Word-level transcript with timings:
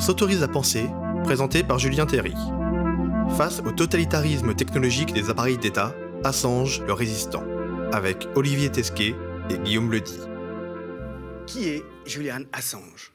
S'autorise 0.00 0.42
à 0.42 0.48
penser, 0.48 0.88
présenté 1.24 1.62
par 1.62 1.78
Julien 1.78 2.06
Théry. 2.06 2.34
Face 3.36 3.60
au 3.66 3.70
totalitarisme 3.70 4.54
technologique 4.54 5.12
des 5.12 5.28
appareils 5.28 5.58
d'État, 5.58 5.94
Assange 6.24 6.80
le 6.86 6.94
résistant, 6.94 7.44
avec 7.92 8.26
Olivier 8.34 8.70
Tesquet 8.70 9.14
et 9.50 9.58
Guillaume 9.58 9.92
Ledy. 9.92 10.18
Qui 11.46 11.68
est 11.68 11.84
Julian 12.06 12.40
Assange? 12.54 13.12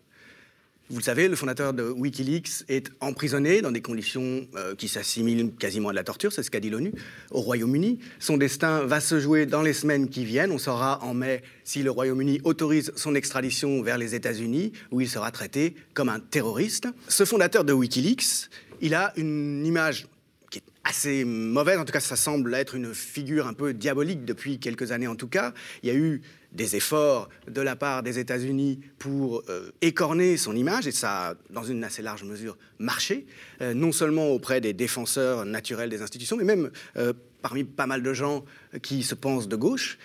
Vous 0.92 0.98
le 0.98 1.04
savez, 1.04 1.28
le 1.28 1.36
fondateur 1.36 1.74
de 1.74 1.90
Wikileaks 1.90 2.64
est 2.68 2.92
emprisonné 3.00 3.62
dans 3.64 3.72
des 3.72 3.82
conditions 3.82 4.46
euh, 4.56 4.76
qui 4.76 4.88
s'assimilent 4.88 5.52
quasiment 5.58 5.90
à 5.90 5.92
de 5.94 5.96
la 5.96 6.04
torture, 6.04 6.32
c'est 6.32 6.44
ce 6.44 6.52
qu'a 6.52 6.60
dit 6.60 6.70
l'ONU, 6.70 6.94
au 7.32 7.42
Royaume-Uni. 7.42 8.00
Son 8.20 8.38
destin 8.38 8.86
va 8.86 9.00
se 9.00 9.20
jouer 9.20 9.48
dans 9.48 9.64
les 9.64 9.74
semaines 9.74 10.10
qui 10.10 10.26
viennent. 10.26 10.52
On 10.52 10.60
saura 10.60 11.04
en 11.04 11.16
mai 11.16 11.42
si 11.64 11.82
le 11.82 11.90
Royaume-Uni 11.90 12.40
autorise 12.44 12.92
son 12.96 13.16
extradition 13.16 13.82
vers 13.82 13.98
les 13.98 14.14
États-Unis, 14.14 14.74
où 14.92 15.02
il 15.02 15.10
sera 15.10 15.32
traité 15.32 15.74
comme 15.96 16.10
un 16.10 16.20
terroriste. 16.20 16.88
Ce 17.08 17.26
fondateur 17.26 17.64
de 17.64 17.74
Wikileaks, 17.74 18.50
il 18.82 18.94
a 18.94 19.12
une 19.18 19.66
image 19.66 20.06
qui 20.52 20.60
est 20.60 20.64
assez 20.84 21.26
mauvaise, 21.26 21.80
en 21.80 21.86
tout 21.86 21.94
cas 21.94 22.00
ça 22.00 22.16
semble 22.16 22.54
être 22.54 22.76
une 22.76 22.94
figure 22.94 23.48
un 23.48 23.54
peu 23.54 23.74
diabolique 23.74 24.24
depuis 24.24 24.60
quelques 24.60 24.92
années 24.92 25.08
en 25.08 25.16
tout 25.16 25.28
cas. 25.28 25.54
Il 25.82 25.90
y 25.90 25.92
a 25.92 25.96
eu 25.96 26.22
des 26.56 26.76
efforts 26.76 27.30
de 27.48 27.62
la 27.62 27.76
part 27.76 28.02
des 28.02 28.18
États-Unis 28.18 28.80
pour 28.98 29.44
euh, 29.50 29.72
écorner 29.82 30.38
son 30.38 30.56
image, 30.56 30.88
et 30.88 30.92
ça 30.92 31.30
a, 31.30 31.34
dans 31.50 31.64
une 31.64 31.84
assez 31.84 32.02
large 32.02 32.24
mesure, 32.24 32.58
marché, 32.80 33.26
euh, 33.62 33.74
non 33.74 33.92
seulement 33.92 34.30
auprès 34.30 34.62
des 34.62 34.74
défenseurs 34.74 35.46
naturels 35.46 35.90
des 35.90 36.02
institutions, 36.02 36.38
mais 36.38 36.44
même 36.44 36.72
euh, 36.98 37.14
parmi 37.42 37.64
pas 37.64 37.86
mal 37.86 38.02
de 38.02 38.14
gens 38.14 38.46
qui 38.82 39.04
se 39.04 39.16
pensent 39.16 39.48
de 39.48 39.56
gauche. 39.56 39.98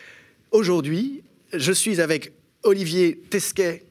Aujourd'hui, 0.50 1.22
je 1.52 1.72
suis 1.72 2.00
avec 2.00 2.32
Olivier 2.64 3.16
Tesquet, 3.30 3.84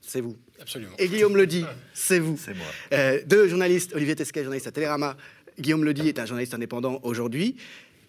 c'est 0.00 0.20
vous. 0.20 0.36
Absolument. 0.58 0.94
Et 0.98 1.08
Guillaume 1.08 1.36
Ledy, 1.36 1.64
c'est 1.92 2.18
vous. 2.18 2.38
C'est 2.42 2.54
moi. 2.54 3.18
deux 3.26 3.46
journalistes, 3.46 3.94
Olivier 3.94 4.16
Tesquet, 4.16 4.42
journaliste 4.42 4.66
à 4.66 4.72
Télérama, 4.72 5.16
Guillaume 5.60 5.84
Ledy 5.84 6.08
est 6.08 6.18
un 6.18 6.26
journaliste 6.26 6.54
indépendant 6.54 6.98
aujourd'hui, 7.02 7.56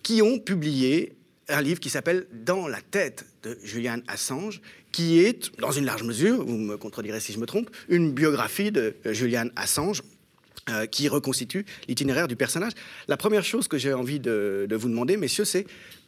qui 0.01 0.21
ont 0.21 0.39
publié 0.39 1.16
un 1.49 1.61
livre 1.61 1.79
qui 1.79 1.89
s'appelle 1.89 2.27
Dans 2.31 2.67
la 2.67 2.81
tête 2.81 3.25
de 3.43 3.57
Julian 3.63 3.99
Assange, 4.07 4.61
qui 4.91 5.19
est, 5.19 5.51
dans 5.59 5.71
une 5.71 5.85
large 5.85 6.03
mesure, 6.03 6.43
vous 6.45 6.57
me 6.57 6.77
contredirez 6.77 7.19
si 7.19 7.33
je 7.33 7.39
me 7.39 7.45
trompe, 7.45 7.69
une 7.89 8.11
biographie 8.11 8.71
de 8.71 8.95
Julian 9.05 9.47
Assange. 9.55 10.03
Euh, 10.69 10.85
qui 10.85 11.07
reconstitue 11.07 11.65
l'itinéraire 11.87 12.27
du 12.27 12.35
personnage. 12.35 12.73
La 13.07 13.15
première 13.15 13.45
chose 13.45 13.69
que 13.69 13.77
j'ai 13.77 13.93
envie 13.93 14.19
de 14.19 14.67
vous 14.69 14.89
demander, 14.89 15.15
messieurs, 15.15 15.45
c'est 15.45 15.65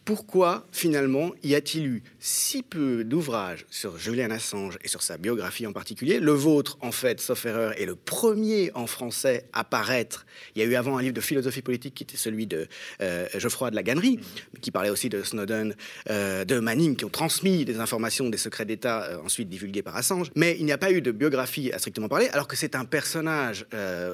pourquoi 0.09 0.65
finalement 0.71 1.33
y 1.43 1.53
a-t-il 1.53 1.85
eu 1.85 2.03
si 2.17 2.63
peu 2.63 3.03
d'ouvrages 3.03 3.67
sur 3.69 3.99
Julian 3.99 4.31
Assange 4.31 4.79
et 4.83 4.87
sur 4.87 5.03
sa 5.03 5.19
biographie 5.19 5.67
en 5.67 5.71
particulier? 5.71 6.19
Le 6.19 6.31
vôtre, 6.31 6.79
en 6.81 6.91
fait, 6.91 7.21
sauf 7.21 7.45
erreur, 7.45 7.79
est 7.79 7.85
le 7.85 7.95
premier 7.95 8.71
en 8.73 8.87
français 8.87 9.45
à 9.53 9.63
paraître. 9.63 10.25
Il 10.55 10.63
y 10.63 10.65
a 10.65 10.67
eu 10.67 10.73
avant 10.73 10.97
un 10.97 11.03
livre 11.03 11.13
de 11.13 11.21
philosophie 11.21 11.61
politique 11.61 11.93
qui 11.93 12.01
était 12.01 12.17
celui 12.17 12.47
de 12.47 12.67
euh, 13.01 13.27
Geoffroy 13.35 13.69
de 13.69 13.75
la 13.75 13.83
Gannerie, 13.83 14.19
qui 14.61 14.71
parlait 14.71 14.89
aussi 14.89 15.09
de 15.09 15.21
Snowden, 15.21 15.75
euh, 16.09 16.43
de 16.43 16.57
Manning, 16.57 16.95
qui 16.95 17.05
ont 17.05 17.09
transmis 17.09 17.63
des 17.63 17.79
informations 17.79 18.29
des 18.29 18.39
secrets 18.39 18.65
d'État 18.65 19.03
euh, 19.03 19.17
ensuite 19.23 19.47
divulguées 19.47 19.83
par 19.83 19.95
Assange. 19.95 20.31
Mais 20.35 20.57
il 20.57 20.65
n'y 20.65 20.71
a 20.71 20.79
pas 20.79 20.91
eu 20.91 21.03
de 21.03 21.11
biographie 21.11 21.71
à 21.71 21.77
strictement 21.77 22.09
parler, 22.09 22.29
alors 22.29 22.47
que 22.47 22.55
c'est 22.55 22.73
un 22.73 22.85
personnage 22.85 23.67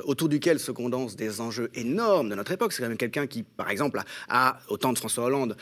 autour 0.03 0.27
duquel 0.27 0.59
se 0.59 0.71
condensent 0.71 1.15
des 1.15 1.39
enjeux 1.39 1.71
énormes 1.73 2.27
de 2.27 2.35
notre 2.35 2.51
époque. 2.51 2.73
C'est 2.73 2.83
quand 2.83 2.89
même 2.89 2.97
quelqu'un 2.97 3.27
qui, 3.27 3.43
par 3.43 3.69
exemple, 3.69 4.01
a, 4.27 4.59
au 4.67 4.75
temps 4.75 4.91
de 4.91 4.97
François 4.97 5.23
Hollande, 5.23 5.55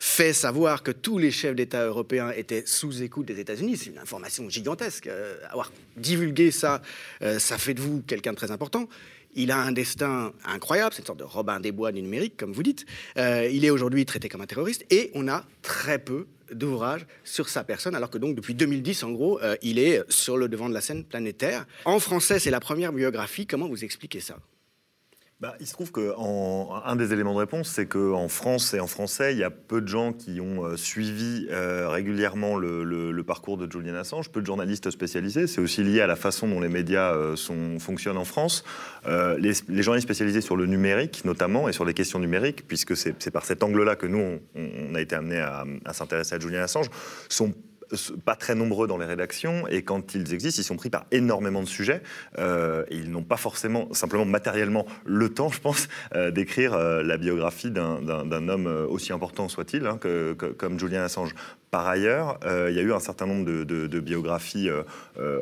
fait 0.00 0.32
savoir 0.32 0.82
que 0.82 0.90
tous 0.90 1.18
les 1.18 1.30
chefs 1.30 1.54
d'État 1.54 1.86
européens 1.86 2.30
étaient 2.30 2.64
sous 2.66 3.02
écoute 3.02 3.26
des 3.26 3.40
États-Unis. 3.40 3.76
C'est 3.76 3.90
une 3.90 3.98
information 3.98 4.48
gigantesque. 4.48 5.06
Euh, 5.06 5.36
avoir 5.50 5.72
divulgué 5.96 6.50
ça, 6.50 6.82
euh, 7.22 7.38
ça 7.38 7.58
fait 7.58 7.74
de 7.74 7.80
vous 7.80 8.02
quelqu'un 8.02 8.32
de 8.32 8.36
très 8.36 8.50
important. 8.50 8.88
Il 9.34 9.50
a 9.50 9.58
un 9.58 9.72
destin 9.72 10.32
incroyable, 10.44 10.94
c'est 10.94 11.02
une 11.02 11.06
sorte 11.06 11.18
de 11.18 11.24
Robin 11.24 11.60
des 11.60 11.70
Bois 11.70 11.92
du 11.92 12.02
numérique, 12.02 12.36
comme 12.36 12.52
vous 12.52 12.62
dites. 12.62 12.86
Euh, 13.18 13.48
il 13.52 13.64
est 13.64 13.70
aujourd'hui 13.70 14.04
traité 14.06 14.28
comme 14.28 14.40
un 14.40 14.46
terroriste 14.46 14.84
et 14.90 15.10
on 15.14 15.28
a 15.28 15.44
très 15.62 15.98
peu 15.98 16.26
d'ouvrages 16.50 17.06
sur 17.24 17.48
sa 17.48 17.62
personne, 17.62 17.94
alors 17.94 18.08
que 18.08 18.16
donc 18.16 18.34
depuis 18.34 18.54
2010, 18.54 19.02
en 19.02 19.12
gros, 19.12 19.38
il 19.60 19.78
est 19.78 20.02
sur 20.10 20.38
le 20.38 20.48
devant 20.48 20.70
de 20.70 20.74
la 20.74 20.80
scène 20.80 21.04
planétaire. 21.04 21.66
En 21.84 22.00
français, 22.00 22.38
c'est 22.38 22.50
la 22.50 22.58
première 22.58 22.90
biographie. 22.90 23.46
Comment 23.46 23.68
vous 23.68 23.84
expliquez 23.84 24.20
ça? 24.20 24.38
Bah, 25.40 25.54
il 25.60 25.68
se 25.68 25.72
trouve 25.72 25.92
qu'un 25.92 26.96
des 26.96 27.12
éléments 27.12 27.32
de 27.32 27.38
réponse, 27.38 27.68
c'est 27.68 27.86
qu'en 27.86 28.26
France 28.26 28.74
et 28.74 28.80
en 28.80 28.88
français, 28.88 29.34
il 29.34 29.38
y 29.38 29.44
a 29.44 29.50
peu 29.50 29.80
de 29.80 29.86
gens 29.86 30.12
qui 30.12 30.40
ont 30.40 30.64
euh, 30.64 30.76
suivi 30.76 31.46
euh, 31.50 31.88
régulièrement 31.88 32.56
le, 32.56 33.22
parcours 33.22 33.56
de 33.56 33.70
Julian 33.70 33.94
Assange, 33.94 34.30
peu 34.30 34.40
de 34.40 34.46
journalistes 34.46 34.90
spécialisés. 34.90 35.46
C'est 35.46 35.60
aussi 35.60 35.84
lié 35.84 36.00
à 36.00 36.08
la 36.08 36.16
façon 36.16 36.48
dont 36.48 36.58
les 36.58 36.68
médias 36.68 37.12
euh, 37.14 37.36
fonctionnent 37.78 38.16
en 38.16 38.24
France. 38.24 38.64
Les, 39.06 39.52
journalistes 39.80 40.08
spécialisés 40.08 40.40
sur 40.40 40.56
le 40.56 40.66
numérique, 40.66 41.24
notamment, 41.24 41.68
et 41.68 41.72
sur 41.72 41.84
les 41.84 41.94
questions 41.94 42.18
numériques, 42.18 42.66
puisque 42.66 42.96
c'est 42.96 43.30
par 43.30 43.44
cet 43.44 43.62
angle-là 43.62 43.94
que 43.94 44.06
nous, 44.06 44.40
on, 44.56 44.94
a 44.96 45.00
été 45.00 45.14
amenés 45.14 45.40
à, 45.40 45.64
à 45.84 45.92
s'intéresser 45.92 46.34
à 46.34 46.40
Julian 46.40 46.62
Assange, 46.62 46.88
sont 47.28 47.52
pas 48.24 48.36
très 48.36 48.54
nombreux 48.54 48.86
dans 48.86 48.98
les 48.98 49.06
rédactions 49.06 49.66
et 49.68 49.82
quand 49.82 50.14
ils 50.14 50.34
existent, 50.34 50.60
ils 50.60 50.64
sont 50.64 50.76
pris 50.76 50.90
par 50.90 51.06
énormément 51.10 51.62
de 51.62 51.68
sujets 51.68 52.02
euh, 52.38 52.84
et 52.90 52.96
ils 52.96 53.10
n'ont 53.10 53.22
pas 53.22 53.36
forcément, 53.36 53.92
simplement 53.92 54.24
matériellement, 54.24 54.86
le 55.04 55.28
temps, 55.28 55.48
je 55.48 55.60
pense, 55.60 55.88
euh, 56.14 56.30
d'écrire 56.30 56.74
euh, 56.74 57.02
la 57.02 57.16
biographie 57.16 57.70
d'un 57.70 58.48
homme 58.48 58.66
aussi 58.88 59.12
important 59.12 59.48
soit-il, 59.48 59.86
hein, 59.86 59.98
que, 59.98 60.32
comme 60.32 60.78
Julian 60.78 61.02
Assange. 61.02 61.34
Par 61.70 61.86
ailleurs, 61.86 62.38
il 62.44 62.74
y 62.74 62.78
a 62.78 62.82
eu 62.82 62.92
un 62.92 63.00
certain 63.00 63.26
nombre 63.26 63.44
de, 63.44 64.00
biographies 64.00 64.68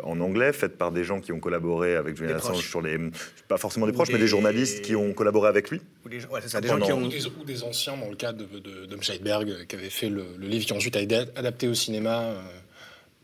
en 0.02 0.20
anglais 0.20 0.52
faites 0.52 0.76
par 0.76 0.90
des 0.90 1.04
gens 1.04 1.20
qui 1.20 1.32
ont 1.32 1.40
collaboré 1.40 1.94
avec 1.94 2.16
Julian 2.16 2.36
Assange 2.36 2.66
sur 2.66 2.82
les, 2.82 2.98
pas 3.48 3.58
forcément 3.58 3.86
des 3.86 3.92
proches, 3.92 4.10
mais 4.10 4.18
des 4.18 4.26
journalistes 4.26 4.82
qui 4.82 4.96
ont 4.96 5.12
collaboré 5.12 5.48
avec 5.48 5.70
lui. 5.70 5.80
Ou 6.04 6.08
des, 6.08 6.20
gens 6.20 6.28
qui 6.80 6.92
ont... 6.92 7.02
ou, 7.02 7.44
des, 7.44 7.62
anciens, 7.62 7.96
dans 7.96 8.08
le 8.08 8.16
cas 8.16 8.32
de, 8.32 8.44
de, 8.44 8.86
de 8.86 9.02
Scheidberg, 9.02 9.66
qui 9.66 9.76
avait 9.76 9.90
fait 9.90 10.08
le, 10.08 10.24
le 10.36 10.46
livre 10.48 10.66
qui 10.66 10.72
ensuite 10.72 10.96
a 10.96 11.00
été 11.00 11.16
adapté 11.36 11.68
au 11.68 11.74
cinéma 11.74 12.34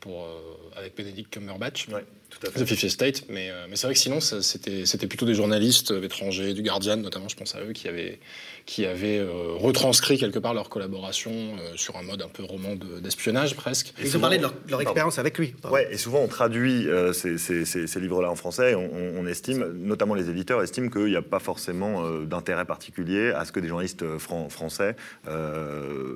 pour, 0.03 0.25
euh, 0.25 0.77
avec 0.77 0.97
Benedict 0.97 1.31
Cumberbatch. 1.31 1.87
tout 1.87 2.47
à 2.47 2.51
fait. 2.51 2.65
The 2.65 2.67
Fifth 2.67 2.85
Estate, 2.85 3.25
mais, 3.29 3.51
euh, 3.51 3.67
mais 3.71 3.77
c'est 3.77 3.87
vrai 3.87 3.95
que 3.95 4.01
sinon, 4.01 4.21
c'était 4.21 5.07
plutôt 5.07 5.27
des 5.27 5.35
journalistes 5.35 5.93
étrangers, 6.03 6.53
du 6.53 6.63
Guardian 6.63 6.97
notamment, 6.97 7.29
je 7.29 7.37
pense 7.37 7.55
à 7.55 7.61
eux, 7.61 7.73
qui 7.73 7.89
avaient, 7.89 8.19
qui 8.67 8.87
avaient 8.87 9.19
euh, 9.19 9.55
retranscrit 9.57 10.19
quelque 10.19 10.39
part 10.39 10.55
leur 10.55 10.69
collaboration 10.69 11.31
euh, 11.33 11.73
sur 11.77 11.97
un 11.97 12.03
mode 12.03 12.23
un 12.23 12.29
peu 12.29 12.45
roman 12.45 12.77
d'espionnage 13.03 13.57
presque. 13.57 13.93
Ils 14.03 14.17
ont 14.17 14.21
parlé 14.21 14.39
de 14.39 14.47
leur, 14.69 14.81
expérience 14.81 15.19
avec 15.19 15.39
lui. 15.39 15.55
Ouais, 15.71 15.89
et 15.91 15.97
souvent 15.97 16.21
on 16.21 16.29
traduit 16.29 16.89
euh, 16.89 17.13
ces, 17.13 17.39
ces, 17.39 17.65
ces, 17.65 18.01
livres-là 18.01 18.31
en 18.31 18.37
français. 18.37 18.75
On, 18.75 18.91
on, 19.19 19.27
estime, 19.27 19.73
notamment 19.75 20.15
les 20.15 20.31
éditeurs 20.31 20.63
estiment 20.63 20.89
qu'il 20.89 21.07
n'y 21.07 21.17
a 21.17 21.23
pas 21.23 21.39
forcément 21.39 22.09
d'intérêt 22.23 22.65
particulier 22.65 23.31
à 23.31 23.45
ce 23.45 23.53
que 23.53 23.61
des 23.61 23.69
journalistes 23.69 24.05
français 24.19 24.97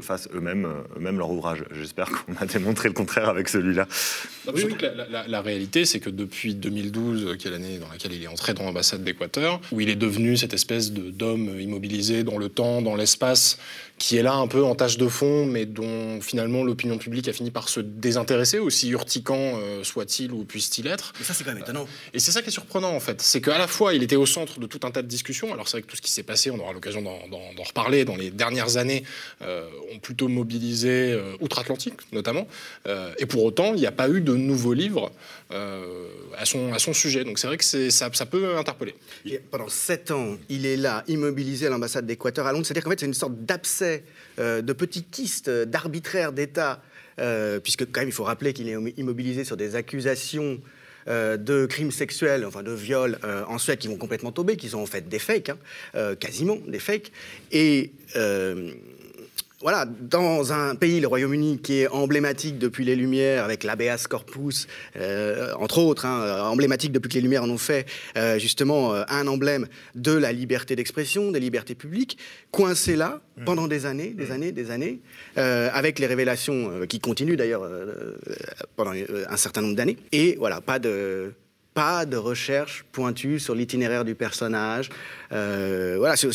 fassent 0.00 0.28
eux-mêmes 0.34 0.66
eux 0.98 1.12
leur 1.12 1.30
ouvrage. 1.30 1.64
J'espère 1.72 2.10
qu'on 2.10 2.34
a 2.40 2.46
démontré 2.46 2.88
le 2.88 2.94
contraire 2.94 3.28
avec 3.28 3.48
celui-là. 3.48 3.86
surtout 4.54 4.76
que 4.76 4.86
la, 4.86 5.26
la 5.26 5.40
réalité, 5.40 5.84
c'est 5.84 6.00
que 6.00 6.10
depuis 6.10 6.54
2012, 6.54 7.36
qui 7.38 7.48
est 7.48 7.50
l'année 7.50 7.78
dans 7.78 7.88
laquelle 7.88 8.12
il 8.12 8.22
est 8.22 8.28
entré 8.28 8.54
dans 8.54 8.64
l'ambassade 8.64 9.04
d'Équateur, 9.04 9.60
où 9.72 9.80
il 9.80 9.88
est 9.88 9.96
devenu 9.96 10.36
cette 10.36 10.54
espèce 10.54 10.92
d'homme 10.92 11.60
immobilisé 11.60 12.24
dans 12.24 12.35
le 12.38 12.48
temps, 12.48 12.82
dans 12.82 12.94
l'espace, 12.94 13.58
qui 13.98 14.18
est 14.18 14.22
là 14.22 14.34
un 14.34 14.46
peu 14.46 14.62
en 14.62 14.74
tâche 14.74 14.98
de 14.98 15.08
fond, 15.08 15.46
mais 15.46 15.64
dont 15.64 16.20
finalement 16.20 16.62
l'opinion 16.62 16.98
publique 16.98 17.28
a 17.28 17.32
fini 17.32 17.50
par 17.50 17.68
se 17.68 17.80
désintéresser, 17.80 18.58
aussi 18.58 18.90
urticant 18.90 19.36
euh, 19.38 19.84
soit-il 19.84 20.32
ou 20.32 20.44
puisse-t-il 20.44 20.86
être. 20.86 21.14
Mais 21.18 21.24
ça, 21.24 21.32
c'est 21.32 21.44
quand 21.44 21.52
même 21.52 21.62
étonnant. 21.62 21.86
Et 22.12 22.18
c'est 22.18 22.30
ça 22.30 22.42
qui 22.42 22.48
est 22.48 22.52
surprenant, 22.52 22.90
en 22.90 23.00
fait. 23.00 23.22
C'est 23.22 23.40
qu'à 23.40 23.56
la 23.56 23.66
fois, 23.66 23.94
il 23.94 24.02
était 24.02 24.16
au 24.16 24.26
centre 24.26 24.60
de 24.60 24.66
tout 24.66 24.80
un 24.86 24.90
tas 24.90 25.02
de 25.02 25.08
discussions. 25.08 25.52
Alors, 25.52 25.66
c'est 25.66 25.78
vrai 25.78 25.82
que 25.82 25.86
tout 25.86 25.96
ce 25.96 26.02
qui 26.02 26.12
s'est 26.12 26.22
passé, 26.22 26.50
on 26.50 26.58
aura 26.58 26.72
l'occasion 26.72 27.00
d'en 27.02 27.62
reparler, 27.62 28.04
dans 28.04 28.16
les 28.16 28.30
dernières 28.30 28.76
années, 28.76 29.04
euh, 29.42 29.66
ont 29.94 29.98
plutôt 29.98 30.28
mobilisé 30.28 31.12
euh, 31.12 31.34
outre-Atlantique, 31.40 31.94
notamment. 32.12 32.46
et 33.18 33.26
pour 33.26 33.44
autant, 33.44 33.72
il 33.74 33.80
n'y 33.80 33.86
a 33.86 33.92
pas 33.92 34.08
eu 34.08 34.20
de 34.20 34.34
nouveaux 34.34 34.74
livres 34.74 35.10
à, 35.50 36.44
son, 36.44 36.72
à 36.72 36.78
son 36.78 36.92
sujet. 36.92 37.24
Donc, 37.24 37.38
c'est 37.38 37.46
vrai 37.46 37.56
que 37.56 37.64
ça, 37.64 38.10
ça 38.12 38.26
peut 38.26 38.56
interpeller. 38.56 38.94
pendant 39.50 39.68
sept 39.68 40.10
ans, 40.10 40.36
il 40.48 40.66
est 40.66 40.76
là, 40.76 41.04
immobilisé 41.08 41.66
à 41.66 41.70
l'ambassade 41.70 42.06
d'Équateur 42.06 42.46
à 42.46 42.52
Londres. 42.52 42.66
C'est-à-dire 42.66 42.84
qu'en 42.84 42.90
fait, 42.90 43.00
c'est 43.00 43.06
une 43.06 43.14
sorte 43.14 43.44
d'abcès 43.44 44.04
euh, 44.38 44.60
de 44.60 44.72
petits 44.72 45.04
kystes 45.04 45.48
d'arbitraire 45.48 46.32
d'État, 46.32 46.82
euh, 47.18 47.58
puisque 47.58 47.90
quand 47.90 48.00
même 48.00 48.08
il 48.08 48.12
faut 48.12 48.24
rappeler 48.24 48.52
qu'il 48.52 48.68
est 48.68 48.76
immobilisé 48.98 49.44
sur 49.44 49.56
des 49.56 49.76
accusations 49.76 50.60
euh, 51.08 51.38
de 51.38 51.64
crimes 51.64 51.90
sexuels, 51.90 52.44
enfin 52.44 52.62
de 52.62 52.72
viols 52.72 53.18
en 53.48 53.56
Suède 53.58 53.78
qui 53.78 53.88
vont 53.88 53.96
complètement 53.96 54.32
tomber, 54.32 54.56
qui 54.56 54.68
sont 54.68 54.80
en 54.80 54.86
fait 54.86 55.08
des 55.08 55.18
fakes, 55.18 55.50
hein, 55.94 56.14
quasiment 56.16 56.58
des 56.66 56.78
fakes. 56.78 57.12
Et 57.50 57.92
voilà, 59.62 59.86
dans 59.86 60.52
un 60.52 60.74
pays, 60.74 61.00
le 61.00 61.06
Royaume-Uni, 61.06 61.58
qui 61.62 61.80
est 61.80 61.88
emblématique 61.88 62.58
depuis 62.58 62.84
les 62.84 62.94
Lumières, 62.94 63.42
avec 63.42 63.64
l'habeas 63.64 64.06
corpus, 64.06 64.66
euh, 64.96 65.52
entre 65.58 65.78
autres, 65.78 66.04
hein, 66.04 66.42
emblématique 66.42 66.92
depuis 66.92 67.08
que 67.08 67.14
les 67.14 67.22
Lumières 67.22 67.44
en 67.44 67.48
ont 67.48 67.56
fait, 67.56 67.86
euh, 68.18 68.38
justement, 68.38 68.94
euh, 68.94 69.04
un 69.08 69.26
emblème 69.26 69.66
de 69.94 70.12
la 70.12 70.32
liberté 70.32 70.76
d'expression, 70.76 71.32
des 71.32 71.40
libertés 71.40 71.74
publiques, 71.74 72.18
coincé 72.50 72.96
là 72.96 73.22
mm. 73.38 73.44
pendant 73.44 73.66
des 73.66 73.86
années, 73.86 74.10
des 74.10 74.26
mm. 74.26 74.32
années, 74.32 74.52
des 74.52 74.70
années, 74.70 75.00
avec 75.36 75.98
les 75.98 76.06
révélations 76.06 76.86
qui 76.86 77.00
continuent 77.00 77.36
d'ailleurs 77.36 77.66
pendant 78.76 78.92
un 78.92 79.36
certain 79.36 79.62
nombre 79.62 79.76
d'années. 79.76 79.96
Et 80.12 80.36
voilà, 80.38 80.60
pas 80.60 80.78
de 80.78 81.32
pas 81.76 82.06
de 82.06 82.16
recherche 82.16 82.86
pointue 82.90 83.38
sur 83.38 83.54
l'itinéraire 83.54 84.06
du 84.06 84.14
personnage. 84.14 84.88
Euh, 85.32 85.96
voilà, 85.98 86.16
ce, 86.16 86.26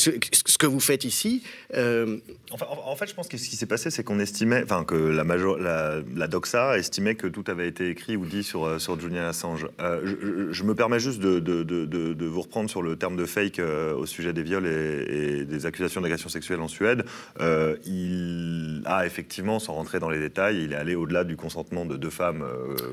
que 0.57 0.67
vous 0.67 0.79
faites 0.79 1.05
ici. 1.05 1.43
Euh, 1.75 2.17
en, 2.51 2.95
fait, 2.95 3.07
je 3.07 3.13
pense 3.13 3.27
que 3.27 3.37
ce 3.37 3.49
qui 3.49 3.55
s'est 3.55 3.65
passé, 3.65 3.89
c'est 3.89 4.03
qu'on 4.03 4.19
estimait, 4.19 4.63
enfin, 4.63 4.83
que 4.83 4.95
la, 4.95 5.23
major, 5.23 5.57
la, 5.57 6.27
Doxa 6.27 6.77
estimait 6.77 7.15
que 7.15 7.27
tout 7.27 7.43
avait 7.47 7.67
été 7.67 7.89
écrit 7.89 8.15
ou 8.17 8.25
dit 8.25 8.43
sur, 8.43 8.79
sur 8.79 8.99
Julian 8.99 9.23
Assange. 9.23 9.67
je, 9.79 10.63
me 10.63 10.75
permets 10.75 10.99
juste 10.99 11.19
de, 11.19 11.39
de, 11.39 11.63
de, 11.63 12.25
vous 12.25 12.41
reprendre 12.41 12.69
sur 12.69 12.81
le 12.81 12.95
terme 12.95 13.15
de 13.15 13.25
fake 13.25 13.59
au 13.97 14.05
sujet 14.05 14.33
des 14.33 14.43
viols 14.43 14.67
et, 14.67 15.45
des 15.45 15.65
accusations 15.65 16.01
d'agression 16.01 16.29
sexuelle 16.29 16.61
en 16.61 16.67
Suède. 16.67 17.03
il 17.39 18.81
a 18.85 19.05
effectivement, 19.05 19.59
sans 19.59 19.73
rentrer 19.73 19.99
dans 19.99 20.09
les 20.09 20.19
détails, 20.19 20.63
il 20.63 20.73
est 20.73 20.77
allé 20.77 20.95
au-delà 20.95 21.23
du 21.23 21.35
consentement 21.35 21.85
de 21.85 21.97
deux 21.97 22.09
femmes, 22.09 22.45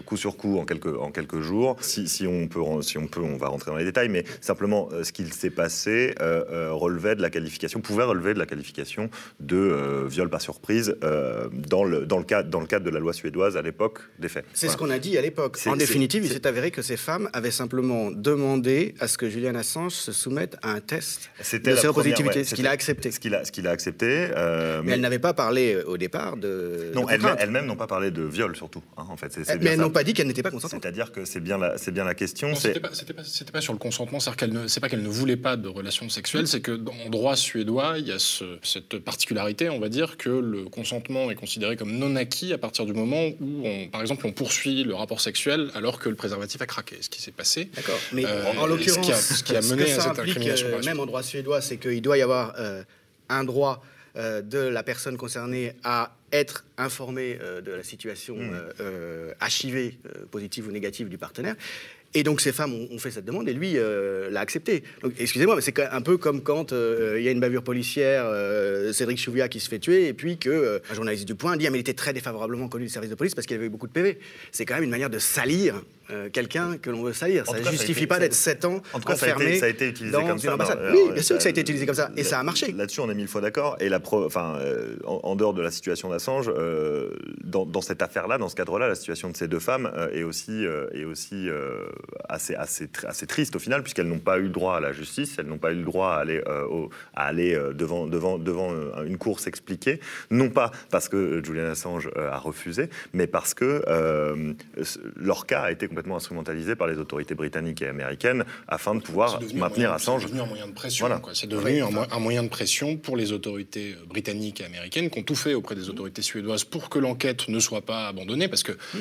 coup 0.06 0.16
sur 0.16 0.36
coup, 0.36 0.58
en 0.58 0.64
quelques, 0.64 0.96
en 0.96 1.10
quelques 1.10 1.40
jours. 1.40 1.76
Si, 1.80 2.26
on 2.26 2.48
peut, 2.48 2.60
si 2.82 2.98
on 2.98 3.06
peut, 3.06 3.20
on 3.20 3.36
va 3.36 3.48
rentrer 3.48 3.70
dans 3.70 3.76
les 3.76 3.84
détails, 3.84 4.08
mais 4.08 4.24
simplement 4.40 4.88
euh, 4.92 5.04
ce 5.04 5.12
qu'il 5.12 5.32
s'est 5.32 5.50
passé 5.50 5.87
euh, 5.88 6.44
euh, 6.50 6.72
relevait 6.72 7.14
de 7.14 7.22
la 7.22 7.30
qualification, 7.30 7.80
pouvait 7.80 8.04
relever 8.04 8.34
de 8.34 8.38
la 8.38 8.46
qualification 8.46 9.10
de 9.40 10.06
viol 10.08 10.28
par 10.30 10.40
surprise 10.40 10.96
dans, 11.52 11.84
le, 11.84 12.06
dans, 12.06 12.18
le 12.18 12.24
cadre, 12.24 12.48
dans 12.48 12.60
le 12.60 12.66
cadre 12.66 12.84
de 12.84 12.90
la 12.90 13.00
loi 13.00 13.12
suédoise 13.12 13.56
à 13.56 13.62
l'époque 13.62 14.00
des 14.18 14.28
faits. 14.28 14.44
C'est 14.54 14.68
ce 14.68 14.76
qu'on 14.76 14.90
a 14.90 14.98
dit 14.98 15.16
à 15.18 15.22
l'époque. 15.22 15.58
En 15.66 15.76
définitive, 15.76 16.24
il 16.24 16.32
s'est 16.32 16.46
avéré 16.46 16.70
que 16.70 16.82
ces 16.82 16.96
femmes 16.96 17.28
avaient 17.32 17.50
simplement 17.50 18.10
demandé 18.10 18.94
à 19.00 19.08
ce 19.08 19.18
que 19.18 19.28
Julian 19.28 19.54
Assange 19.54 19.92
se 19.92 20.12
soumette 20.12 20.56
à 20.62 20.70
un 20.70 20.80
test 20.80 21.30
de 21.52 21.74
séropositivité, 21.76 22.44
ce 22.44 22.54
qu'il 22.54 22.66
a 22.66 22.70
accepté. 22.70 23.10
Ce 23.10 23.20
qu'il 23.20 23.34
a, 23.34 23.38
a, 23.38 23.72
accepté. 23.72 24.28
mais, 24.84 24.92
elle 24.92 25.00
n'avait 25.00 25.18
pas 25.18 25.34
parlé 25.34 25.82
au 25.86 25.96
départ 25.96 26.36
de. 26.36 26.92
Non, 26.94 27.08
elles-mêmes 27.08 27.36
elles 27.38 27.66
n'ont 27.66 27.76
pas 27.76 27.86
parlé 27.86 28.10
de 28.10 28.22
viol 28.22 28.54
surtout. 28.56 28.82
Hein, 28.96 29.06
en 29.08 29.16
fait, 29.16 29.36
mais 29.60 29.70
elles 29.70 29.80
n'ont 29.80 29.90
pas 29.90 30.04
dit 30.04 30.14
qu'elles 30.14 30.26
n'étaient 30.26 30.42
pas 30.42 30.50
consentantes. 30.50 30.82
C'est-à-dire 30.82 31.12
que 31.12 31.24
c'est 31.24 31.40
bien, 31.40 31.58
la, 31.58 31.76
bien 31.92 32.04
la 32.04 32.14
question 32.14 32.54
c'était 32.54 32.80
pas, 32.80 32.90
pas, 33.52 33.60
sur 33.60 33.72
le 33.72 33.78
consentement, 33.78 34.20
c'est 34.20 34.34
qu'elle 34.36 34.52
ne, 34.52 34.66
c'est 34.66 34.80
pas 34.80 34.88
qu'elle 34.88 35.02
ne 35.02 35.08
voulait 35.08 35.36
pas 35.36 35.56
de 35.56 35.68
relations 35.78 36.08
sexuelles, 36.08 36.46
c'est 36.46 36.60
que 36.60 36.78
en 37.06 37.10
droit 37.10 37.36
suédois, 37.36 37.94
il 37.98 38.06
y 38.06 38.12
a 38.12 38.18
cette 38.62 38.98
particularité, 38.98 39.70
on 39.70 39.80
va 39.80 39.88
dire, 39.88 40.16
que 40.16 40.28
le 40.28 40.64
consentement 40.64 41.30
est 41.30 41.34
considéré 41.34 41.76
comme 41.76 41.92
non 41.92 42.16
acquis 42.16 42.52
à 42.52 42.58
partir 42.58 42.86
du 42.86 42.92
moment 42.92 43.28
où, 43.40 43.66
on, 43.66 43.88
par 43.88 44.00
exemple, 44.00 44.26
on 44.26 44.32
poursuit 44.32 44.84
le 44.84 44.94
rapport 44.94 45.20
sexuel 45.20 45.70
alors 45.74 45.98
que 45.98 46.08
le 46.08 46.14
préservatif 46.14 46.60
a 46.60 46.66
craqué. 46.66 46.96
Ce 47.00 47.08
qui 47.08 47.22
s'est 47.22 47.32
passé. 47.32 47.70
D'accord. 47.74 47.98
Mais 48.12 48.24
euh, 48.26 48.44
en 48.58 48.66
l'occurrence, 48.66 49.10
ce 49.10 49.42
qui 49.42 49.56
a, 49.56 49.60
mené 49.62 49.90
à 49.92 50.00
cette 50.00 50.18
incrimination. 50.18 50.68
Euh, 50.68 50.82
même 50.84 51.00
en 51.00 51.06
droit 51.06 51.22
suédois, 51.22 51.60
c'est 51.60 51.78
qu'il 51.78 52.02
doit 52.02 52.18
y 52.18 52.22
avoir 52.22 52.54
euh, 52.58 52.82
un 53.28 53.44
droit 53.44 53.82
de 54.16 54.58
la 54.58 54.82
personne 54.82 55.16
concernée 55.16 55.74
à 55.84 56.16
être 56.32 56.64
informée 56.76 57.38
de 57.64 57.70
la 57.70 57.84
situation 57.84 58.34
mmh. 58.34 59.34
archivée, 59.38 59.96
positive 60.32 60.66
ou 60.66 60.72
négative 60.72 61.08
du 61.08 61.18
partenaire. 61.18 61.54
Et 62.14 62.22
donc 62.22 62.40
ces 62.40 62.52
femmes 62.52 62.72
ont, 62.72 62.98
fait 62.98 63.10
cette 63.10 63.26
demande 63.26 63.48
et 63.48 63.52
lui 63.52 63.74
euh, 63.76 64.30
l'a 64.30 64.40
accepté. 64.40 64.82
excusez-moi, 65.18 65.56
mais 65.56 65.60
c'est 65.60 65.78
un 65.78 66.00
peu 66.00 66.16
comme 66.16 66.42
quand 66.42 66.72
euh, 66.72 67.16
il 67.18 67.24
y 67.24 67.28
a 67.28 67.30
une 67.30 67.40
bavure 67.40 67.62
policière, 67.62 68.24
euh, 68.24 68.94
Cédric 68.94 69.18
Chouviat 69.18 69.48
qui 69.48 69.60
se 69.60 69.68
fait 69.68 69.78
tuer, 69.78 70.08
et 70.08 70.14
puis 70.14 70.38
que 70.38 70.80
un 70.90 70.94
journaliste 70.94 71.26
du 71.26 71.34
Point 71.34 71.58
dit 71.58 71.66
ah, 71.66 71.70
mais 71.70 71.78
il 71.78 71.82
était 71.82 71.92
très 71.92 72.14
défavorablement 72.14 72.68
connu 72.68 72.86
du 72.86 72.90
service 72.90 73.10
de 73.10 73.14
police 73.14 73.34
parce 73.34 73.46
qu'il 73.46 73.56
avait 73.56 73.66
eu 73.66 73.70
beaucoup 73.70 73.86
de 73.86 73.92
PV. 73.92 74.18
C'est 74.52 74.64
quand 74.64 74.74
même 74.74 74.84
une 74.84 74.90
manière 74.90 75.10
de 75.10 75.18
salir 75.18 75.82
quelqu'un 76.32 76.78
que 76.78 76.88
l'on 76.88 77.02
veut 77.02 77.12
salir. 77.12 77.44
ça 77.44 77.60
ne 77.60 77.70
justifie 77.70 78.06
pas 78.06 78.18
d'être 78.18 78.32
7 78.32 78.64
ans 78.64 78.82
en 78.94 78.98
tout 78.98 79.06
cas, 79.06 79.12
enfermé 79.12 79.58
ça 79.58 79.66
a 79.66 79.68
été, 79.68 79.88
utilisé 79.88 80.16
comme 80.16 80.38
ça. 80.38 80.56
oui, 80.90 81.12
bien 81.12 81.22
sûr 81.22 81.36
que 81.36 81.42
ça 81.42 81.48
a 81.48 81.50
été 81.50 81.60
utilisé 81.60 81.84
comme 81.84 81.94
ça, 81.94 82.10
et 82.16 82.24
ça 82.24 82.38
a 82.38 82.42
marché. 82.42 82.72
Là-dessus, 82.72 83.00
on 83.00 83.10
est 83.10 83.14
mille 83.14 83.28
fois 83.28 83.42
d'accord. 83.42 83.76
Et 83.80 83.90
la 83.90 84.00
enfin, 84.02 84.58
en, 85.04 85.36
dehors 85.36 85.52
de 85.52 85.60
la 85.60 85.70
situation 85.70 86.08
d'Assange, 86.08 86.50
dans, 87.44 87.66
dans, 87.66 87.82
cette 87.82 88.00
affaire-là, 88.00 88.38
dans 88.38 88.48
ce 88.48 88.56
cadre-là, 88.56 88.88
la 88.88 88.94
situation 88.94 89.28
de 89.28 89.36
ces 89.36 89.48
deux 89.48 89.60
femmes 89.60 89.92
est 90.14 90.22
aussi, 90.22 90.64
est 90.94 91.04
aussi 91.04 91.48
assez, 92.28 92.54
assez, 92.54 92.88
assez 93.06 93.26
triste 93.26 93.56
au 93.56 93.58
final, 93.58 93.82
puisqu'elles 93.82 94.08
n'ont 94.08 94.18
pas 94.18 94.38
eu 94.38 94.42
le 94.42 94.48
droit 94.50 94.76
à 94.76 94.80
la 94.80 94.92
justice, 94.92 95.36
elles 95.38 95.46
n'ont 95.46 95.58
pas 95.58 95.72
eu 95.72 95.76
le 95.76 95.84
droit 95.84 96.10
à 96.10 96.18
aller, 96.18 96.42
euh, 96.46 96.86
à 97.14 97.26
aller 97.26 97.54
euh, 97.54 97.72
devant, 97.72 98.06
devant, 98.06 98.38
devant 98.38 98.72
euh, 98.72 99.04
une 99.04 99.18
cour 99.18 99.40
s'expliquer, 99.40 100.00
non 100.30 100.50
pas 100.50 100.70
parce 100.90 101.08
que 101.08 101.42
Julian 101.44 101.70
Assange 101.70 102.10
a 102.16 102.38
refusé, 102.38 102.90
mais 103.12 103.26
parce 103.26 103.54
que 103.54 103.82
leur 105.16 105.46
cas 105.46 105.62
a 105.62 105.72
été 105.72 105.88
complètement 105.88 106.16
instrumentalisé 106.16 106.76
par 106.76 106.86
les 106.86 106.98
autorités 106.98 107.34
britanniques 107.34 107.82
et 107.82 107.88
américaines 107.88 108.44
afin 108.66 108.94
de 108.94 109.00
pouvoir 109.00 109.40
maintenir 109.54 109.92
Assange. 109.92 110.22
C'est 110.22 110.28
devenu 110.28 110.42
un 110.42 110.46
moyen 110.46 110.68
de 110.68 110.72
pression. 110.72 111.08
C'est 111.32 111.46
devenu 111.46 111.82
un, 111.82 112.18
moyen 112.18 112.42
de 112.42 112.48
pression 112.48 112.96
pour 112.96 113.16
les 113.16 113.32
autorités 113.32 113.96
britanniques 114.06 114.60
et 114.60 114.64
américaines 114.64 115.10
qui 115.10 115.18
ont 115.18 115.22
tout 115.22 115.34
fait 115.34 115.54
auprès 115.54 115.74
des 115.74 115.88
autorités 115.88 116.22
suédoises 116.22 116.64
pour 116.64 116.88
que 116.88 116.98
l'enquête 116.98 117.48
ne 117.48 117.60
soit 117.60 117.82
pas 117.82 118.08
abandonnée, 118.08 118.48
parce 118.48 118.62
que 118.62 118.72
mmh. 118.72 118.98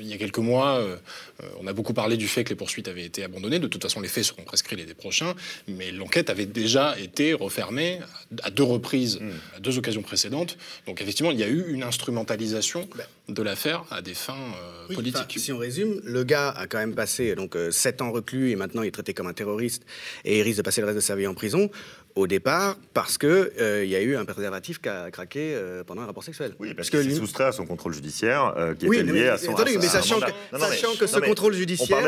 il 0.00 0.06
y 0.06 0.14
a 0.14 0.18
quelques 0.18 0.38
mois, 0.38 0.80
on 1.60 1.66
a 1.66 1.72
beaucoup 1.72 1.94
parlé 1.94 2.07
du 2.16 2.28
fait 2.28 2.44
que 2.44 2.50
les 2.50 2.56
poursuites 2.56 2.88
avaient 2.88 3.04
été 3.04 3.24
abandonnées. 3.24 3.58
De 3.58 3.66
toute 3.66 3.82
façon, 3.82 4.00
les 4.00 4.08
faits 4.08 4.24
seront 4.24 4.42
prescrits 4.42 4.76
l'été 4.76 4.94
prochain, 4.94 5.34
mais 5.66 5.92
l'enquête 5.92 6.30
avait 6.30 6.46
déjà 6.46 6.98
été 6.98 7.32
refermée 7.32 8.00
à 8.42 8.50
deux 8.50 8.62
reprises, 8.62 9.18
hmm. 9.20 9.56
à 9.56 9.60
deux 9.60 9.78
occasions 9.78 10.02
précédentes. 10.02 10.56
Donc 10.86 11.00
effectivement, 11.00 11.30
il 11.30 11.38
y 11.38 11.42
a 11.42 11.48
eu 11.48 11.72
une 11.72 11.82
instrumentalisation 11.82 12.88
ben. 12.96 13.04
de 13.28 13.42
l'affaire 13.42 13.84
à 13.90 14.02
des 14.02 14.14
fins 14.14 14.34
euh, 14.90 14.94
politiques. 14.94 15.38
si 15.38 15.52
on 15.52 15.58
résume, 15.58 16.00
le 16.04 16.24
gars 16.24 16.50
a 16.50 16.66
quand 16.66 16.78
même 16.78 16.94
passé 16.94 17.34
donc 17.34 17.56
euh, 17.56 17.70
sept 17.70 18.02
ans 18.02 18.10
reclus 18.10 18.50
et 18.50 18.56
maintenant 18.56 18.82
il 18.82 18.88
est 18.88 18.92
traité 18.92 19.14
comme 19.14 19.26
un 19.26 19.32
terroriste 19.32 19.84
et 20.24 20.38
il 20.38 20.42
risque 20.42 20.58
de 20.58 20.62
passer 20.62 20.80
le 20.80 20.86
reste 20.86 20.96
de 20.96 21.02
sa 21.02 21.16
vie 21.16 21.26
en 21.26 21.34
prison 21.34 21.70
au 22.18 22.26
départ 22.26 22.76
parce 22.94 23.16
que 23.16 23.52
euh, 23.60 23.84
il 23.84 23.90
y 23.90 23.96
a 23.96 24.02
eu 24.02 24.16
un 24.16 24.24
préservatif 24.24 24.80
qui 24.80 24.88
a 24.88 25.10
craqué 25.10 25.54
euh, 25.54 25.84
pendant 25.84 26.02
un 26.02 26.06
rapport 26.06 26.24
sexuel. 26.24 26.54
Oui, 26.58 26.74
parce, 26.74 26.90
qu'il 26.90 27.04
s'est 27.04 27.16
soustrait 27.16 27.44
à 27.44 27.52
son 27.52 27.64
contrôle 27.64 27.94
judiciaire 27.94 28.54
euh, 28.56 28.74
qui 28.74 28.86
était 28.86 29.02
lié 29.04 29.28
à 29.28 29.38
son. 29.38 29.54
Attendez, 29.54 29.78
mais 29.78 29.86
sachant, 29.86 30.18
que, 30.98 31.06
ce 31.06 31.20
contrôle 31.20 31.54
judiciaire 31.54 31.98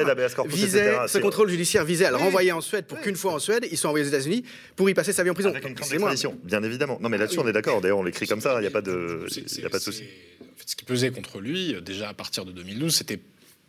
visait, 0.47 0.97
ce 1.07 1.19
contrôle 1.19 1.49
judiciaire 1.49 1.85
visait 1.85 2.07
à 2.07 2.11
le 2.11 2.17
renvoyer 2.17 2.53
en 2.53 2.61
Suède 2.61 2.87
pour 2.87 3.01
qu'une 3.01 3.17
fois 3.17 3.35
en 3.35 3.39
Suède, 3.39 3.67
ils 3.71 3.79
soient 3.79 3.91
envoyés 3.91 4.05
aux 4.05 4.09
États-Unis 4.09 4.45
pour 4.75 4.91
y 4.91 4.95
passer 4.95 5.13
sa 5.13 5.23
vie 5.23 5.31
en 5.31 5.35
prison. 5.35 5.51
Avec 5.51 5.65
une 5.65 5.75
bien 6.43 6.63
évidemment. 6.63 6.99
Non, 7.01 7.09
mais 7.09 7.19
là-dessus 7.19 7.39
on 7.39 7.49
est 7.49 7.53
d'accord. 7.53 7.81
D'ailleurs, 7.81 7.99
on 7.99 8.03
l'écrit 8.03 8.27
comme 8.27 8.41
ça. 8.41 8.57
Il 8.59 8.63
n'y 8.63 8.67
a 8.67 8.71
pas 8.71 8.83
de, 8.83 9.27
il 9.59 9.67
a 9.67 9.71
pas 9.71 9.79
de 9.79 9.83
souci. 9.83 10.05
Ce 10.67 10.77
qui 10.77 10.85
pesait 10.85 11.11
contre 11.11 11.41
lui, 11.41 11.77
déjà 11.83 12.09
à 12.09 12.15
partir 12.15 12.45
de 12.45 12.53
2012, 12.53 12.95
c'était 12.95 13.21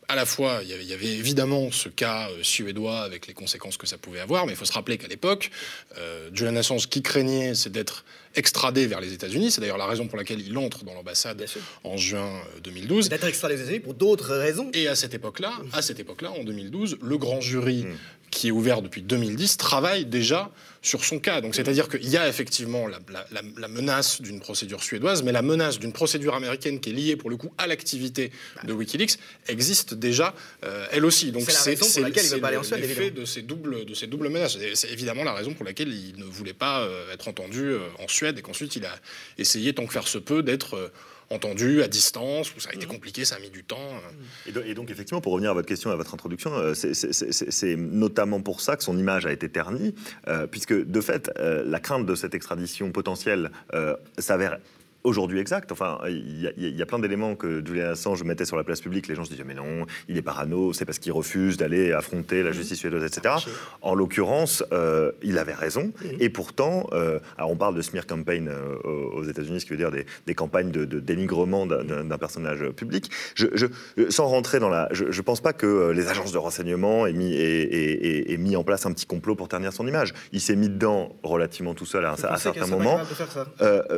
à 0.07 0.15
la 0.15 0.25
fois, 0.25 0.59
il 0.63 0.69
y, 0.69 0.93
avait, 0.93 1.05
évidemment 1.05 1.71
ce 1.71 1.87
cas 1.87 2.29
euh, 2.29 2.43
suédois 2.43 2.99
avec 2.99 3.27
les 3.27 3.33
conséquences 3.33 3.77
que 3.77 3.87
ça 3.87 3.97
pouvait 3.97 4.19
avoir, 4.19 4.45
mais 4.45 4.53
il 4.53 4.55
faut 4.57 4.65
se 4.65 4.73
rappeler 4.73 4.97
qu'à 4.97 5.07
l'époque, 5.07 5.51
euh, 5.97 6.29
Julian 6.33 6.55
Assange, 6.57 6.89
qui 6.89 7.01
craignait, 7.01 7.55
c'est 7.55 7.69
d'être 7.69 8.03
extradé 8.35 8.87
vers 8.87 8.99
les 8.99 9.13
États-Unis. 9.13 9.51
C'est 9.51 9.61
d'ailleurs 9.61 9.77
la 9.77 9.85
raison 9.85 10.07
pour 10.07 10.17
laquelle 10.17 10.39
il 10.39 10.57
entre 10.57 10.83
dans 10.83 10.93
l'ambassade 10.93 11.45
en 11.83 11.95
juin 11.97 12.41
2012. 12.63 13.05
Euh, 13.05 13.09
d'être 13.09 13.27
extradé 13.27 13.55
aux 13.55 13.59
États-Unis 13.59 13.79
pour 13.79 13.93
d'autres 13.93 14.35
raisons. 14.35 14.69
Et 14.73 14.87
à 14.87 14.95
cette 14.95 15.13
époque-là, 15.13 15.53
à 15.71 15.81
cette 15.81 15.99
époque-là, 15.99 16.31
en 16.31 16.43
2012, 16.43 16.97
le 17.01 17.17
grand 17.17 17.39
jury 17.39 17.83
mmh 17.83 17.97
qui 18.31 18.47
est 18.47 18.51
ouvert 18.51 18.81
depuis 18.81 19.01
2010, 19.01 19.57
travaille 19.57 20.05
déjà 20.05 20.49
sur 20.81 21.05
son 21.05 21.19
cas. 21.19 21.41
Donc, 21.41 21.53
c'est-à-dire 21.53 21.87
qu'il 21.89 22.09
y 22.09 22.17
a 22.17 22.27
effectivement 22.27 22.87
la, 22.87 23.67
menace 23.67 24.21
d'une 24.21 24.39
procédure 24.39 24.81
suédoise, 24.81 25.21
mais 25.21 25.31
la 25.31 25.41
menace 25.41 25.77
d'une 25.77 25.93
procédure 25.93 26.33
américaine 26.33 26.79
qui 26.79 26.89
est 26.89 26.93
liée, 26.93 27.15
pour 27.15 27.29
le 27.29 27.37
coup, 27.37 27.53
à 27.57 27.67
l'activité 27.67 28.31
de 28.63 28.73
Wikileaks 28.73 29.17
existe 29.47 29.93
déjà, 29.93 30.33
euh, 30.65 30.87
elle 30.91 31.05
aussi. 31.05 31.31
Donc, 31.31 31.43
c'est 31.43 31.53
la 31.53 31.77
raison 31.77 31.91
pour 31.91 32.01
laquelle 32.01 32.25
il 32.25 32.31
veut 32.31 32.41
pas 32.41 32.47
aller 32.47 32.57
en 32.57 32.63
Suède, 32.63 32.81
l'effet 32.81 33.11
de 33.11 33.25
ces 33.25 33.41
doubles, 33.43 33.85
de 33.85 33.93
ces 33.93 34.07
doubles 34.07 34.29
menaces. 34.29 34.57
C'est 34.73 34.91
évidemment 34.91 35.23
la 35.23 35.33
raison 35.33 35.53
pour 35.53 35.65
laquelle 35.65 35.89
il 35.89 36.17
ne 36.17 36.25
voulait 36.25 36.53
pas 36.53 36.81
euh, 36.81 37.13
être 37.13 37.27
entendu 37.27 37.61
euh, 37.61 37.79
en 37.99 38.07
Suède 38.07 38.39
et 38.39 38.41
qu'ensuite 38.41 38.75
il 38.75 38.85
a 38.85 38.95
essayé, 39.37 39.73
tant 39.73 39.85
que 39.85 39.93
faire 39.93 40.07
se 40.07 40.17
peut, 40.17 40.41
d'être 40.41 40.91
entendu 41.31 41.81
à 41.81 41.87
distance, 41.87 42.55
où 42.55 42.59
ça 42.59 42.69
a 42.69 42.73
été 42.73 42.85
mmh. 42.85 42.89
compliqué, 42.89 43.25
ça 43.25 43.35
a 43.35 43.39
mis 43.39 43.49
du 43.49 43.63
temps. 43.63 43.77
Euh. 43.77 44.61
Et, 44.65 44.73
donc, 44.73 44.91
effectivement, 44.91 45.21
pour 45.21 45.33
revenir 45.33 45.51
à 45.51 45.53
votre 45.53 45.67
question, 45.67 45.89
à 45.89 45.95
votre 45.95 46.13
introduction, 46.13 46.51
euh, 46.53 46.73
c'est 46.73 47.75
notamment 47.75 48.41
pour 48.41 48.61
ça 48.61 48.75
que 48.75 48.83
son 48.83 48.97
image 48.97 49.25
a 49.25 49.31
été 49.31 49.49
ternie, 49.49 49.95
euh, 50.27 50.47
puisque 50.47 50.73
de 50.73 51.01
fait, 51.01 51.31
la 51.37 51.79
crainte 51.79 52.05
de 52.05 52.15
cette 52.15 52.35
extradition 52.35 52.91
potentielle 52.91 53.51
s'avère 54.17 54.59
aujourd'hui 55.03 55.39
exact. 55.39 55.71
Enfin, 55.71 55.99
il 56.07 56.41
y, 56.57 56.81
a 56.81 56.85
plein 56.85 56.99
d'éléments 56.99 57.35
que 57.35 57.63
Julian 57.65 57.91
Assange 57.91 58.23
mettait 58.23 58.45
sur 58.45 58.57
la 58.57 58.63
place 58.63 58.81
publique. 58.81 59.07
Les 59.07 59.15
gens 59.15 59.25
se 59.25 59.31
disaient 59.31 59.43
mais 59.43 59.53
non, 59.53 59.85
il 60.07 60.17
est 60.17 60.21
parano, 60.21 60.73
c'est 60.73 60.85
parce 60.85 60.99
qu'il 60.99 61.11
refuse 61.11 61.57
d'aller 61.57 61.91
affronter 61.91 62.43
la 62.43 62.51
justice 62.51 62.79
suédoise, 62.79 63.03
etc. 63.03 63.35
En 63.81 63.95
l'occurrence, 63.95 64.63
euh, 64.71 65.11
il 65.23 65.37
avait 65.37 65.53
raison. 65.53 65.91
Et 66.19 66.29
pourtant, 66.29 66.87
euh, 66.93 67.19
alors 67.37 67.51
on 67.51 67.55
parle 67.55 67.75
de 67.75 67.81
smear 67.81 68.05
campaign 68.05 68.47
euh, 68.47 68.75
aux 68.83 69.23
États-Unis, 69.23 69.61
ce 69.61 69.65
qui 69.65 69.71
veut 69.71 69.77
dire 69.77 69.91
des, 69.91 70.35
campagnes 70.35 70.71
de, 70.71 70.85
dénigrement 70.99 71.65
d'un 71.65 72.17
personnage 72.17 72.69
public. 72.71 73.09
Je, 73.35 73.67
sans 74.09 74.27
rentrer 74.27 74.59
dans 74.59 74.69
la, 74.69 74.87
je, 74.91 75.05
ne 75.05 75.21
pense 75.21 75.41
pas 75.41 75.53
que 75.53 75.91
les 75.91 76.07
agences 76.07 76.31
de 76.31 76.37
renseignement 76.37 77.07
aient 77.07 77.13
mis, 77.13 77.33
aient, 77.33 78.37
mis 78.37 78.55
en 78.55 78.63
place 78.63 78.85
un 78.85 78.91
petit 78.91 79.05
complot 79.05 79.35
pour 79.35 79.47
ternir 79.47 79.73
son 79.73 79.87
image. 79.87 80.13
Il 80.31 80.41
s'est 80.41 80.55
mis 80.55 80.69
dedans 80.69 81.15
relativement 81.23 81.73
tout 81.73 81.85
seul 81.85 82.05
à, 82.05 82.13
un 82.13 82.37
certain 82.37 82.67
moment. 82.67 82.99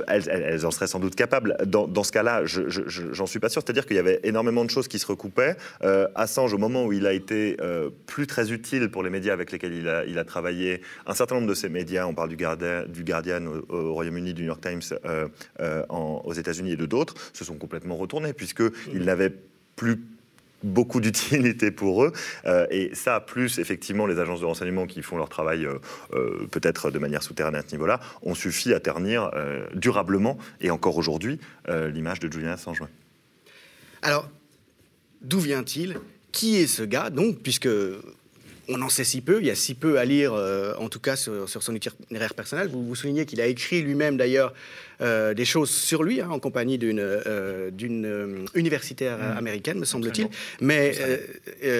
Elles, 0.07 0.29
elles 0.29 0.65
en 0.65 0.71
seraient 0.71 0.87
sans 0.93 0.99
doute 0.99 1.15
capable. 1.15 1.57
Dans, 1.65 2.03
ce 2.03 2.11
cas-là, 2.11 2.43
j'en 2.45 3.25
suis 3.25 3.39
pas 3.39 3.49
sûr. 3.49 3.63
C'est-à-dire 3.65 3.87
qu'il 3.87 3.95
y 3.95 3.99
avait 3.99 4.19
énormément 4.23 4.63
de 4.63 4.69
choses 4.69 4.87
qui 4.87 4.99
se 4.99 5.07
recoupaient. 5.07 5.57
Euh, 5.83 6.07
Assange, 6.13 6.53
au 6.53 6.59
moment 6.59 6.85
où 6.85 6.93
il 6.93 7.07
a 7.07 7.13
été 7.13 7.57
euh, 7.61 7.89
plus 8.05 8.27
très 8.27 8.51
utile 8.51 8.89
pour 8.89 9.01
les 9.01 9.09
médias 9.09 9.33
avec 9.33 9.51
lesquels 9.51 9.73
il 9.73 9.89
a, 9.89 10.05
il 10.05 10.19
a, 10.19 10.23
travaillé, 10.23 10.81
un 11.07 11.15
certain 11.15 11.33
nombre 11.35 11.47
de 11.47 11.55
ces 11.55 11.67
médias, 11.67 12.05
on 12.05 12.13
parle 12.13 12.29
du 12.29 12.35
Guardian, 12.35 12.83
du 12.87 13.03
Guardian 13.03 13.43
au, 13.69 13.93
Royaume-Uni, 13.93 14.35
du 14.35 14.43
New 14.43 14.49
York 14.49 14.61
Times 14.61 14.99
euh, 15.05 15.83
aux 15.89 16.33
États-Unis 16.33 16.73
et 16.73 16.77
de 16.77 16.85
d'autres, 16.85 17.15
se 17.33 17.43
sont 17.43 17.55
complètement 17.55 17.95
retournés 17.95 18.33
puisqu'il 18.33 18.99
mmh. 18.99 19.03
n'avait 19.03 19.33
plus 19.75 19.99
beaucoup 20.63 20.99
d'utilité 21.01 21.71
pour 21.71 22.03
eux. 22.03 22.13
et 22.71 22.91
ça, 22.93 23.19
plus 23.19 23.59
effectivement 23.59 24.05
les 24.05 24.19
agences 24.19 24.39
de 24.39 24.45
renseignement 24.45 24.87
qui 24.87 25.01
font 25.01 25.17
leur 25.17 25.29
travail 25.29 25.67
peut-être 26.51 26.91
de 26.91 26.99
manière 26.99 27.23
souterraine 27.23 27.55
à 27.55 27.61
ce 27.61 27.71
niveau-là, 27.71 27.99
ont 28.21 28.35
suffi 28.35 28.73
à 28.73 28.79
ternir 28.79 29.31
durablement, 29.73 30.37
et 30.61 30.71
encore 30.71 30.97
aujourd'hui, 30.97 31.39
l'image 31.67 32.19
de 32.19 32.31
Julian 32.31 32.51
Assange. 32.51 32.83
Alors, 34.01 34.29
d'où 35.21 35.39
vient-il? 35.39 35.97
Qui 36.31 36.57
est 36.57 36.67
ce 36.67 36.83
gars, 36.83 37.09
donc, 37.09 37.39
puisque 37.43 37.69
on 38.69 38.81
en 38.81 38.89
sait 38.89 39.03
si 39.03 39.21
peu, 39.21 39.39
il 39.39 39.47
y 39.47 39.51
a 39.51 39.55
si 39.55 39.73
peu 39.73 39.99
à 39.99 40.05
lire, 40.05 40.33
euh, 40.33 40.73
en 40.77 40.89
tout 40.89 40.99
cas 40.99 41.15
sur, 41.15 41.47
son 41.47 41.75
itinéraire 41.75 42.33
personnel. 42.33 42.69
Vous 42.69 42.85
vous 42.85 42.95
soulignez 42.95 43.25
qu'il 43.25 43.41
a 43.41 43.47
écrit 43.47 43.81
lui-même 43.81 44.17
d'ailleurs 44.17 44.53
euh, 45.01 45.33
des 45.33 45.43
choses 45.43 45.69
sur 45.69 46.03
lui, 46.03 46.21
hein, 46.21 46.29
en 46.29 46.39
compagnie 46.39 46.77
d'une 46.77 46.99
euh, 46.99 48.45
universitaire 48.55 49.17
mmh. 49.17 49.37
américaine, 49.37 49.79
me 49.79 49.85
semble-t-il, 49.85 50.29
mais 50.61 50.93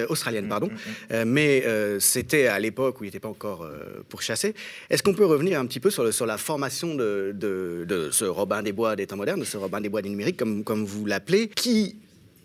australienne, 0.10 0.48
pardon. 0.48 0.68
Mmh, 0.68 1.16
mmh, 1.16 1.24
mais 1.26 1.64
c'était 2.00 2.48
à 2.48 2.60
l'époque 2.60 3.00
où 3.00 3.04
il 3.04 3.08
n'était 3.08 3.20
pas 3.20 3.30
encore 3.30 3.68
pourchassé. 4.10 4.54
Est-ce 4.90 5.04
qu'on 5.04 5.14
peut 5.14 5.26
revenir 5.26 5.60
un 5.60 5.66
petit 5.66 5.80
peu 5.80 5.90
sur, 5.90 6.14
sur 6.14 6.26
la 6.26 6.38
formation 6.38 6.96
de, 6.96 7.34
de, 7.34 8.10
ce 8.12 8.26
Robin 8.26 8.62
des 8.62 8.74
Bois 8.74 8.96
des 8.96 9.08
temps 9.08 9.18
modernes, 9.18 9.40
de 9.40 9.46
ce 9.46 9.58
Robin 9.58 9.80
des 9.80 9.90
Bois 9.90 10.02
du 10.02 10.10
numérique, 10.10 10.38
comme, 10.38 10.64
comme 10.64 10.86
vous 10.86 11.06
l'appelez, 11.06 11.48
qui 11.48 11.96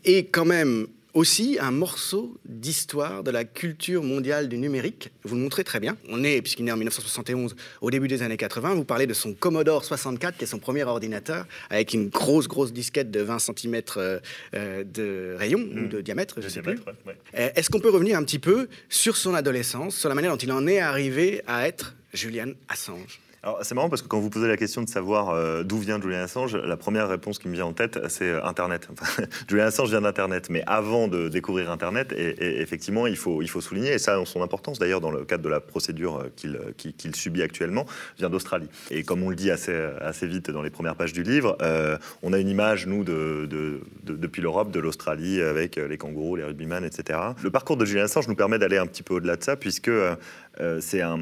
est 0.04 0.30
quand 0.30 0.44
même 0.44 0.86
aussi 1.18 1.58
un 1.60 1.72
morceau 1.72 2.38
d'histoire 2.44 3.24
de 3.24 3.32
la 3.32 3.44
culture 3.44 4.04
mondiale 4.04 4.48
du 4.48 4.56
numérique. 4.56 5.10
Vous 5.24 5.34
le 5.34 5.42
montrez 5.42 5.64
très 5.64 5.80
bien. 5.80 5.96
On 6.08 6.22
est, 6.22 6.40
puisqu'il 6.40 6.62
est 6.62 6.66
né 6.66 6.72
en 6.72 6.76
1971, 6.76 7.56
au 7.80 7.90
début 7.90 8.06
des 8.06 8.22
années 8.22 8.36
80, 8.36 8.76
vous 8.76 8.84
parlez 8.84 9.08
de 9.08 9.14
son 9.14 9.34
Commodore 9.34 9.84
64, 9.84 10.38
qui 10.38 10.44
est 10.44 10.46
son 10.46 10.60
premier 10.60 10.84
ordinateur, 10.84 11.46
avec 11.70 11.92
une 11.92 12.08
grosse, 12.08 12.46
grosse 12.46 12.72
disquette 12.72 13.10
de 13.10 13.20
20 13.20 13.38
cm 13.40 13.82
euh, 13.96 14.20
euh, 14.54 14.84
de 14.84 15.34
rayon, 15.36 15.58
ou 15.58 15.80
mmh. 15.80 15.88
de 15.88 16.00
diamètre, 16.00 16.36
je 16.38 16.44
ne 16.44 16.50
sais 16.50 16.62
plus. 16.62 16.78
Euh, 17.36 17.50
est-ce 17.56 17.68
qu'on 17.68 17.80
peut 17.80 17.90
revenir 17.90 18.16
un 18.16 18.22
petit 18.22 18.38
peu 18.38 18.68
sur 18.88 19.16
son 19.16 19.34
adolescence, 19.34 19.96
sur 19.96 20.08
la 20.08 20.14
manière 20.14 20.30
dont 20.30 20.38
il 20.38 20.52
en 20.52 20.68
est 20.68 20.78
arrivé 20.78 21.42
à 21.48 21.66
être 21.66 21.96
Julian 22.14 22.52
Assange? 22.68 23.20
Alors 23.44 23.58
c'est 23.62 23.76
marrant 23.76 23.88
parce 23.88 24.02
que 24.02 24.08
quand 24.08 24.18
vous 24.18 24.30
posez 24.30 24.48
la 24.48 24.56
question 24.56 24.82
de 24.82 24.88
savoir 24.88 25.30
euh, 25.30 25.62
d'où 25.62 25.78
vient 25.78 26.00
Julian 26.00 26.22
Assange, 26.22 26.56
la 26.56 26.76
première 26.76 27.08
réponse 27.08 27.38
qui 27.38 27.46
me 27.46 27.54
vient 27.54 27.66
en 27.66 27.72
tête, 27.72 28.00
c'est 28.08 28.28
euh, 28.28 28.44
Internet. 28.44 28.88
Julian 29.48 29.66
Assange 29.66 29.90
vient 29.90 30.00
d'Internet, 30.00 30.48
mais 30.50 30.64
avant 30.66 31.06
de 31.06 31.28
découvrir 31.28 31.70
Internet, 31.70 32.12
et, 32.12 32.60
effectivement, 32.60 33.06
il 33.06 33.16
faut, 33.16 33.40
il 33.40 33.48
faut 33.48 33.60
souligner, 33.60 33.92
et 33.92 33.98
ça 33.98 34.18
a 34.18 34.24
son 34.24 34.42
importance 34.42 34.80
d'ailleurs 34.80 35.00
dans 35.00 35.12
le 35.12 35.24
cadre 35.24 35.44
de 35.44 35.48
la 35.48 35.60
procédure 35.60 36.24
euh, 36.24 36.72
qu'il 36.76 37.14
subit 37.14 37.42
actuellement, 37.42 37.86
vient 38.18 38.28
d'Australie. 38.28 38.68
Et 38.90 39.04
comme 39.04 39.22
on 39.22 39.30
le 39.30 39.36
dit 39.36 39.52
assez, 39.52 39.74
assez 40.00 40.26
vite 40.26 40.50
dans 40.50 40.62
les 40.62 40.70
premières 40.70 40.96
pages 40.96 41.12
du 41.12 41.22
livre, 41.22 41.56
on 42.22 42.32
a 42.32 42.38
une 42.38 42.48
image, 42.48 42.86
nous, 42.86 43.04
de, 43.04 43.46
de, 43.46 43.80
depuis 44.04 44.42
l'Europe, 44.42 44.70
de 44.70 44.80
l'Australie, 44.80 45.40
avec 45.40 45.76
les 45.76 45.96
kangourous, 45.96 46.36
les 46.36 46.44
rugbyman, 46.44 46.84
etc. 46.84 47.18
Le 47.42 47.50
parcours 47.50 47.76
de 47.76 47.84
Julian 47.84 48.04
Assange 48.04 48.28
nous 48.28 48.34
permet 48.34 48.58
d'aller 48.58 48.78
un 48.78 48.86
petit 48.86 49.02
peu 49.02 49.14
au-delà 49.14 49.36
de 49.36 49.44
ça, 49.44 49.56
puisque 49.56 49.90
euh, 50.60 50.80
c'est 50.80 51.02
un, 51.02 51.18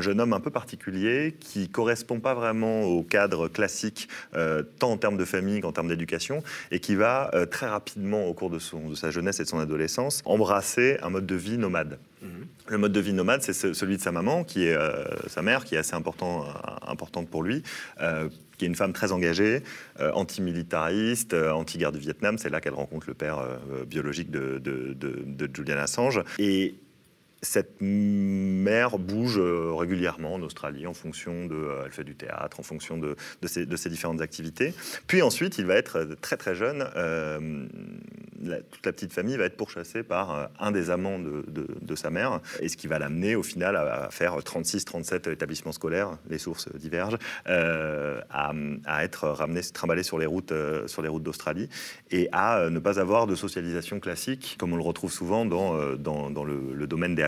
jeune 0.00 0.20
homme 0.20 0.32
un 0.32 0.40
peu 0.40 0.50
particulier 0.50 1.36
qui 1.38 1.68
correspond 1.68 2.20
pas 2.20 2.34
vraiment 2.34 2.82
au 2.82 3.02
cadre 3.02 3.48
classique, 3.48 4.08
euh, 4.34 4.62
tant 4.78 4.92
en 4.92 4.96
termes 4.96 5.16
de 5.16 5.24
famille 5.24 5.60
qu'en 5.60 5.72
termes 5.72 5.88
d'éducation, 5.88 6.42
et 6.70 6.80
qui 6.80 6.94
va 6.94 7.30
euh, 7.34 7.46
très 7.46 7.66
rapidement, 7.66 8.26
au 8.26 8.34
cours 8.34 8.50
de, 8.50 8.58
sa 8.94 9.10
jeunesse 9.10 9.40
et 9.40 9.44
de 9.44 9.48
son 9.48 9.58
adolescence, 9.58 10.22
embrasser 10.24 10.98
un 11.02 11.10
mode 11.10 11.26
de 11.26 11.34
vie 11.34 11.58
nomade. 11.58 11.98
Mhm. 12.22 12.46
Le 12.68 12.78
mode 12.78 12.92
de 12.92 13.00
vie 13.00 13.12
nomade, 13.12 13.42
c'est 13.42 13.74
celui 13.74 13.96
de 13.96 14.02
sa 14.02 14.12
maman, 14.12 14.44
qui 14.44 14.64
est 14.64 14.76
sa 15.26 15.42
mère, 15.42 15.64
qui 15.64 15.74
est 15.74 15.78
assez 15.78 15.94
important, 15.94 16.44
importante 16.86 17.28
pour 17.28 17.42
lui 17.42 17.62
qui 18.58 18.66
est 18.66 18.68
une 18.68 18.76
femme 18.76 18.92
très 18.92 19.10
engagée, 19.10 19.62
antimilitariste, 19.98 21.32
anti-guerre 21.32 21.92
du 21.92 21.98
Vietnam. 21.98 22.36
C'est 22.36 22.50
là 22.50 22.60
qu'elle 22.60 22.74
rencontre 22.74 23.06
le 23.08 23.14
père 23.14 23.38
biologique 23.86 24.30
de, 24.30 24.58
de, 24.58 24.92
de, 24.92 25.50
Julian 25.52 25.78
Assange. 25.78 26.22
Et 26.38 26.74
cette 27.42 27.80
mère 27.80 28.98
bouge 28.98 29.38
euh, 29.38 29.72
régulièrement 29.72 30.34
en 30.34 30.42
Australie 30.42 30.86
en 30.86 30.94
fonction 30.94 31.46
de. 31.46 31.54
Euh, 31.54 31.82
elle 31.86 31.92
fait 31.92 32.04
du 32.04 32.14
théâtre, 32.14 32.60
en 32.60 32.62
fonction 32.62 32.98
de, 32.98 33.16
de, 33.40 33.48
ses, 33.48 33.90
différentes 33.90 34.20
activités. 34.20 34.74
Puis 35.06 35.22
ensuite, 35.22 35.58
il 35.58 35.66
va 35.66 35.74
être 35.76 36.06
très 36.20 36.36
très 36.36 36.54
jeune. 36.54 36.86
Euh, 36.96 37.66
toute 38.70 38.86
la 38.86 38.92
petite 38.92 39.12
famille 39.12 39.36
va 39.36 39.44
être 39.44 39.56
pourchassée 39.56 40.02
par 40.02 40.50
un 40.58 40.70
des 40.70 40.88
amants 40.88 41.18
de, 41.18 41.94
sa 41.94 42.08
mère, 42.08 42.40
et 42.60 42.70
ce 42.70 42.76
qui 42.78 42.86
va 42.86 42.98
l'amener 42.98 43.36
au 43.36 43.42
final 43.42 43.76
à, 43.76 44.08
faire 44.10 44.38
36-37 44.38 45.30
établissements 45.30 45.72
scolaires, 45.72 46.16
les 46.30 46.38
sources 46.38 46.74
divergent, 46.74 47.18
à, 47.44 49.04
être 49.04 49.28
ramené, 49.28 49.60
trimballé 49.60 50.02
sur 50.02 50.18
les 50.18 50.24
routes, 50.24 50.54
sur 50.86 51.02
les 51.02 51.08
routes 51.08 51.22
d'Australie, 51.22 51.68
et 52.10 52.30
à 52.32 52.70
ne 52.70 52.78
pas 52.78 52.98
avoir 52.98 53.26
de 53.26 53.34
socialisation 53.34 54.00
classique, 54.00 54.56
comme 54.58 54.72
on 54.72 54.76
le 54.76 54.82
retrouve 54.82 55.12
souvent 55.12 55.44
dans, 55.44 55.96
dans, 55.96 56.44
le, 56.44 56.72
le 56.72 56.86
domaine 56.86 57.14
des 57.14 57.24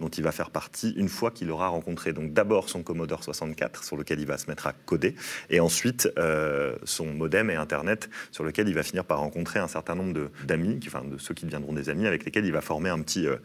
dont 0.00 0.08
il 0.08 0.22
va 0.22 0.32
faire 0.32 0.50
partie 0.50 0.90
une 0.96 1.08
fois 1.08 1.30
qu'il 1.30 1.50
aura 1.50 1.68
rencontré. 1.68 2.12
Donc 2.12 2.32
d'abord 2.32 2.68
son 2.68 2.82
Commodore 2.82 3.22
64 3.22 3.84
sur 3.84 3.96
lequel 3.96 4.20
il 4.20 4.26
va 4.26 4.38
se 4.38 4.48
mettre 4.48 4.66
à 4.66 4.72
coder 4.72 5.14
et 5.50 5.60
ensuite 5.60 6.08
euh, 6.18 6.74
son 6.84 7.06
modem 7.06 7.50
et 7.50 7.54
Internet 7.56 8.08
sur 8.30 8.44
lequel 8.44 8.68
il 8.68 8.74
va 8.74 8.82
finir 8.82 9.04
par 9.04 9.18
rencontrer 9.18 9.58
un 9.58 9.68
certain 9.68 9.94
nombre 9.94 10.30
d'amis, 10.44 10.80
enfin 10.86 11.02
de 11.04 11.18
ceux 11.18 11.34
qui 11.34 11.44
deviendront 11.44 11.72
des 11.72 11.88
amis 11.88 12.06
avec 12.06 12.24
lesquels 12.24 12.44
il 12.44 12.52
va 12.52 12.60
former 12.60 12.90
un 12.90 13.00
petit, 13.00 13.26
euh, 13.26 13.36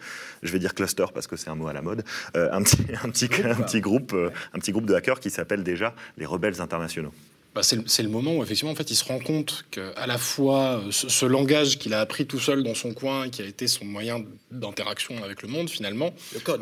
je 0.44 0.52
vais 0.52 0.60
dire 0.60 0.74
cluster 0.74 1.06
parce 1.14 1.28
que 1.28 1.36
c'est 1.36 1.50
un 1.50 1.56
mot 1.56 1.68
à 1.68 1.74
la 1.74 1.82
mode, 1.82 2.04
euh, 2.36 2.50
un, 2.52 2.62
petit, 2.64 2.86
un, 3.04 3.10
petit, 3.12 3.30
un, 3.44 3.56
petit, 3.56 3.82
groupe, 3.82 4.14
un 4.14 4.60
petit 4.60 4.72
groupe 4.72 4.86
de 4.86 4.94
hackers 4.94 5.20
qui 5.20 5.30
s'appelle 5.30 5.64
déjà 5.64 5.94
les 6.18 6.26
rebelles 6.26 6.62
internationaux. 6.62 7.12
Bah, 7.54 7.64
c'est 7.64 8.02
le, 8.02 8.10
moment 8.10 8.38
où 8.38 8.44
effectivement 8.44 8.72
en 8.72 8.76
fait 8.76 8.90
il 8.92 8.96
se 8.96 9.04
rend 9.04 9.20
compte 9.20 9.66
qu'à 9.72 10.08
la 10.08 10.18
fois 10.18 10.80
euh, 10.80 10.92
ce, 10.92 11.26
langage 11.26 11.80
qu'il 11.80 11.94
a 11.94 12.00
appris 12.00 12.26
tout 12.26 12.40
seul 12.40 12.64
dans 12.64 12.76
son 12.76 12.94
coin, 12.94 13.28
qui 13.28 13.42
a 13.42 13.46
été 13.46 13.68
son 13.68 13.84
moyen 13.84 14.24
d'interaction 14.52 15.22
avec 15.22 15.42
le 15.42 15.50
monde 15.50 15.70
finalement, 15.70 16.14
le 16.34 16.40
code, 16.40 16.62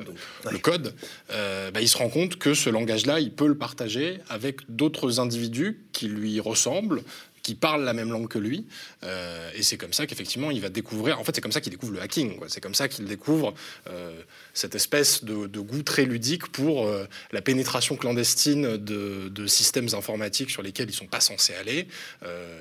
le 0.50 0.58
code, 0.58 0.96
euh, 1.30 1.70
bah, 1.70 1.82
il 1.82 1.88
se 1.88 1.98
rend 1.98 2.10
compte 2.10 2.38
que 2.38 2.56
ce 2.56 2.72
langage-là, 2.72 3.20
il 3.20 3.32
peut 3.32 3.48
le 3.48 3.58
partager 3.58 4.18
avec 4.30 4.62
d'autres 4.68 5.20
individus 5.20 5.86
qui 5.92 6.08
lui 6.08 6.40
ressemblent, 6.40 7.04
qui 7.50 7.56
parlent 7.56 7.84
la 7.84 7.94
même 7.94 8.12
langue 8.12 8.28
que 8.28 8.38
lui. 8.38 8.68
Euh, 9.02 9.50
et 9.56 9.64
c'est 9.64 9.78
comme 9.78 9.92
ça 9.92 10.06
qu'effectivement, 10.06 10.52
il 10.52 10.62
va 10.62 10.70
découvrir. 10.70 11.20
En 11.20 11.24
fait, 11.24 11.34
c'est 11.34 11.42
comme 11.42 11.52
ça 11.52 11.62
qu'il 11.62 11.72
découvre 11.72 11.94
le 11.94 12.02
hacking. 12.02 12.40
C'est 12.48 12.62
comme 12.62 12.76
ça 12.76 12.88
qu'il 12.88 13.06
découvre 13.06 13.56
euh, 13.90 14.22
cette 14.54 14.76
espèce 14.76 15.24
de, 15.24 15.60
goût 15.60 15.82
très 15.82 16.06
ludique 16.06 16.52
pour 16.52 16.86
euh, 16.86 17.08
la 17.32 17.42
pénétration 17.42 17.96
clandestine 17.96 18.78
de, 18.78 19.30
de, 19.30 19.48
systèmes 19.48 19.88
informatiques 19.94 20.52
sur 20.52 20.62
lesquels 20.62 20.92
ils 20.92 20.94
sont 20.94 21.08
pas 21.08 21.22
censés 21.22 21.56
aller. 21.56 21.88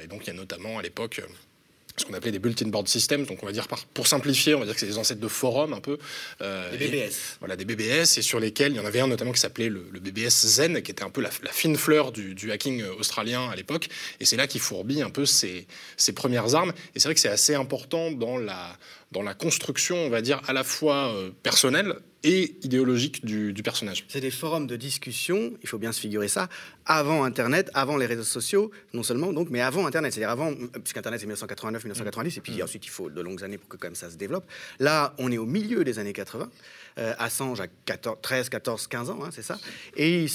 et 0.03 0.07
donc, 0.07 0.23
il 0.23 0.29
y 0.29 0.31
a 0.31 0.33
notamment 0.33 0.79
à 0.79 0.83
l'époque 0.83 1.21
ce 1.99 2.05
qu'on 2.05 2.15
appelait 2.15 2.33
des 2.33 2.39
bulletin 2.39 2.69
board 2.69 2.89
systems. 2.89 3.25
Donc, 3.27 3.43
on 3.43 3.47
va 3.47 3.53
dire, 3.53 3.67
pour 3.95 4.07
simplifier, 4.07 4.55
on 4.55 4.61
va 4.61 4.65
dire 4.65 4.75
que 4.75 4.81
c'est 4.81 4.87
des 4.87 4.99
ancêtres 4.99 5.21
de 5.21 5.29
forums 5.29 5.73
un 5.73 5.81
peu. 5.81 5.99
Euh, 6.41 6.71
des 6.77 6.89
BBS. 6.89 7.37
voilà, 7.41 7.57
des 7.57 7.65
BBS, 7.65 8.19
et 8.19 8.23
sur 8.23 8.41
lesquels 8.41 8.73
il 8.73 8.77
y 8.77 8.81
en 8.81 8.87
avait 8.87 9.01
un 9.01 9.09
notamment 9.09 9.33
qui 9.33 9.41
s'appelait 9.41 9.69
le, 9.69 9.81
BBS 10.01 10.47
Zen, 10.47 10.83
qui 10.83 10.91
était 10.91 11.05
un 11.05 11.11
peu 11.11 11.21
la, 11.21 11.31
fine 11.31 11.77
fleur 11.77 12.13
du, 12.13 12.53
hacking 12.53 12.85
australien 12.99 13.49
à 13.51 13.57
l'époque. 13.57 13.89
Et 14.21 14.25
c'est 14.25 14.37
là 14.37 14.47
qu'il 14.47 14.61
fourbit 14.61 15.03
un 15.03 15.11
peu 15.11 15.27
ses, 15.27 15.67
ses 15.97 16.13
premières 16.13 16.55
armes. 16.55 16.73
Et 16.95 17.01
c'est 17.01 17.09
vrai 17.09 17.15
que 17.15 17.21
c'est 17.21 17.29
assez 17.29 17.55
important 17.55 18.11
dans 18.11 18.39
la, 18.39 18.77
dans 19.13 19.23
la 19.23 19.35
construction, 19.35 19.97
on 19.97 20.11
va 20.11 20.21
dire, 20.21 20.41
à 20.47 20.53
la 20.53 20.65
fois 20.65 21.13
euh, 21.15 21.31
personnelle 21.43 21.95
et 22.25 22.57
idéologique 22.63 23.25
du, 23.25 23.63
personnage. 23.63 24.05
C'est 24.09 24.21
des 24.21 24.33
forums 24.33 24.67
de 24.67 24.75
discussion, 24.77 25.53
il 25.63 25.69
faut 25.69 25.79
bien 25.79 25.93
se 25.93 26.01
figurer 26.01 26.27
ça, 26.27 26.49
avant 26.85 27.23
Internet, 27.23 27.71
avant 27.75 27.97
les 27.97 28.07
réseaux 28.07 28.25
sociaux, 28.25 28.73
non 28.93 29.05
seulement, 29.05 29.33
donc, 29.33 29.51
mais 29.51 29.61
avant 29.61 29.87
Internet. 29.87 30.13
C'est-à-dire 30.13 30.31
avant, 30.31 30.53
puisqu'Internet 30.83 31.21
c'est 31.21 31.27
1989, 31.27 31.85
1990, 31.85 32.37
et 32.37 32.41
puis 32.41 32.53
mmh. 32.55 32.63
ensuite 32.63 32.87
il 32.87 32.91
faut 32.91 33.09
de 33.09 33.21
longues 33.21 33.45
années 33.45 33.57
pour 33.57 33.69
que 33.69 33.77
quand 33.77 33.87
même 33.87 33.95
ça 33.95 34.11
se 34.11 34.17
développe. 34.17 34.45
Là, 34.81 35.15
on 35.19 35.31
est 35.31 35.39
au 35.39 35.47
milieu 35.47 35.85
des 35.85 36.01
années 36.01 36.13
80. 36.13 36.51
Euh, 36.99 37.15
Assange 37.19 37.61
a 37.61 37.69
14, 37.69 38.19
13, 38.21 38.49
14, 38.49 38.87
15 38.89 39.11
ans, 39.11 39.21
hein, 39.23 39.31
c'est 39.33 39.43
ça. 39.43 39.59
Et 39.97 40.25
il 40.25 40.29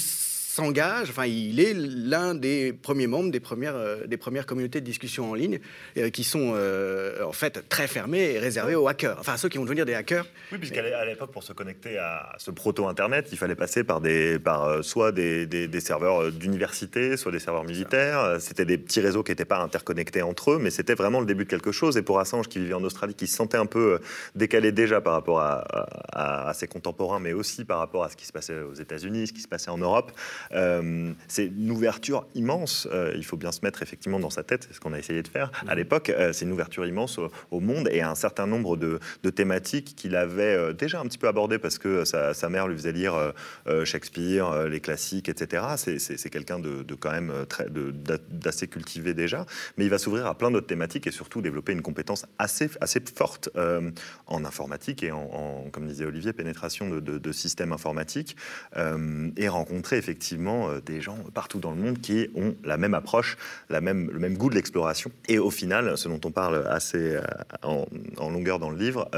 s'engage, 0.54 1.10
enfin, 1.10 1.26
il 1.26 1.58
est 1.58 1.74
l'un 1.74 2.34
des 2.34 2.72
premiers 2.72 3.08
membres 3.08 3.32
des 3.32 3.40
premières, 3.40 3.74
euh, 3.74 4.06
des 4.06 4.16
premières 4.16 4.46
communautés 4.46 4.80
de 4.80 4.86
discussion 4.86 5.30
en 5.30 5.34
ligne 5.34 5.58
euh, 5.96 6.10
qui 6.10 6.22
sont 6.22 6.52
euh, 6.54 7.24
en 7.24 7.32
fait 7.32 7.68
très 7.68 7.88
fermées 7.88 8.34
et 8.34 8.38
réservées 8.38 8.76
aux 8.76 8.86
hackers, 8.86 9.16
enfin 9.18 9.36
ceux 9.36 9.48
qui 9.48 9.58
vont 9.58 9.64
devenir 9.64 9.84
des 9.84 9.94
hackers. 9.94 10.26
Oui, 10.52 10.58
puisqu'à 10.58 11.04
l'époque, 11.04 11.32
pour 11.32 11.42
se 11.42 11.52
connecter 11.52 11.98
à 11.98 12.36
ce 12.38 12.52
proto-internet, 12.52 13.28
il 13.32 13.38
fallait 13.38 13.56
passer 13.56 13.82
par, 13.82 14.00
des, 14.00 14.38
par 14.38 14.84
soit 14.84 15.10
des, 15.10 15.46
des, 15.46 15.80
serveurs 15.80 16.30
d'université, 16.30 17.16
soit 17.16 17.32
des 17.32 17.40
serveurs 17.40 17.64
militaires. 17.64 18.36
C'était 18.38 18.64
des 18.64 18.78
petits 18.78 19.00
réseaux 19.00 19.22
qui 19.22 19.32
n'étaient 19.32 19.44
pas 19.44 19.58
interconnectés 19.58 20.22
entre 20.22 20.52
eux, 20.52 20.58
mais 20.60 20.70
c'était 20.70 20.94
vraiment 20.94 21.20
le 21.20 21.26
début 21.26 21.44
de 21.44 21.50
quelque 21.50 21.72
chose. 21.72 21.96
Et 21.96 22.02
pour 22.02 22.20
Assange, 22.20 22.48
qui 22.48 22.60
vivait 22.60 22.74
en 22.74 22.84
Australie, 22.84 23.14
qui 23.14 23.26
se 23.26 23.36
sentait 23.36 23.56
un 23.56 23.66
peu 23.66 23.98
décalé 24.34 24.70
déjà 24.70 25.00
par 25.00 25.14
rapport 25.14 25.40
à, 25.40 25.64
à, 26.12 26.48
à 26.48 26.54
ses 26.54 26.68
contemporains, 26.68 27.18
mais 27.18 27.32
aussi 27.32 27.64
par 27.64 27.80
rapport 27.80 28.04
à 28.04 28.08
ce 28.08 28.16
qui 28.16 28.26
se 28.26 28.32
passait 28.32 28.60
aux 28.60 28.74
États-Unis, 28.74 29.26
ce 29.26 29.32
qui 29.32 29.40
se 29.40 29.48
passait 29.48 29.70
en 29.70 29.78
Europe, 29.78 30.12
c'est 31.28 31.46
une 31.46 31.70
ouverture 31.70 32.26
immense. 32.34 32.88
il 33.14 33.24
faut 33.24 33.36
bien 33.36 33.52
se 33.52 33.60
mettre 33.62 33.82
effectivement 33.82 34.20
dans 34.20 34.30
sa 34.30 34.42
tête, 34.42 34.66
c'est 34.68 34.74
ce 34.74 34.80
qu'on 34.80 34.92
a 34.92 34.98
essayé 34.98 35.22
de 35.22 35.28
faire 35.28 35.50
à 35.66 35.74
mmh. 35.74 35.78
l'époque. 35.78 36.12
c'est 36.32 36.44
une 36.44 36.52
ouverture 36.52 36.86
immense 36.86 37.18
au, 37.50 37.60
monde 37.60 37.88
et 37.90 38.02
un 38.02 38.14
certain 38.14 38.46
nombre 38.46 38.76
de, 38.76 38.98
thématiques 39.30 39.94
qu'il 39.96 40.16
avait 40.16 40.74
déjà 40.74 41.00
un 41.00 41.04
petit 41.04 41.18
peu 41.18 41.28
abordées 41.28 41.58
parce 41.58 41.78
que 41.78 42.04
sa, 42.04 42.34
sa 42.34 42.48
mère 42.48 42.68
lui 42.68 42.76
faisait 42.76 42.92
lire 42.92 43.32
Shakespeare, 43.84 44.66
les 44.66 44.80
classiques, 44.80 45.28
etc. 45.28 45.64
C'est 45.76 46.30
quelqu'un 46.30 46.58
de, 46.58 46.82
de, 46.82 46.94
quand 46.94 47.10
même 47.10 47.32
d'assez 48.30 48.68
cultivé 48.68 49.14
déjà, 49.14 49.46
mais 49.76 49.84
il 49.84 49.90
va 49.90 49.98
s'ouvrir 49.98 50.26
à 50.26 50.36
plein 50.36 50.50
d'autres 50.50 50.66
thématiques 50.66 51.06
et 51.06 51.10
surtout 51.10 51.42
développer 51.42 51.72
une 51.72 51.82
compétence 51.82 52.26
assez, 52.38 52.70
assez 52.80 53.00
forte 53.14 53.50
euh, 53.56 53.90
en 54.26 54.44
informatique 54.44 55.02
et 55.02 55.12
en, 55.12 55.66
comme 55.72 55.86
disait 55.86 56.04
Olivier, 56.04 56.32
pénétration 56.32 56.88
de, 56.88 57.32
systèmes 57.32 57.72
informatiques 57.72 58.36
euh, 58.76 59.30
et 59.36 59.48
rencontrer 59.48 59.96
effectivement 59.96 60.33
euh, 60.38 60.80
des 60.80 61.00
gens 61.00 61.18
partout 61.32 61.58
dans 61.58 61.70
le 61.70 61.76
monde 61.76 62.00
qui 62.00 62.28
ont 62.34 62.54
la 62.64 62.76
même 62.76 62.94
approche, 62.94 63.36
la 63.70 63.80
même, 63.80 64.10
le 64.10 64.18
même 64.18 64.36
goût 64.36 64.50
de 64.50 64.54
l'exploration. 64.54 65.10
Et 65.28 65.38
au 65.38 65.50
final, 65.50 65.96
ce 65.96 66.08
dont 66.08 66.20
on 66.24 66.30
parle 66.30 66.66
assez 66.68 67.18
en, 67.62 67.86
en 68.16 68.30
longueur 68.30 68.58
dans 68.58 68.70
le 68.70 68.78
livre, 68.78 69.08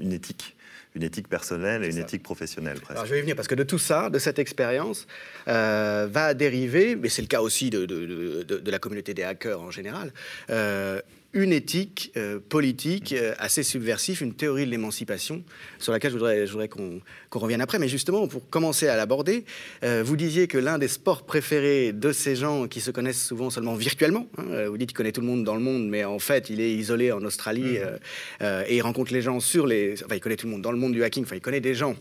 une 0.00 0.12
éthique 0.12 0.56
une 0.94 1.02
éthique 1.02 1.28
personnelle 1.28 1.84
et 1.84 1.90
une 1.90 1.98
éthique 1.98 2.22
professionnelle. 2.22 2.78
Alors 2.88 3.06
je 3.06 3.12
vais 3.12 3.18
y 3.18 3.20
venir 3.20 3.36
parce 3.36 3.48
que 3.48 3.54
de 3.54 3.62
tout 3.62 3.78
ça, 3.78 4.10
de 4.10 4.18
cette 4.18 4.38
expérience, 4.38 5.06
euh, 5.48 6.08
va 6.10 6.34
dériver, 6.34 6.96
mais 6.96 7.08
c'est 7.08 7.22
le 7.22 7.28
cas 7.28 7.40
aussi 7.40 7.70
de, 7.70 7.86
de, 7.86 8.42
de, 8.42 8.70
la 8.70 8.78
communauté 8.78 9.14
des 9.14 9.22
hackers 9.22 9.60
en 9.60 9.70
général, 9.70 10.12
euh, 10.50 11.00
une 11.32 11.52
éthique 11.52 12.12
euh, 12.16 12.40
politique 12.40 13.12
euh, 13.12 13.34
assez 13.38 13.62
subversive, 13.62 14.22
une 14.22 14.34
théorie 14.34 14.66
de 14.66 14.70
l'émancipation, 14.70 15.44
sur 15.78 15.92
laquelle 15.92 16.10
je 16.12 16.16
voudrais, 16.16 16.68
qu'on 16.68 17.38
revienne 17.38 17.60
après. 17.60 17.78
Mais 17.78 17.88
justement, 17.88 18.26
pour 18.26 18.48
commencer 18.50 18.88
à 18.88 18.96
l'aborder, 18.96 19.44
euh, 19.84 20.02
vous 20.04 20.16
disiez 20.16 20.48
que 20.48 20.58
l'un 20.58 20.78
des 20.78 20.88
sports 20.88 21.22
préférés 21.22 21.92
de 21.92 22.12
ces 22.12 22.34
gens 22.34 22.66
qui 22.66 22.80
se 22.80 22.90
connaissent 22.90 23.24
souvent 23.24 23.50
seulement 23.50 23.74
virtuellement, 23.74 24.26
hein, 24.38 24.66
vous 24.68 24.76
dites 24.76 24.88
qu'il 24.88 24.96
connaît 24.96 25.12
tout 25.12 25.20
le 25.20 25.28
monde 25.28 25.44
dans 25.44 25.54
le 25.54 25.60
monde, 25.60 25.88
mais 25.88 26.04
en 26.04 26.18
fait, 26.18 26.50
il 26.50 26.60
est 26.60 26.74
isolé 26.74 27.12
en 27.12 27.22
Australie 27.24 27.78
mmh. 27.78 28.44
et 28.66 28.76
il 28.76 28.82
rencontre 28.82 29.12
les 29.12 29.22
gens 29.22 29.40
sur 29.40 29.66
les... 29.66 29.94
Enfin, 30.04 30.16
il 30.16 30.20
connaît 30.20 30.36
tout 30.36 30.46
le 30.46 30.52
monde 30.52 30.62
dans 30.62 30.72
le 30.72 30.78
monde 30.78 30.92
du 30.92 31.04
hacking, 31.04 31.24
enfin, 31.24 31.36
il 31.36 31.40
connaît 31.40 31.60
des 31.60 31.74
gens 31.74 31.94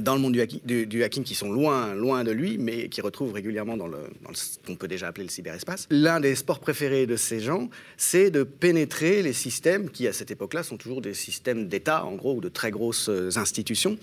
dans 0.00 0.14
le 0.14 0.20
monde 0.20 0.32
du 0.32 1.02
hacking, 1.02 1.24
qui 1.24 1.34
sont 1.34 1.52
loin, 1.52 1.94
loin 1.94 2.24
de 2.24 2.30
lui, 2.30 2.58
mais 2.58 2.88
qui 2.88 3.00
retrouvent 3.00 3.32
régulièrement 3.32 3.76
dans, 3.76 3.88
ce 4.32 4.58
qu'on 4.66 4.76
peut 4.76 4.88
déjà 4.88 5.08
appeler 5.08 5.24
le 5.24 5.30
cyberespace. 5.30 5.86
L'un 5.90 6.20
des 6.20 6.34
sports 6.34 6.60
préférés 6.60 7.06
de 7.06 7.16
ces 7.16 7.40
gens, 7.40 7.68
c'est 7.96 8.30
de 8.30 8.42
pénétrer 8.42 9.22
les 9.22 9.32
systèmes 9.32 9.90
qui, 9.90 10.06
à 10.06 10.12
cette 10.12 10.30
époque-là, 10.30 10.62
sont 10.62 10.76
toujours 10.76 11.00
des 11.00 11.14
systèmes 11.14 11.68
d'État, 11.68 12.04
en 12.04 12.14
gros, 12.14 12.34
ou 12.36 12.40
de 12.40 12.48
très 12.48 12.70
grosses 12.70 13.08
euh, 13.08 13.30
institutions. 13.36 13.96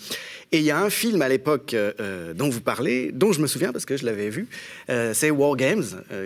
Et 0.51 0.59
il 0.59 0.63
y 0.63 0.71
a 0.71 0.81
un 0.81 0.89
film 0.89 1.21
à 1.21 1.29
l'époque 1.29 1.73
euh, 1.73 1.93
euh, 1.99 2.33
dont 2.33 2.49
vous 2.49 2.61
parlez, 2.61 3.11
dont 3.11 3.31
je 3.31 3.41
me 3.41 3.47
souviens 3.47 3.71
parce 3.71 3.85
que 3.85 3.97
je 3.97 4.05
l'avais 4.05 4.29
vu, 4.29 4.47
c'est 5.13 5.31
War 5.31 5.55
Games, 5.55 5.83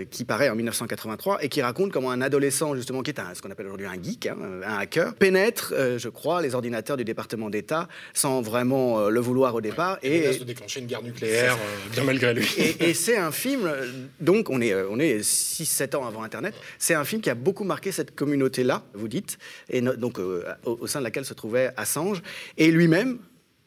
qui 0.09 0.25
paraît 0.25 0.49
en 0.49 0.55
1983 0.55 1.43
et 1.43 1.49
qui 1.49 1.61
raconte 1.61 1.91
comment 1.91 2.11
un 2.11 2.21
adolescent, 2.21 2.75
justement, 2.75 3.01
qui 3.01 3.11
est 3.11 3.19
ce 3.33 3.41
qu'on 3.41 3.51
appelle 3.51 3.67
aujourd'hui 3.67 3.87
un 3.87 4.01
geek, 4.01 4.27
hein, 4.27 4.37
un 4.65 4.77
hacker, 4.77 5.13
pénètre, 5.15 5.73
je 5.97 6.09
crois, 6.09 6.41
les 6.41 6.55
ordinateurs 6.55 6.97
du 6.97 7.03
département 7.03 7.49
d'État 7.49 7.87
sans 8.13 8.41
vraiment 8.41 9.09
le 9.09 9.19
vouloir 9.19 9.54
au 9.55 9.61
départ. 9.61 9.97
Et, 10.03 10.37
de 10.37 10.43
déclencher 10.43 10.79
une 10.79 10.87
guerre 10.87 11.01
nucléaire, 11.01 11.55
euh, 11.55 11.89
bien 11.91 12.03
malgré 12.03 12.33
lui. 12.33 12.47
Et, 12.79 12.93
c'est 13.05 13.17
un 13.17 13.31
film, 13.31 13.71
donc 14.19 14.49
on 14.49 14.61
est, 14.61 14.73
euh, 14.73 14.87
on 14.89 14.99
est 14.99 15.19
6-7 15.19 15.95
ans 15.95 16.05
avant 16.05 16.23
Internet, 16.23 16.53
c'est 16.77 16.93
un 16.93 17.03
film 17.03 17.21
qui 17.21 17.29
a 17.29 17.35
beaucoup 17.35 17.63
marqué 17.63 17.91
cette 17.91 18.15
communauté-là, 18.15 18.83
vous 18.93 19.07
dites, 19.07 19.37
et 19.69 19.81
donc 19.81 20.19
euh, 20.19 20.43
au, 20.65 20.87
sein 20.87 20.99
de 20.99 21.03
laquelle 21.03 21.25
se 21.25 21.33
trouvait 21.33 21.71
Assange. 21.77 22.21
Et 22.57 22.71
lui-même 22.71 23.19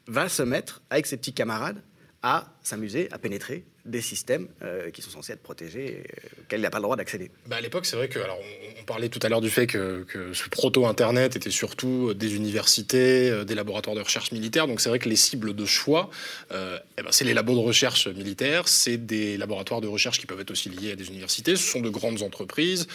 va 0.07 0.29
se 0.29 0.43
mettre, 0.43 0.83
avec 0.91 1.07
ses 1.07 1.17
petits 1.17 1.35
camarades, 1.35 1.83
à 2.23 2.57
s'amuser, 2.63 3.09
à 3.13 3.19
pénétrer 3.19 3.65
des 3.89 4.01
systèmes 4.01 4.49
euh, 4.63 4.91
qui 4.91 5.03
sont 5.03 5.11
censés 5.11 5.33
être 5.33 5.43
protégés, 5.43 6.03
euh, 6.05 6.43
auxquels 6.43 6.61
il 6.61 6.63
n'a 6.63 6.71
pas 6.71 6.79
le 6.79 6.83
droit 6.83 6.97
d'accéder. 6.97 7.31
Bah 7.47 7.57
à 7.57 7.61
l'époque, 7.61 7.87
c'est 7.87 7.97
vrai 7.97 8.09
que, 8.09 8.19
alors, 8.19 8.39
on, 8.81 8.85
parlait 8.85 9.09
tout 9.09 9.21
à 9.23 9.29
l'heure 9.29 9.41
du 9.41 9.51
fait 9.51 9.67
que, 9.67 10.07
ce 10.33 10.49
proto-internet 10.49 11.37
était 11.37 11.51
surtout 11.51 12.15
des 12.15 12.37
universités, 12.37 13.31
euh, 13.31 13.45
des 13.45 13.55
laboratoires 13.55 13.95
de 13.95 14.01
recherche 14.01 14.33
militaire. 14.33 14.67
Donc 14.67 14.81
c'est 14.81 14.89
vrai 14.89 14.99
que 14.99 15.09
les 15.09 15.17
cibles 15.17 15.55
de 15.55 15.65
choix, 15.67 16.11
eh 16.51 16.55
ben, 16.55 17.11
c'est 17.11 17.25
les 17.25 17.35
labos 17.35 17.55
de 17.55 17.61
recherche 17.61 18.09
militaires, 18.09 18.69
c'est 18.69 18.97
des 18.97 19.37
laboratoires 19.37 19.81
de 19.81 19.89
recherche 19.89 20.19
qui 20.19 20.27
peuvent 20.27 20.41
être 20.41 20.51
aussi 20.51 20.71
liés 20.71 20.93
à 20.93 20.97
des 20.97 21.09
universités. 21.09 21.57
Ce 21.57 21.63
sont 21.63 21.81
de 21.81 21.91
grandes 21.91 22.23
entreprises. 22.23 22.87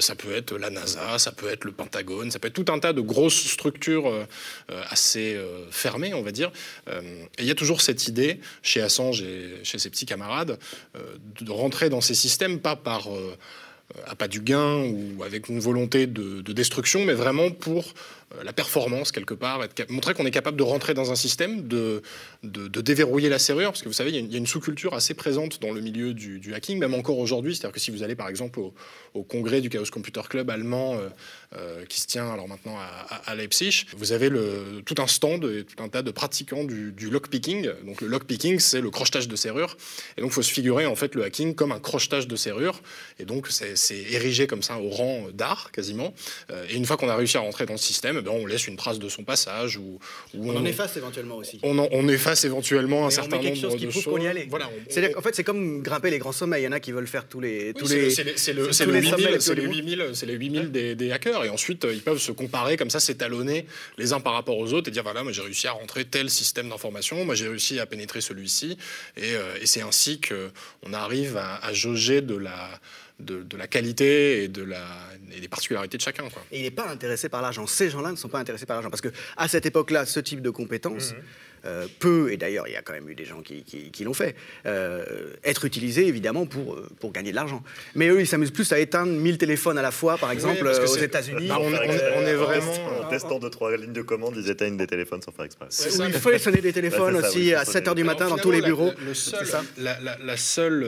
ça 0.00 0.14
peut 0.14 0.34
être 0.34 0.56
la 0.56 0.70
NASA, 0.70 1.18
ça 1.18 1.32
peut 1.32 1.48
être 1.48 1.64
le 1.64 1.72
Pentagone, 1.72 2.30
ça 2.30 2.38
peut 2.38 2.48
être 2.48 2.54
tout 2.54 2.72
un 2.72 2.78
tas 2.78 2.92
de 2.92 3.00
grosses 3.00 3.46
structures 3.46 4.26
assez 4.68 5.38
fermées, 5.70 6.14
on 6.14 6.22
va 6.22 6.32
dire. 6.32 6.50
et 6.88 7.00
il 7.38 7.46
y 7.46 7.50
a 7.50 7.54
toujours 7.54 7.80
cette 7.80 8.08
idée 8.08 8.40
chez 8.62 8.80
Assange 8.80 9.22
et 9.22 9.60
chez 9.62 9.78
ses 9.78 9.90
petits 9.90 10.06
camarades 10.06 10.35
euh, 10.44 11.16
de 11.40 11.50
rentrer 11.50 11.88
dans 11.88 12.00
ces 12.00 12.14
systèmes, 12.14 12.60
pas 12.60 12.76
par 12.76 13.08
euh, 13.12 13.36
à 14.06 14.14
pas 14.14 14.28
du 14.28 14.40
gain 14.40 14.84
ou 14.84 15.22
avec 15.22 15.48
une 15.48 15.60
volonté 15.60 16.06
de, 16.06 16.40
destruction, 16.52 17.04
mais 17.04 17.14
vraiment 17.14 17.50
pour 17.50 17.94
la 18.44 18.52
performance 18.52 19.12
quelque 19.12 19.34
part, 19.34 19.60
montrer 19.88 20.14
qu'on 20.14 20.26
est 20.26 20.30
capable 20.30 20.56
de 20.56 20.62
rentrer 20.62 20.94
dans 20.94 21.10
un 21.10 21.14
système, 21.14 21.66
de, 21.66 22.02
de, 22.42 22.80
déverrouiller 22.80 23.28
la 23.28 23.38
serrure, 23.38 23.70
parce 23.70 23.82
que 23.82 23.88
vous 23.88 23.94
savez, 23.94 24.10
il 24.10 24.32
y 24.32 24.34
a 24.34 24.38
une, 24.38 24.46
sous-culture 24.46 24.94
assez 24.94 25.14
présente 25.14 25.60
dans 25.60 25.72
le 25.72 25.80
milieu 25.80 26.14
du, 26.14 26.54
hacking, 26.54 26.78
même 26.78 26.94
encore 26.94 27.18
aujourd'hui. 27.18 27.54
C'est-à-dire 27.54 27.74
que 27.74 27.80
si 27.80 27.90
vous 27.90 28.02
allez 28.02 28.14
par 28.14 28.28
exemple 28.28 28.60
au, 28.60 29.22
congrès 29.22 29.60
du 29.60 29.70
Chaos 29.70 29.86
Computer 29.90 30.20
Club 30.28 30.50
allemand 30.50 30.94
euh, 30.94 31.08
euh, 31.56 31.84
qui 31.86 32.00
se 32.00 32.06
tient 32.06 32.30
alors 32.30 32.48
maintenant 32.48 32.76
à, 32.78 33.34
Leipzig, 33.34 33.86
vous 33.96 34.12
avez 34.12 34.30
tout 34.84 34.94
un 34.98 35.06
stand 35.06 35.44
et 35.44 35.64
tout 35.64 35.82
un 35.82 35.88
tas 35.88 36.02
de 36.02 36.10
pratiquants 36.10 36.64
du, 36.64 37.10
lockpicking. 37.10 37.70
Donc 37.84 38.00
le 38.00 38.08
lockpicking, 38.08 38.58
c'est 38.58 38.80
le 38.80 38.90
crochetage 38.90 39.28
de 39.28 39.36
serrure. 39.36 39.76
Et 40.16 40.20
donc 40.20 40.30
il 40.30 40.34
faut 40.34 40.42
se 40.42 40.52
figurer 40.52 40.86
en 40.86 40.96
fait 40.96 41.14
le 41.14 41.24
hacking 41.24 41.54
comme 41.54 41.72
un 41.72 41.80
crochetage 41.80 42.28
de 42.28 42.36
serrure. 42.36 42.80
Et 43.18 43.24
donc 43.24 43.48
c'est 43.48 43.96
érigé 44.10 44.46
comme 44.46 44.62
ça 44.62 44.78
au 44.78 44.90
rang 44.90 45.26
d'art 45.32 45.70
quasiment. 45.72 46.14
et 46.68 46.74
une 46.74 46.84
fois 46.84 46.96
qu'on 46.96 47.08
a 47.08 47.16
réussi 47.16 47.36
à 47.36 47.40
rentrer 47.40 47.66
dans 47.66 47.74
le 47.74 47.78
système, 47.78 48.22
ben, 48.26 48.32
on 48.42 48.46
laisse 48.46 48.66
une 48.66 48.76
trace 48.76 48.98
de 48.98 49.08
son 49.08 49.24
passage. 49.24 49.76
Ou, 49.76 49.98
on, 50.38 50.56
en 50.56 50.64
efface 50.64 50.96
éventuellement 50.96 51.36
aussi. 51.36 51.58
On, 51.62 51.78
on 51.78 52.08
efface 52.08 52.44
éventuellement 52.44 53.06
un 53.06 53.10
certain 53.10 53.38
nombre 53.38 53.56
chose 53.56 53.80
de 53.80 53.90
choses. 53.90 54.06
Voilà, 54.48 54.70
en 55.16 55.22
fait, 55.22 55.34
c'est 55.34 55.44
comme 55.44 55.82
grimper 55.82 56.10
les 56.10 56.18
grands 56.18 56.32
sommets. 56.32 56.60
Il 56.60 56.64
y 56.64 56.68
en 56.68 56.72
a 56.72 56.80
qui 56.80 56.92
veulent 56.92 57.06
faire 57.06 57.28
tous 57.28 57.40
les. 57.40 57.72
tous 57.74 57.88
les 57.88 58.10
c'est 58.10 58.52
le, 58.52 58.66
le 58.66 59.00
8000, 59.00 59.36
c'est 59.40 59.54
les 59.54 59.62
8000, 59.62 60.12
les 60.26 60.34
8000 60.34 60.72
des, 60.72 60.94
des, 60.94 61.12
hackers. 61.12 61.44
Et 61.44 61.48
ensuite, 61.48 61.86
ils 61.90 62.02
peuvent 62.02 62.18
se 62.18 62.32
comparer 62.32 62.76
comme 62.76 62.90
ça, 62.90 63.00
s'étalonner 63.00 63.66
les 63.98 64.12
uns 64.12 64.20
par 64.20 64.32
rapport 64.32 64.58
aux 64.58 64.72
autres 64.72 64.88
et 64.88 64.92
dire 64.92 65.02
voilà, 65.02 65.22
moi 65.22 65.32
j'ai 65.32 65.42
réussi 65.42 65.66
à 65.66 65.72
rentrer 65.72 66.04
tel 66.04 66.30
système 66.30 66.68
d'information, 66.68 67.24
moi 67.24 67.34
j'ai 67.34 67.48
réussi 67.48 67.78
à 67.78 67.86
pénétrer 67.86 68.20
celui-ci. 68.20 68.76
Et, 69.16 69.34
euh, 69.34 69.58
et 69.60 69.66
c'est 69.66 69.82
ainsi 69.82 70.20
qu'on 70.20 70.92
arrive 70.92 71.36
à, 71.36 71.56
à 71.56 71.72
jauger 71.72 72.20
de 72.20 72.36
la 72.36 72.70
de, 73.20 73.56
la 73.56 73.66
qualité 73.66 74.44
et, 74.44 74.48
de 74.48 74.62
la, 74.62 74.84
des 75.40 75.48
particularités 75.48 75.96
de 75.96 76.02
chacun. 76.02 76.24
Et 76.52 76.58
il 76.58 76.62
n'est 76.62 76.70
pas 76.70 76.88
intéressé 76.88 77.28
par 77.28 77.42
l'argent. 77.42 77.66
Ces 77.66 77.90
gens-là 77.90 78.05
ne 78.12 78.16
sont 78.16 78.28
pas 78.28 78.38
intéressés 78.38 78.66
par 78.66 78.76
l'argent. 78.76 78.90
Parce 78.90 79.02
qu'à 79.02 79.48
cette 79.48 79.66
époque-là, 79.66 80.06
ce 80.06 80.20
type 80.20 80.42
de 80.42 80.50
compétences 80.50 81.12
mhm. 81.12 81.18
euh, 81.66 81.86
peut, 81.98 82.32
et 82.32 82.36
d'ailleurs 82.36 82.66
il 82.68 82.72
y 82.72 82.76
a 82.76 82.82
quand 82.82 82.92
même 82.92 83.08
eu 83.08 83.14
des 83.14 83.24
gens 83.24 83.42
qui, 83.42 84.04
l'ont 84.04 84.14
fait, 84.14 84.36
euh, 84.66 85.34
être 85.44 85.64
utilisé 85.64 86.06
évidemment 86.06 86.46
pour, 86.46 86.74
euh, 86.74 86.88
pour 87.00 87.12
gagner 87.12 87.30
de 87.30 87.36
l'argent. 87.36 87.62
Mais 87.94 88.08
eux, 88.08 88.20
ils 88.20 88.26
s'amusent 88.26 88.50
plus 88.50 88.70
à 88.72 88.78
éteindre 88.78 89.12
1000 89.12 89.38
téléphones 89.38 89.78
à 89.78 89.82
la 89.82 89.90
fois, 89.90 90.18
par 90.18 90.30
exemple, 90.30 90.66
aux 90.66 90.96
États-Unis. 90.96 91.50
on, 91.50 92.26
est 92.26 92.34
vraiment. 92.34 92.72
En 93.02 93.08
testant 93.08 93.38
deux, 93.38 93.50
trois 93.50 93.76
lignes 93.76 93.92
de 93.92 94.02
commande, 94.02 94.34
ils 94.36 94.50
éteignent 94.50 94.76
des 94.76 94.86
téléphones 94.86 95.22
sans 95.22 95.32
faire 95.32 95.44
exprès. 95.44 95.66
il 96.06 96.12
faut 96.14 96.38
sonner 96.38 96.60
des 96.60 96.72
téléphones 96.72 97.16
aussi 97.16 97.54
à 97.54 97.64
7 97.64 97.86
h 97.86 97.94
du 97.94 98.04
matin 98.04 98.28
dans 98.28 98.38
tous 98.38 98.50
les 98.50 98.62
bureaux. 98.62 98.92
La, 99.78 99.98
la, 100.00 100.36
seule 100.36 100.84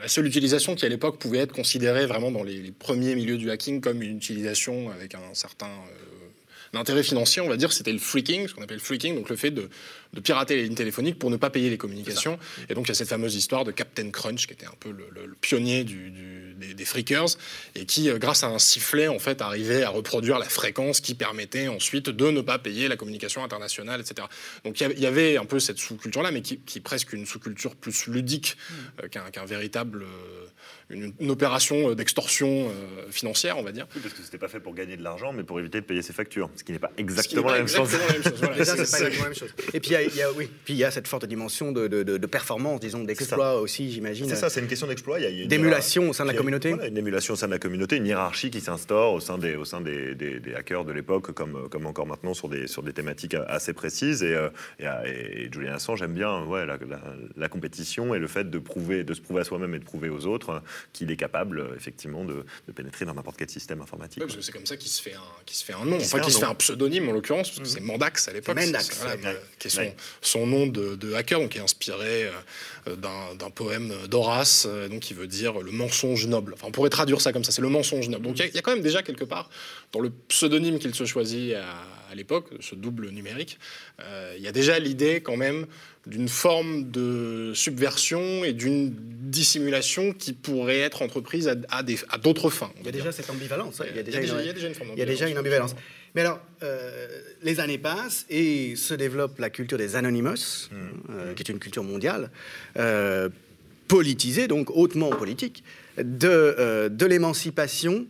la 0.00 0.08
seule 0.08 0.26
utilisation 0.26 0.74
qui 0.74 0.86
à 0.86 0.88
l'époque 0.88 1.18
pouvait 1.18 1.38
être 1.38 1.52
considérée 1.52 2.06
vraiment 2.06 2.30
dans 2.30 2.42
les, 2.42 2.72
premiers 2.72 3.14
milieux 3.14 3.36
du 3.36 3.50
hacking 3.50 3.80
comme 3.80 4.02
une 4.02 4.16
utilisation 4.16 4.90
avec 4.90 5.14
un 5.14 5.34
certain 5.34 5.66
euh, 5.66 6.78
intérêt 6.78 7.02
financier, 7.02 7.42
on 7.42 7.48
va 7.48 7.56
dire, 7.56 7.72
c'était 7.72 7.92
le 7.92 7.98
freaking, 7.98 8.46
ce 8.46 8.54
qu'on 8.54 8.62
appelle 8.62 8.76
le 8.76 8.82
freaking, 8.82 9.14
donc 9.14 9.28
le 9.30 9.36
fait 9.36 9.50
de, 9.50 9.68
pirater 10.20 10.56
les 10.56 10.64
lignes 10.64 10.74
téléphoniques 10.74 11.18
pour 11.18 11.30
ne 11.30 11.36
pas 11.36 11.50
payer 11.50 11.70
les 11.70 11.78
communications. 11.78 12.38
Et 12.68 12.74
donc 12.74 12.86
il 12.86 12.88
y 12.88 12.92
a 12.92 12.94
cette 12.94 13.08
fameuse 13.08 13.34
histoire 13.34 13.64
de 13.64 13.70
Captain 13.70 14.10
Crunch, 14.10 14.46
qui 14.46 14.52
était 14.52 14.66
un 14.66 14.74
peu 14.78 14.90
le, 14.90 15.34
pionnier 15.40 15.84
du 15.84 16.10
des, 16.58 16.84
freakers 16.84 17.36
et 17.74 17.86
qui, 17.86 18.10
euh, 18.10 18.18
grâce 18.18 18.42
à 18.44 18.48
un 18.48 18.58
sifflet, 18.58 19.08
en 19.08 19.18
fait, 19.18 19.40
arrivait 19.40 19.82
à 19.82 19.90
reproduire 19.90 20.38
la 20.38 20.48
fréquence 20.48 21.00
qui 21.00 21.14
permettait 21.14 21.68
ensuite 21.68 22.10
de 22.10 22.30
ne 22.30 22.40
pas 22.40 22.58
payer 22.58 22.88
la 22.88 22.96
communication 22.96 23.44
internationale, 23.44 24.00
etc. 24.00 24.26
Donc 24.64 24.80
il 24.80 24.98
y 24.98 25.06
avait 25.06 25.36
un 25.36 25.44
peu 25.44 25.60
cette 25.60 25.78
sous-culture-là, 25.78 26.30
mais 26.30 26.42
qui, 26.42 26.58
qui, 26.58 26.78
est 26.78 26.82
presque 26.82 27.12
une 27.12 27.26
sous-culture 27.26 27.76
plus 27.76 28.06
ludique 28.06 28.56
euh, 29.02 29.08
qu'un 29.08 29.44
véritable 29.44 30.02
euh, 30.02 30.46
une, 30.90 31.30
opération 31.30 31.94
d'extorsion 31.94 32.72
financière, 33.10 33.58
on 33.58 33.62
va 33.62 33.72
dire. 33.72 33.86
Oui, 33.94 34.00
parce 34.02 34.14
que 34.14 34.22
c'était 34.22 34.38
pas 34.38 34.48
fait 34.48 34.60
pour 34.60 34.74
gagner 34.74 34.96
de 34.96 35.02
l'argent, 35.02 35.32
mais 35.32 35.42
pour 35.42 35.60
éviter 35.60 35.80
de 35.80 35.86
payer 35.86 36.00
ses 36.00 36.14
factures. 36.14 36.48
Ce 36.56 36.64
qui 36.64 36.72
n'est 36.72 36.78
pas 36.78 36.90
exactement, 36.96 37.50
la, 37.50 37.58
même 37.58 37.68
chose. 37.68 37.90
Déjà, 38.56 38.64
c'est 38.64 38.76
pas 38.76 38.80
exactement 38.80 39.22
la 39.24 39.28
même 39.28 39.34
chose. 39.34 39.54
Et 39.74 39.80
puis, 39.80 39.94
il 40.02 40.14
y, 40.14 40.22
a, 40.22 40.32
oui, 40.32 40.48
puis 40.64 40.74
il 40.74 40.78
y 40.78 40.84
a 40.84 40.90
cette 40.90 41.08
forte 41.08 41.24
dimension 41.26 41.72
de, 41.72 41.86
de, 41.88 42.02
de 42.02 42.26
performance, 42.26 42.80
disons, 42.80 43.04
d'exploit 43.04 43.60
aussi, 43.60 43.90
j'imagine. 43.90 44.28
C'est 44.28 44.36
ça, 44.36 44.50
c'est 44.50 44.60
une 44.60 44.66
question 44.66 44.86
d'exploit. 44.86 45.18
D'émulation 45.18 46.10
au 46.10 46.12
sein 46.12 46.24
de 46.24 46.30
la 46.30 46.36
communauté. 46.36 46.70
Voilà, 46.70 46.88
une 46.88 46.98
émulation 46.98 47.34
au 47.34 47.36
sein 47.36 47.46
de 47.46 47.52
la 47.52 47.58
communauté, 47.58 47.96
une 47.96 48.06
hiérarchie 48.06 48.50
qui 48.50 48.60
s'instaure 48.60 49.12
au 49.12 49.20
sein 49.20 49.38
des, 49.38 49.56
au 49.56 49.64
sein 49.64 49.80
des, 49.80 50.14
des, 50.14 50.54
hackers 50.54 50.84
de 50.84 50.92
l'époque, 50.92 51.32
comme, 51.32 51.68
comme 51.68 51.86
encore 51.86 52.06
maintenant 52.06 52.34
sur 52.34 52.48
des, 52.48 52.66
sur 52.66 52.82
des 52.82 52.92
thématiques 52.92 53.34
assez 53.34 53.72
précises. 53.72 54.22
Et, 54.22 54.34
euh, 54.34 54.48
et, 55.04 55.48
Julian 55.52 55.74
Assange 55.74 56.02
aime 56.02 56.14
bien 56.14 56.44
ouais, 56.44 56.66
la, 56.66 56.78
la, 57.36 57.48
compétition 57.48 58.14
et 58.14 58.18
le 58.18 58.26
fait 58.26 58.50
de, 58.50 58.58
prouver, 58.58 59.04
de 59.04 59.14
se 59.14 59.20
prouver 59.20 59.40
à 59.40 59.44
soi-même 59.44 59.74
et 59.74 59.78
de 59.78 59.84
prouver 59.84 60.08
aux 60.08 60.26
autres 60.26 60.62
qu'il 60.92 61.10
est 61.10 61.16
capable, 61.16 61.70
effectivement, 61.76 62.24
de, 62.24 62.44
pénétrer 62.74 63.04
dans 63.04 63.14
n'importe 63.14 63.36
quel 63.38 63.50
système 63.50 63.80
informatique. 63.80 64.22
c'est 64.40 64.52
comme 64.52 64.66
ça 64.66 64.76
qu'il 64.76 64.90
se 64.90 65.02
fait 65.02 65.14
un, 65.14 65.44
qui 65.44 65.56
se 65.56 65.64
fait 65.64 65.72
un 65.72 65.84
nom, 65.84 65.96
enfin 65.96 66.20
qu'il 66.20 66.32
se 66.32 66.38
fait 66.38 66.44
un 66.44 66.54
pseudonyme 66.54 67.08
en 67.08 67.12
l'occurrence, 67.12 67.50
parce 67.50 67.60
que 67.60 67.66
c'est 67.66 67.80
mhm. 67.80 67.86
Mandax 67.86 68.28
à 68.28 68.32
l'époque. 68.32 68.56
Mandax, 68.56 69.04
qui 69.58 69.68
est 69.68 69.87
son, 70.20 70.40
son, 70.40 70.46
nom 70.46 70.66
de, 70.66 71.14
hacker, 71.14 71.40
donc 71.40 71.50
qui 71.50 71.58
est 71.58 71.62
inspiré 71.62 72.30
euh, 72.86 72.96
d'un 72.96 73.50
poème 73.50 73.92
d'Horace, 74.08 74.66
euh, 74.68 74.88
donc 74.88 75.00
qui 75.00 75.14
veut 75.14 75.26
dire 75.26 75.60
le 75.60 75.70
mensonge 75.70 76.26
noble. 76.26 76.54
Enfin, 76.54 76.66
on 76.68 76.72
pourrait 76.72 76.90
traduire 76.90 77.20
ça 77.20 77.32
comme 77.32 77.44
ça, 77.44 77.52
c'est 77.52 77.62
le 77.62 77.68
mensonge 77.68 78.08
noble. 78.08 78.26
Donc 78.26 78.38
il 78.38 78.46
y, 78.46 78.54
y, 78.54 78.58
a 78.58 78.62
quand 78.62 78.72
même 78.72 78.82
déjà 78.82 79.02
quelque 79.02 79.24
part, 79.24 79.50
dans 79.92 80.00
le 80.00 80.10
pseudonyme 80.28 80.78
qu'il 80.78 80.94
se 80.94 81.04
choisit 81.04 81.54
à 81.54 81.74
à 82.10 82.14
l'époque, 82.14 82.46
ce 82.60 82.74
double 82.74 83.10
numérique, 83.10 83.58
euh, 84.00 84.34
il 84.36 84.42
y 84.42 84.48
a 84.48 84.52
déjà 84.52 84.78
l'idée 84.78 85.20
quand 85.20 85.36
même 85.36 85.66
d'une 86.06 86.28
forme 86.28 86.90
de 86.90 87.52
subversion 87.54 88.44
et 88.44 88.52
d'une 88.52 88.94
dissimulation 88.94 90.12
qui 90.12 90.32
pourrait 90.32 90.78
être 90.78 91.02
entreprise 91.02 91.48
à, 91.48 91.54
à 91.68 92.18
d'autres 92.18 92.48
fins. 92.48 92.72
Il 92.80 92.86
y 92.86 92.88
a 92.88 92.92
déjà 92.92 93.12
cette 93.12 93.28
ambivalence. 93.28 93.82
Il 93.90 93.96
y 93.96 94.00
a 94.00 94.02
déjà, 94.02 94.20
une, 95.28 95.38
ambivalence. 95.38 95.74
Mais 96.18 96.22
alors, 96.24 96.40
euh, 96.64 97.20
les 97.44 97.60
années 97.60 97.78
passent 97.78 98.26
et 98.28 98.74
se 98.74 98.92
développe 98.92 99.38
la 99.38 99.50
culture 99.50 99.78
des 99.78 99.94
anonymous, 99.94 100.68
mmh. 100.68 100.76
euh, 101.10 101.34
qui 101.34 101.44
est 101.44 101.48
une 101.48 101.60
culture 101.60 101.84
mondiale, 101.84 102.32
politisée, 103.86 104.48
donc 104.48 104.68
hautement 104.70 105.10
politique, 105.10 105.62
de, 105.96 106.88
de 106.88 107.06
l'émancipation 107.06 108.04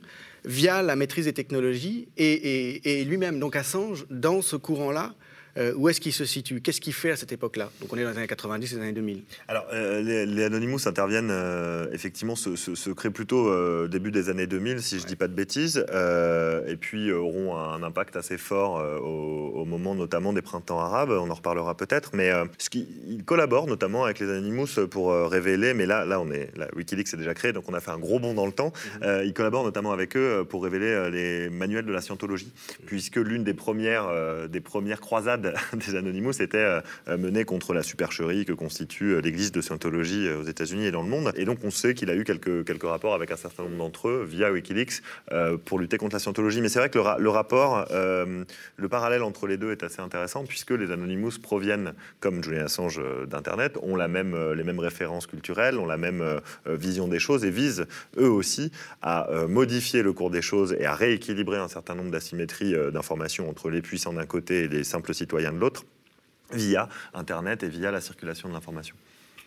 via 0.47 0.81
la 0.81 0.97
maîtrise 0.97 1.27
des 1.27 1.35
technologies 1.35 2.09
et, 2.17 3.01
et 3.01 3.05
lui-même, 3.05 3.39
donc 3.41 3.57
Assange, 3.57 4.07
dans 4.09 4.41
ce 4.41 4.57
courant-là, 4.57 5.15
euh, 5.59 5.73
où 5.77 5.89
est-ce 5.89 6.01
qu'il 6.01 6.13
se 6.13 6.25
situe? 6.25 6.61
Qu'est-ce 6.61 6.81
qu'il 6.81 6.93
fait 6.93 7.11
à 7.11 7.17
cette 7.17 7.33
époque-là? 7.33 7.71
Donc 7.81 7.93
on 7.93 7.97
est 7.97 8.05
dans 8.05 8.11
les 8.11 8.19
années 8.19 8.27
90 8.27 8.73
et 8.73 8.77
les 8.77 8.83
années 8.83 8.93
2000. 8.93 9.23
Alors 9.49 9.67
euh, 9.73 10.01
les, 10.03 10.45
Anonymous 10.45 10.87
interviennent 10.87 11.31
euh, 11.31 11.89
effectivement, 11.93 12.37
se, 12.37 12.55
se, 12.57 12.91
créent 12.91 13.11
plutôt 13.11 13.49
début 13.89 14.11
des 14.11 14.31
années 14.31 14.47
2000, 14.47 14.83
si 14.83 14.99
je 14.99 15.05
ne 15.05 15.09
dis 15.09 15.17
pas 15.17 15.29
de 15.29 15.35
bêtises, 15.35 15.85
et 15.89 16.77
puis 16.77 17.13
auront 17.13 17.57
un 17.57 17.83
impact 17.83 18.17
assez 18.17 18.39
fort 18.39 18.83
au, 19.03 19.65
moment 19.65 19.95
notamment 19.95 20.33
des 20.33 20.43
printemps 20.43 20.81
arabes. 20.81 21.11
On 21.11 21.31
en 21.31 21.35
reparlera 21.35 21.77
peut-être, 21.77 22.11
mais 22.15 22.31
ce 22.59 22.71
qui, 22.71 22.89
ils 23.07 23.25
collaborent 23.25 23.67
notamment 23.67 24.05
avec 24.05 24.21
les 24.21 24.31
Anonymous 24.31 24.87
pour 24.91 25.13
révéler. 25.13 25.75
Mais 25.75 25.87
là, 25.87 26.05
là, 26.05 26.21
on 26.21 26.31
est, 26.31 26.57
là, 26.57 26.69
WikiLeaks 26.75 27.13
est 27.13 27.17
déjà 27.17 27.35
créé, 27.35 27.53
donc 27.53 27.65
on 27.69 27.75
a 27.75 27.81
fait 27.81 27.91
un 27.91 27.99
gros 27.99 28.19
bond 28.19 28.35
dans 28.35 28.47
le 28.47 28.53
temps. 28.53 28.73
Mm-hmm. 29.03 29.27
ils 29.27 29.35
collaborent 29.35 29.65
notamment 29.65 29.93
avec 29.93 30.17
eux 30.17 30.45
pour 30.49 30.63
révéler 30.63 31.11
les 31.11 31.51
manuels 31.51 31.87
de 31.87 31.93
la 31.93 32.01
scientologie, 32.01 32.53
puisque 32.87 33.17
l'une 33.17 33.45
des 33.45 33.55
premières, 33.55 34.09
des 34.49 34.61
premières 34.61 35.01
croisades 35.01 35.48
des 35.73 35.97
Anonymous 35.97 36.41
était 36.41 36.59
euh, 36.59 37.19
mené 37.19 37.45
contre 37.45 37.75
la 37.75 37.83
supercherie 37.83 38.45
que 38.45 38.53
constitue 38.53 39.15
euh, 39.15 39.21
l'église 39.21 39.53
de 39.53 39.61
Scientologie 39.61 40.27
euh, 40.27 40.41
aux 40.41 40.45
États-Unis 40.45 40.87
et 40.87 40.91
dans 40.91 41.03
le 41.03 41.09
monde. 41.09 41.33
Et 41.37 41.45
donc 41.45 41.59
on 41.65 41.71
sait 41.71 41.95
qu'il 41.95 42.11
a 42.11 42.15
eu 42.15 42.25
quelques, 42.25 42.83
rapports 42.83 43.15
avec 43.15 43.31
un 43.31 43.37
certain 43.37 43.65
nombre 43.65 43.77
d'entre 43.77 44.09
eux 44.09 44.27
via 44.29 44.51
Wikileaks 44.51 45.03
pour 45.65 45.79
lutter 45.79 45.99
contre 45.99 46.15
la 46.15 46.21
Scientologie. 46.21 46.61
Mais 46.61 46.69
c'est 46.69 46.79
vrai 46.79 46.89
que 46.89 46.99
le, 46.99 47.29
rapport, 47.29 47.87
le 47.91 48.89
parallèle 48.89 49.23
entre 49.23 49.47
les 49.47 49.57
deux 49.57 49.73
est 49.73 49.83
assez 49.83 50.01
intéressant 50.01 50.45
puisque 50.45 50.71
les 50.71 50.91
Anonymous 50.91 51.39
proviennent, 51.43 51.93
comme 52.21 52.43
Julian 52.43 52.65
Assange 52.65 53.01
d'Internet, 53.27 53.77
ont 53.83 53.97
les 53.97 54.09
mêmes 54.09 54.79
références 54.79 55.27
culturelles, 55.27 55.79
ont 55.79 55.87
la 55.87 55.97
même 55.97 56.41
vision 56.67 57.09
des 57.09 57.19
choses 57.19 57.45
et 57.45 57.51
visent 57.51 57.87
eux 58.17 58.31
aussi 58.31 58.71
à 59.03 59.29
modifier 59.49 60.03
le 60.03 60.13
cours 60.13 60.31
des 60.31 60.43
choses 60.43 60.75
et 60.79 60.87
à 60.87 60.95
rééquilibrer 60.95 61.59
un 61.59 61.69
certain 61.69 61.95
nombre 61.95 62.11
d'asymétries 62.11 62.75
d'informations 62.93 63.51
entre 63.51 63.71
les 63.71 63.83
puissants 63.83 64.13
d'un 64.13 64.27
côté 64.27 64.65
et 64.65 64.69
les 64.69 64.85
simples 64.85 65.13
citoyens 65.15 65.28
de 65.29 65.59
l'autre, 65.59 65.85
via 66.53 66.89
Internet 67.15 67.63
et 67.63 67.69
via 67.69 67.91
la 67.91 68.01
circulation 68.01 68.49
de 68.49 68.55
l'information. 68.55 68.97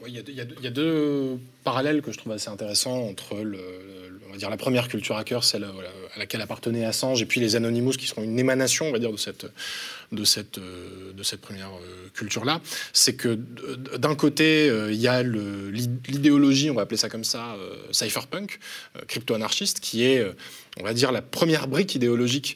il, 0.08 0.14
y, 0.14 0.68
a 0.68 0.72
deux 0.72 1.40
parallèles 1.64 2.02
que 2.02 2.12
je 2.12 2.18
trouve 2.18 2.34
assez 2.34 2.50
intéressants 2.50 3.08
entre 3.08 3.38
le, 3.38 4.21
on 4.32 4.36
va 4.36 4.38
dire 4.38 4.50
la 4.50 4.56
première 4.56 4.88
culture 4.88 5.18
hacker, 5.18 5.44
celle 5.44 5.66
à 5.66 6.18
laquelle 6.18 6.40
appartenait 6.40 6.86
Assange, 6.86 7.22
et 7.22 7.26
puis 7.26 7.42
les 7.42 7.58
Anonymous 7.58 7.92
qui 7.92 8.08
seront 8.08 8.24
une 8.24 8.40
émanation, 8.40 8.88
on 8.88 8.92
va 8.94 9.00
dire, 9.00 9.12
de 9.12 9.18
cette, 9.18 9.46
de 10.14 10.24
cette, 10.24 10.58
de 10.58 11.24
cette 11.24 11.42
première 11.42 11.68
euh, 11.68 12.10
culture-là. 12.14 12.62
C'est 12.94 13.16
que 13.16 13.38
d'un 13.98 14.16
côté, 14.16 14.70
euh, 14.70 14.94
il 14.94 15.02
y 15.02 15.10
a 15.10 15.22
l'idéologie, 15.22 16.70
on 16.70 16.76
va 16.76 16.84
appeler 16.84 16.96
ça 16.96 17.10
comme 17.10 17.26
ça, 17.26 17.56
euh, 17.56 17.76
cypherpunk, 17.92 18.58
crypto-anarchiste, 19.10 19.82
qui 19.82 20.06
est 20.06 20.26
on 20.80 20.84
va 20.84 20.94
dire, 20.94 21.12
la 21.12 21.22
première 21.22 21.68
brique 21.68 21.96
idéologique 21.96 22.56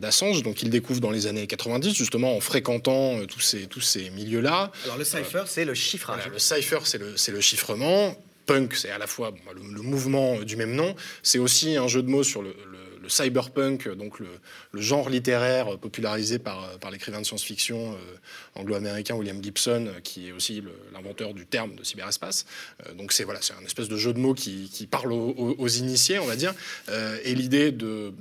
d'Assange, 0.00 0.42
donc 0.42 0.62
il 0.62 0.70
découvre 0.70 1.00
dans 1.00 1.12
les 1.12 1.28
années 1.28 1.46
90, 1.46 1.94
justement 1.94 2.36
en 2.36 2.40
fréquentant 2.40 3.24
tous 3.26 3.40
ces, 3.40 3.68
tous 3.68 3.80
ces 3.80 4.10
milieux-là. 4.10 4.72
Alors 4.84 4.98
le 4.98 5.04
cipher, 5.04 5.44
c'est 5.46 5.64
le 5.64 5.74
chiffrage. 5.74 6.28
le 6.32 6.40
cipher, 6.40 6.80
c'est 6.82 6.98
le, 6.98 7.14
le, 7.28 7.40
chiffrement 7.40 8.16
punk, 8.46 8.74
c'est 8.74 8.90
à 8.90 8.98
la 8.98 9.06
fois 9.06 9.32
le, 9.54 9.82
mouvement 9.82 10.40
du 10.40 10.56
même 10.56 10.72
nom, 10.72 10.94
c'est 11.22 11.38
aussi 11.38 11.76
un 11.76 11.88
jeu 11.88 12.02
de 12.02 12.08
mots 12.08 12.22
sur 12.22 12.42
le, 12.42 12.54
cyberpunk, 13.08 13.88
donc 13.90 14.18
le, 14.18 14.26
genre 14.74 15.08
littéraire 15.08 15.78
popularisé 15.78 16.40
par, 16.40 16.76
l'écrivain 16.90 17.20
de 17.20 17.26
science-fiction 17.26 17.92
euh, 17.92 17.96
anglo-américain 18.56 19.14
William 19.14 19.40
Gibson, 19.40 19.88
qui 20.02 20.28
est 20.28 20.32
aussi 20.32 20.62
l'inventeur 20.92 21.32
du 21.32 21.46
terme 21.46 21.76
de 21.76 21.84
cyberespace. 21.84 22.46
Euh, 22.84 22.94
donc 22.94 23.12
c'est 23.12 23.22
voilà, 23.22 23.40
c'est 23.42 23.54
un 23.54 23.64
espèce 23.64 23.88
de 23.88 23.96
jeu 23.96 24.12
de 24.12 24.18
mots 24.18 24.34
qui, 24.34 24.88
parle 24.90 25.12
aux, 25.12 25.68
initiés, 25.68 26.18
on 26.18 26.26
va 26.26 26.34
dire. 26.34 26.52
Euh, 26.88 27.18
et 27.22 27.34
l'idée 27.34 27.70
de, 27.70 28.12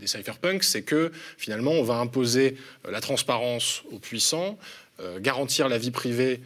des 0.00 0.06
cyberpunk, 0.08 0.64
c'est 0.64 0.82
que 0.82 1.12
finalement, 1.38 1.72
on 1.72 1.84
va 1.84 1.94
imposer 1.94 2.56
la 2.88 3.00
transparence 3.00 3.84
aux 3.92 3.98
puissants, 3.98 4.58
garantir 5.20 5.68
la 5.68 5.78
vie 5.78 5.90
privée 5.90 6.40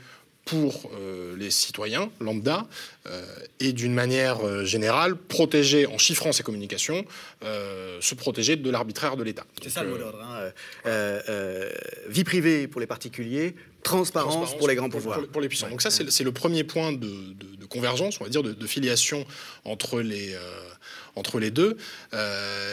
pour 0.47 0.89
euh, 0.95 1.37
les 1.37 1.51
citoyens 1.51 2.09
lambda 2.21 2.69
euh, 3.07 3.25
et 3.59 3.73
d'une 3.73 3.93
manière 3.93 4.47
euh, 4.47 4.65
générale 4.65 5.17
protéger 5.17 5.87
en 5.87 5.99
chiffrant 5.99 6.31
ces 6.31 6.45
communications, 6.45 7.05
se 8.01 8.15
protéger 8.15 8.57
de 8.57 8.71
l'arbitraire 8.71 9.17
de 9.17 9.25
l'État. 9.25 9.45
C'est 9.63 9.71
ça 9.71 9.83
le 9.83 9.91
mot 9.91 9.99
d'ordre. 9.99 10.23
Hein. 10.23 10.89
vie 12.09 12.25
privée 12.25 12.69
pour 12.69 12.81
les 12.81 12.87
particuliers, 12.87 13.57
transparence, 13.83 14.57
pour 14.57 14.69
les 14.69 14.77
grands 14.77 14.89
pouvoirs. 14.89 15.21
Pour, 15.27 15.41
les 15.41 15.49
puissants. 15.49 15.69
Donc 15.69 15.83
ça 15.83 15.91
c'est 15.91 16.25
le 16.25 16.33
premier 16.33 16.63
point 16.63 16.93
de, 16.93 17.09
convergence, 17.69 18.21
on 18.21 18.25
va 18.25 18.31
dire, 18.31 18.45
de, 18.45 18.67
filiation 18.67 19.27
entre 19.65 20.01
les 20.01 20.37
entre 21.17 21.41
les 21.41 21.51
deux. 21.51 21.77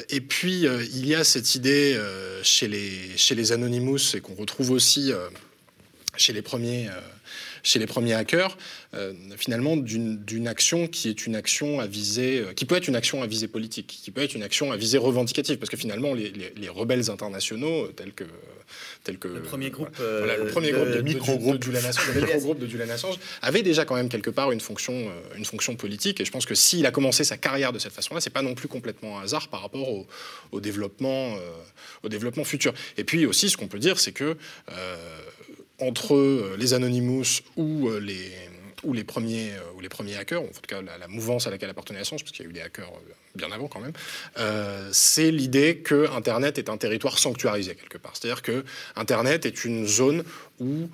et 0.10 0.22
puis, 0.22 0.66
il 0.94 1.08
y 1.08 1.16
a 1.16 1.24
cette 1.24 1.56
idée 1.56 2.00
chez, 2.44 2.68
les, 2.68 3.18
chez 3.18 3.34
les 3.34 3.52
Anonymous 3.52 4.16
et 4.16 4.22
qu'on 4.22 4.36
retrouve 4.36 4.72
aussi 4.72 5.12
chez 6.18 6.34
les 6.34 6.42
premiers 6.42 6.90
chez 7.64 7.80
les 7.80 7.88
premiers 7.88 8.14
hackers, 8.14 8.58
euh, 8.94 9.14
finalement, 9.38 9.78
d'une 9.78 10.48
action 10.48 10.88
qui 10.88 11.10
est 11.10 11.26
une 11.26 11.36
action 11.36 11.80
à 11.80 11.88
visée, 11.88 12.40
euh, 12.40 12.54
qui 12.54 12.66
peut 12.66 12.76
être 12.76 12.90
une 12.90 12.96
action 12.96 13.24
à 13.24 13.28
visée 13.28 13.48
politique, 13.48 13.88
qui 13.88 14.12
peut 14.12 14.22
être 14.22 14.36
une 14.36 14.44
action 14.44 14.72
à 14.72 14.78
visée 14.78 14.98
revendicative, 14.98 15.58
parce 15.58 15.70
que 15.70 15.78
finalement, 15.78 16.14
les, 16.14 16.70
rebelles 16.70 17.10
internationaux, 17.10 17.88
tels 17.88 18.14
que 18.14 18.26
tels 19.04 19.20
que 19.20 19.28
le 19.28 19.42
premier 19.42 19.70
groupe, 19.70 19.96
le 20.00 20.48
premier 20.48 20.72
groupe 20.72 20.90
de, 20.90 21.02
micro-groupe 21.02 21.60
de, 21.60 21.68
de, 22.60 22.68
Julian 22.68 22.90
Assange 22.90 23.20
avait 23.42 23.62
déjà 23.62 23.86
quand 23.86 23.96
même 23.96 24.10
quelque 24.10 24.32
part 24.32 24.52
une 24.52 24.62
fonction, 24.62 25.12
une 25.38 25.46
fonction 25.46 25.76
politique. 25.76 26.20
Et 26.20 26.26
je 26.26 26.32
pense 26.32 26.46
que 26.46 26.56
s'il 26.56 26.86
a 26.86 26.92
commencé 26.92 27.24
sa 27.24 27.38
carrière 27.38 27.72
de 27.72 27.80
cette 27.80 27.92
façon-là, 27.92 28.22
c'est 28.22 28.32
pas 28.32 28.42
non 28.42 28.56
plus 28.56 28.68
complètement 28.68 29.20
un 29.20 29.24
hasard 29.24 29.50
par 29.50 29.62
rapport 29.62 29.88
au, 30.52 30.60
développement, 30.60 31.36
au 32.02 32.10
développement 32.10 32.44
futur. 32.44 32.74
Et 32.98 33.04
puis 33.04 33.26
aussi, 33.28 33.50
ce 33.50 33.58
qu'on 33.58 33.68
peut 33.68 33.80
dire, 33.80 34.00
c'est 34.00 34.14
que 34.14 34.36
entre 35.80 36.16
euh, 36.16 36.56
les 36.58 36.74
Anonymous 36.74 37.42
ou 37.58 37.90
euh, 37.90 38.00
les, 38.00 38.32
ou 38.84 38.94
premiers, 39.04 39.52
euh, 39.52 39.74
ou 39.76 39.82
les 39.82 39.90
premiers 39.90 40.16
hackers, 40.16 40.42
en 40.42 40.48
tout 40.48 40.62
cas 40.68 40.82
la, 40.82 41.08
mouvance 41.08 41.48
à 41.48 41.52
laquelle 41.52 41.70
appartenait 41.70 42.00
Assange, 42.00 42.24
parce 42.24 42.32
qu'il 42.32 42.46
y 42.46 42.48
a 42.48 42.50
eu 42.50 42.54
des 42.54 42.62
hackers 42.62 42.92
bien 43.36 43.52
avant 43.52 43.68
quand 43.68 43.80
même, 43.80 43.94
c'est 44.92 45.32
l'idée 45.32 45.78
que 45.78 46.10
Internet 46.12 46.58
est 46.58 46.70
un 46.70 46.78
territoire 46.78 47.18
sanctuarisé 47.18 47.76
quelque 47.76 47.98
part. 47.98 48.14
C'est-à-dire 48.16 48.42
que 48.42 48.64
Internet 48.96 49.46
est 49.46 49.66
une 49.66 49.88
zone 49.88 50.24
où 50.60 50.88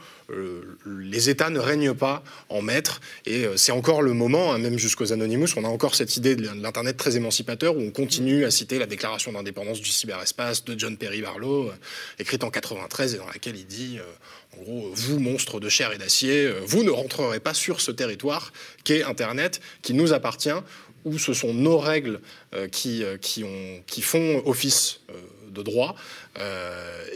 les 0.86 1.30
États 1.30 1.50
ne 1.50 1.60
règnent 1.60 1.94
pas 1.94 2.24
en 2.50 2.62
maître, 2.62 3.02
et 3.26 3.46
c'est 3.56 3.72
encore 3.72 4.02
le 4.02 4.14
moment, 4.14 4.54
hein, 4.54 4.58
même 4.58 4.78
jusqu'aux 4.78 5.12
Anonymous, 5.12 5.48
on 5.58 5.66
a 5.66 5.68
encore 5.68 5.96
cette 5.96 6.16
idée 6.18 6.36
de 6.36 6.48
l'Internet 6.62 6.98
très 6.98 7.18
émancipateur, 7.18 7.76
où 7.76 7.82
on 7.82 7.92
continue 7.92 8.46
à 8.46 8.52
citer 8.52 8.80
la 8.80 8.86
déclaration 8.86 9.32
d'indépendance 9.32 9.82
du 9.82 9.90
cyberespace 9.90 10.64
de 10.66 10.80
John 10.80 10.98
Perry 10.98 11.22
Barlow, 11.22 11.72
écrite 12.20 12.44
en 12.44 12.52
93, 12.52 13.16
et 13.16 13.18
dans 13.18 13.28
laquelle 13.28 13.56
il 13.56 13.66
dit 13.66 14.00
en 14.58 14.64
gros, 14.64 14.92
vous, 14.94 15.20
monstres 15.20 15.60
de 15.60 15.70
chair 15.70 15.92
et 15.94 15.98
d'acier, 15.98 16.46
euh, 16.46 16.62
vous 16.66 16.84
ne 16.84 16.90
rentrerez 16.90 17.40
pas 17.40 17.54
sur 17.54 17.82
ce 17.82 17.92
territoire 17.92 18.52
qu'est 18.84 19.04
Internet, 19.04 19.62
qui 19.82 19.94
nous 19.94 20.12
appartient, 20.12 20.50
où 21.06 21.18
ce 21.18 21.34
sont 21.34 21.54
nos 21.54 21.78
règles 21.78 22.20
euh, 22.54 22.68
qui, 22.68 23.04
euh, 23.04 23.18
qui, 23.18 23.44
ont, 23.44 23.84
qui 23.88 24.02
font 24.02 24.42
office 24.46 25.02
de 25.50 25.64
droit 25.64 25.96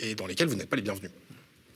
et 0.01 0.15
dans 0.15 0.25
lesquels 0.25 0.47
vous 0.47 0.55
n'êtes 0.55 0.69
pas 0.69 0.75
les 0.75 0.81
bienvenus. 0.81 1.11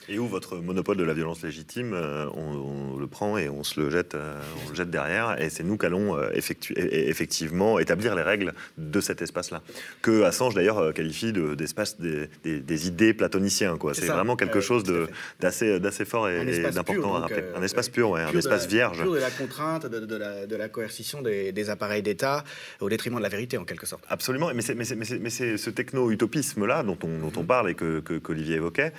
Et 0.10 0.20
où 0.20 0.28
votre 0.28 0.58
monopole 0.58 0.98
de 0.98 1.04
la 1.04 1.14
violence 1.14 1.44
légitime, 1.44 1.94
euh, 1.94 2.28
on, 2.34 2.98
le 2.98 3.08
prend 3.08 3.38
et 3.38 3.50
on 3.50 3.64
se 3.64 3.80
le 3.80 3.90
jette, 3.90 4.16
euh, 4.16 4.40
on 4.66 4.70
le 4.70 4.76
jette 4.76 4.90
derrière, 4.90 5.42
et 5.42 5.50
c'est 5.50 5.64
nous 5.64 5.78
qu'allons 5.78 6.18
euh, 6.18 6.30
effectivement 6.34 7.80
établir 7.80 8.16
les 8.16 8.22
règles 8.22 8.54
de 8.78 9.00
cet 9.02 9.22
espace-là. 9.22 9.62
Que 10.02 10.24
Assange 10.24 10.54
d'ailleurs 10.54 10.94
qualifie 10.94 11.34
d'espace 11.34 11.98
des, 12.00 12.88
idées 12.88 13.14
platoniciens. 13.14 13.78
C'est 13.94 14.08
vraiment 14.08 14.36
quelque 14.36 14.62
chose 14.62 14.84
d'assez, 15.40 16.06
fort 16.06 16.30
et, 16.30 16.72
d'important 16.72 17.16
à 17.16 17.20
rappeler. 17.22 17.44
un 17.56 17.64
espace 17.64 17.90
pur, 17.90 18.16
un 18.16 18.32
espace 18.32 18.68
vierge. 18.68 19.02
Pur 19.02 19.14
de 19.14 19.20
la 19.20 19.32
contrainte, 19.32 19.86
de, 19.88 20.56
la, 20.56 20.70
coercition 20.70 21.22
des, 21.22 21.70
appareils 21.70 22.04
d'État 22.04 22.44
au 22.80 22.90
détriment 22.90 23.18
de 23.18 23.24
la 23.24 23.30
vérité 23.30 23.58
en 23.58 23.66
quelque 23.66 23.86
sorte. 23.86 24.04
Absolument, 24.10 24.52
mais 24.54 24.62
c'est, 24.62 25.58
ce 25.58 25.70
techno-utopisme-là 25.70 26.84
dont 26.84 26.98
on, 27.04 27.20
dont 27.20 27.40
on 27.40 27.44
parle 27.44 27.70
et 27.70 27.76
que, 27.76 28.00
qu'Olivier 28.00 28.56
évoquait, 28.56 28.94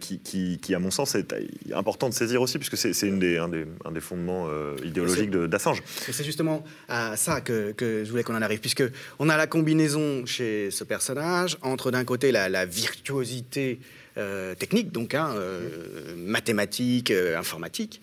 qui 0.00 0.16
qui, 0.26 0.35
à 0.74 0.78
mon 0.78 0.90
sens, 0.90 1.14
est 1.14 1.34
important 1.72 2.08
de 2.08 2.14
saisir 2.14 2.42
aussi, 2.42 2.58
puisque 2.58 2.76
c'est 2.76 2.90
un, 3.08 3.48
des, 3.48 4.00
fondements 4.00 4.46
euh, 4.48 4.76
idéologiques 4.84 5.30
d'Assange. 5.30 5.82
C'est 5.86 6.24
justement 6.24 6.64
à 6.88 7.16
ça 7.16 7.40
que, 7.40 7.74
je 7.78 8.10
voulais 8.10 8.22
qu'on 8.22 8.36
en 8.36 8.42
arrive, 8.42 8.60
puisque 8.60 8.84
on 9.18 9.28
a 9.28 9.36
la 9.36 9.46
combinaison 9.46 10.24
chez 10.26 10.70
ce 10.70 10.84
personnage 10.84 11.58
entre 11.62 11.90
d'un 11.90 12.04
côté 12.04 12.32
la 12.32 12.66
virtuosité 12.66 13.80
euh, 14.18 14.54
technique, 14.54 14.92
donc 14.92 15.14
hein, 15.14 15.34
euh, 15.36 16.14
mathématiques, 16.16 17.10
euh, 17.10 17.38
informatique, 17.38 18.00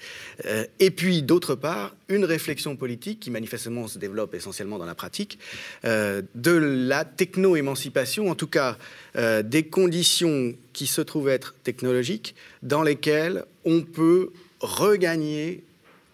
et 0.80 0.92
puis 0.92 1.24
d'autre 1.24 1.56
part 1.56 1.96
une 2.08 2.24
réflexion 2.24 2.76
politique 2.76 3.20
qui 3.20 3.32
manifestement 3.32 3.88
se 3.88 3.98
développe 3.98 4.36
essentiellement 4.36 4.78
dans 4.78 4.86
la 4.86 4.94
pratique 4.94 5.40
de 5.84 6.52
la 6.52 7.06
techno-émancipation, 7.06 8.30
en 8.30 8.36
tout 8.36 8.48
cas 8.48 8.78
des 9.16 9.64
conditions 9.64 10.54
qui 10.74 10.86
se 10.86 11.02
trouvent 11.02 11.30
être 11.30 11.56
technologiques, 11.64 12.36
dans 12.62 12.84
lesquelles 12.84 13.46
on 13.66 13.82
peut 13.82 14.30
regagner 14.60 15.64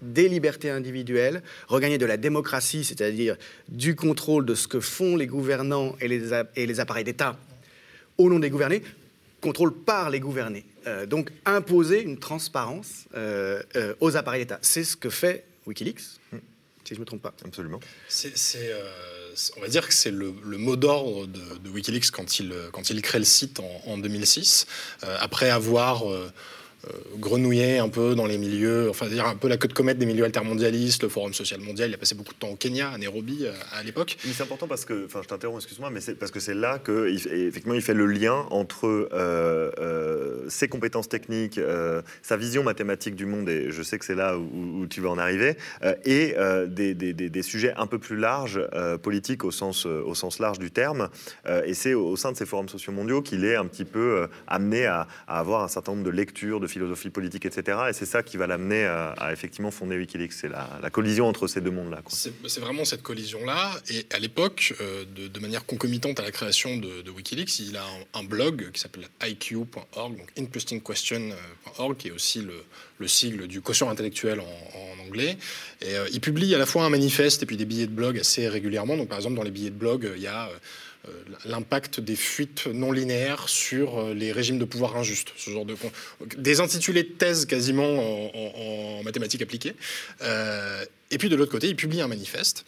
des 0.02 0.30
libertés 0.30 0.70
individuelles, 0.70 1.42
regagner 1.68 1.98
de 1.98 2.06
la 2.06 2.16
démocratie, 2.18 2.86
c'est-à-dire 2.86 3.36
du 3.68 3.96
contrôle 3.96 4.46
de 4.46 4.56
ce 4.56 4.68
que 4.68 4.80
font 4.80 5.18
les 5.18 5.28
gouvernants 5.28 5.96
et 6.00 6.08
les, 6.08 6.32
et 6.56 6.66
les 6.66 6.80
appareils 6.80 7.04
d'État 7.04 7.38
au 8.18 8.30
nom 8.30 8.40
des 8.40 8.50
gouvernés, 8.50 8.84
contrôle 9.42 9.74
par 9.74 10.10
les 10.10 10.20
gouvernés. 10.20 10.66
Euh, 10.88 11.06
donc 11.06 11.32
imposer 11.46 12.02
une 12.02 12.18
transparence 12.18 13.06
euh, 13.16 13.62
euh, 13.76 13.94
aux 14.00 14.18
appareils 14.18 14.42
d'État. 14.42 14.60
C'est 14.62 14.84
ce 14.84 14.96
que 14.96 15.10
fait 15.10 15.46
Wikileaks, 15.66 16.00
si 16.00 16.10
je 16.90 16.96
ne 16.96 17.00
me 17.00 17.06
trompe 17.06 17.22
pas. 17.22 17.34
Absolument. 17.46 17.80
on 19.58 19.62
va 19.62 19.68
dire 19.68 19.88
que 19.88 19.94
c'est 19.94 20.12
le, 20.12 20.32
mot 20.32 20.76
d'ordre 20.76 21.28
de, 21.28 21.70
Wikileaks 21.70 22.12
quand 22.12 22.40
il, 22.40 22.54
quand 22.72 22.90
il 22.90 23.02
crée 23.02 23.20
le 23.20 23.26
site 23.26 23.60
en, 23.60 23.82
en 23.86 23.98
2006, 23.98 24.66
après 25.02 25.50
avoir 25.50 26.04
euh, 26.88 26.92
grenouillé 27.18 27.78
un 27.80 27.90
peu 27.90 28.16
dans 28.16 28.26
les 28.26 28.38
milieux, 28.38 28.90
enfin 28.90 29.08
dire 29.08 29.26
un 29.26 29.36
peu 29.36 29.50
la 29.50 29.58
queue 29.58 29.68
de 29.68 29.74
comète 29.74 29.98
des 29.98 30.06
milieux 30.06 30.24
altermondialistes, 30.24 31.04
le 31.04 31.10
Forum 31.10 31.34
social 31.34 31.60
mondial. 31.60 31.90
Il 31.90 31.94
a 31.94 31.98
passé 31.98 32.16
beaucoup 32.16 32.34
de 32.34 32.40
temps 32.40 32.52
au 32.52 32.56
Kenya, 32.56 32.92
à 32.92 32.98
Nairobi 32.98 33.40
euh, 33.42 33.52
à 33.74 33.84
l'époque. 33.84 34.16
Mais 34.26 34.32
c'est 34.32 34.44
important 34.44 34.66
parce 34.66 34.86
que, 34.86 35.06
enfin 35.06 35.20
je 35.22 35.28
t'interromps, 35.28 35.62
excuse-moi, 35.62 35.90
mais 35.90 36.00
c'est 36.00 36.16
parce 36.16 36.32
que 36.32 36.40
c'est 36.40 36.54
là 36.54 36.80
que 36.80 37.10
effectivement 37.10 37.74
il 37.74 37.82
fait 37.82 37.94
le 37.94 38.06
lien 38.06 38.46
entre 38.50 39.10
euh, 39.12 40.48
ses 40.48 40.70
compétences 40.70 41.10
techniques, 41.10 41.60
sa 42.22 42.38
vision 42.38 42.64
mathématique 42.64 43.16
du 43.16 43.26
monde, 43.26 43.50
et 43.50 43.72
je 43.72 43.84
sais 43.84 44.00
que 44.00 44.06
c'est 44.06 44.16
là 44.16 44.38
où, 44.38 44.88
tu 44.88 45.02
vas 45.02 45.10
en 45.10 45.18
arriver, 45.18 45.58
et 46.06 46.36
des, 46.68 47.42
sujets 47.44 47.74
un 47.76 47.88
peu 47.88 48.00
plus 48.00 48.16
larges, 48.16 48.62
politiques 49.02 49.44
au 49.44 49.52
sens, 49.52 49.86
au 49.86 50.16
sens 50.16 50.40
large 50.40 50.60
du 50.60 50.72
terme. 50.72 51.10
et 51.66 51.74
c'est 51.74 51.94
au, 51.94 52.16
sein 52.16 52.32
de 52.32 52.38
ces 52.38 52.46
forums 52.46 52.70
sociaux 52.70 52.94
mondiaux 52.94 53.22
qu'il 53.22 53.46
est 53.46 53.56
un 53.56 53.66
petit 53.66 53.86
peu 53.86 54.28
amené 54.48 54.86
à, 54.86 55.08
à, 55.28 55.40
avoir 55.40 55.64
un 55.64 55.68
certain 55.68 55.92
nombre 55.92 56.06
de 56.06 56.12
lectures, 56.12 56.60
de 56.60 56.68
philosophie 56.70 57.10
politique, 57.10 57.46
etc. 57.46 57.78
Et 57.90 57.94
c'est 57.94 58.06
ça 58.06 58.24
qui 58.24 58.38
va 58.38 58.48
l'amener 58.48 58.86
à, 58.86 59.32
effectivement 59.32 59.72
fonder 59.72 59.98
Wikileaks. 59.98 60.34
C'est 60.34 60.50
la, 60.50 60.90
collision 60.92 61.28
entre 61.28 61.48
ces 61.48 61.62
deux 61.62 61.72
mondes-là. 61.72 62.02
C'est 62.10 62.60
vraiment 62.60 62.86
cette 62.86 63.02
collision-là. 63.02 63.72
Et 63.90 64.06
à 64.12 64.20
l'époque, 64.20 64.74
euh, 64.82 65.04
de, 65.06 65.40
manière 65.40 65.66
concomitante 65.66 66.20
à 66.20 66.24
la 66.24 66.32
création 66.32 66.78
de, 66.78 67.10
Wikileaks, 67.10 67.60
il 67.60 67.78
a 67.78 67.86
un, 68.14 68.24
blog 68.24 68.72
qui 68.72 68.80
s'appelle 68.80 69.08
iq.org, 69.26 70.18
donc 70.18 70.32
interestingquestion.org, 70.38 71.98
qui 71.98 72.10
est 72.10 72.12
aussi 72.12 72.42
le, 72.42 72.64
le 73.00 73.08
sigle 73.08 73.48
du 73.48 73.62
quotient 73.62 73.90
intellectuel 73.90 74.40
en, 74.40 75.06
anglais. 75.06 75.38
Et 75.82 75.96
euh, 75.96 76.08
il 76.14 76.22
publie 76.22 76.54
à 76.54 76.58
la 76.58 76.66
fois 76.66 76.86
un 76.86 76.90
manifeste 76.90 77.44
et 77.44 77.46
puis 77.46 77.58
des 77.58 77.66
billets 77.66 77.88
de 77.88 77.92
blog 77.92 78.20
assez 78.20 78.48
régulièrement. 78.48 78.96
Donc 78.96 79.10
par 79.10 79.18
exemple, 79.18 79.36
dans 79.36 79.44
les 79.44 79.52
billets 79.52 79.72
de 79.72 79.76
blog, 79.76 80.10
il 80.16 80.22
y 80.22 80.28
a... 80.28 80.50
Euh, 81.08 81.12
l'impact 81.46 82.02
des 82.02 82.18
fuites 82.18 82.68
non 82.68 82.92
linéaires 82.92 83.48
sur 83.48 84.00
euh, 84.00 84.14
les 84.14 84.34
régimes 84.34 84.60
de 84.60 84.66
pouvoir 84.66 84.98
injustes. 84.98 85.30
Ce 85.38 85.50
genre 85.50 85.64
de 85.64 85.74
des 86.36 86.60
intitulés 86.60 87.04
de 87.04 87.08
thèse 87.08 87.46
quasiment 87.46 87.88
en, 87.88 89.02
mathématiques 89.04 89.42
appliquées. 89.42 89.76
Euh, 90.22 90.84
et 91.12 91.18
puis 91.18 91.30
de 91.30 91.38
l'autre 91.38 91.54
côté, 91.54 91.68
il 91.68 91.76
publie 91.78 92.02
un 92.02 92.08
manifeste 92.08 92.66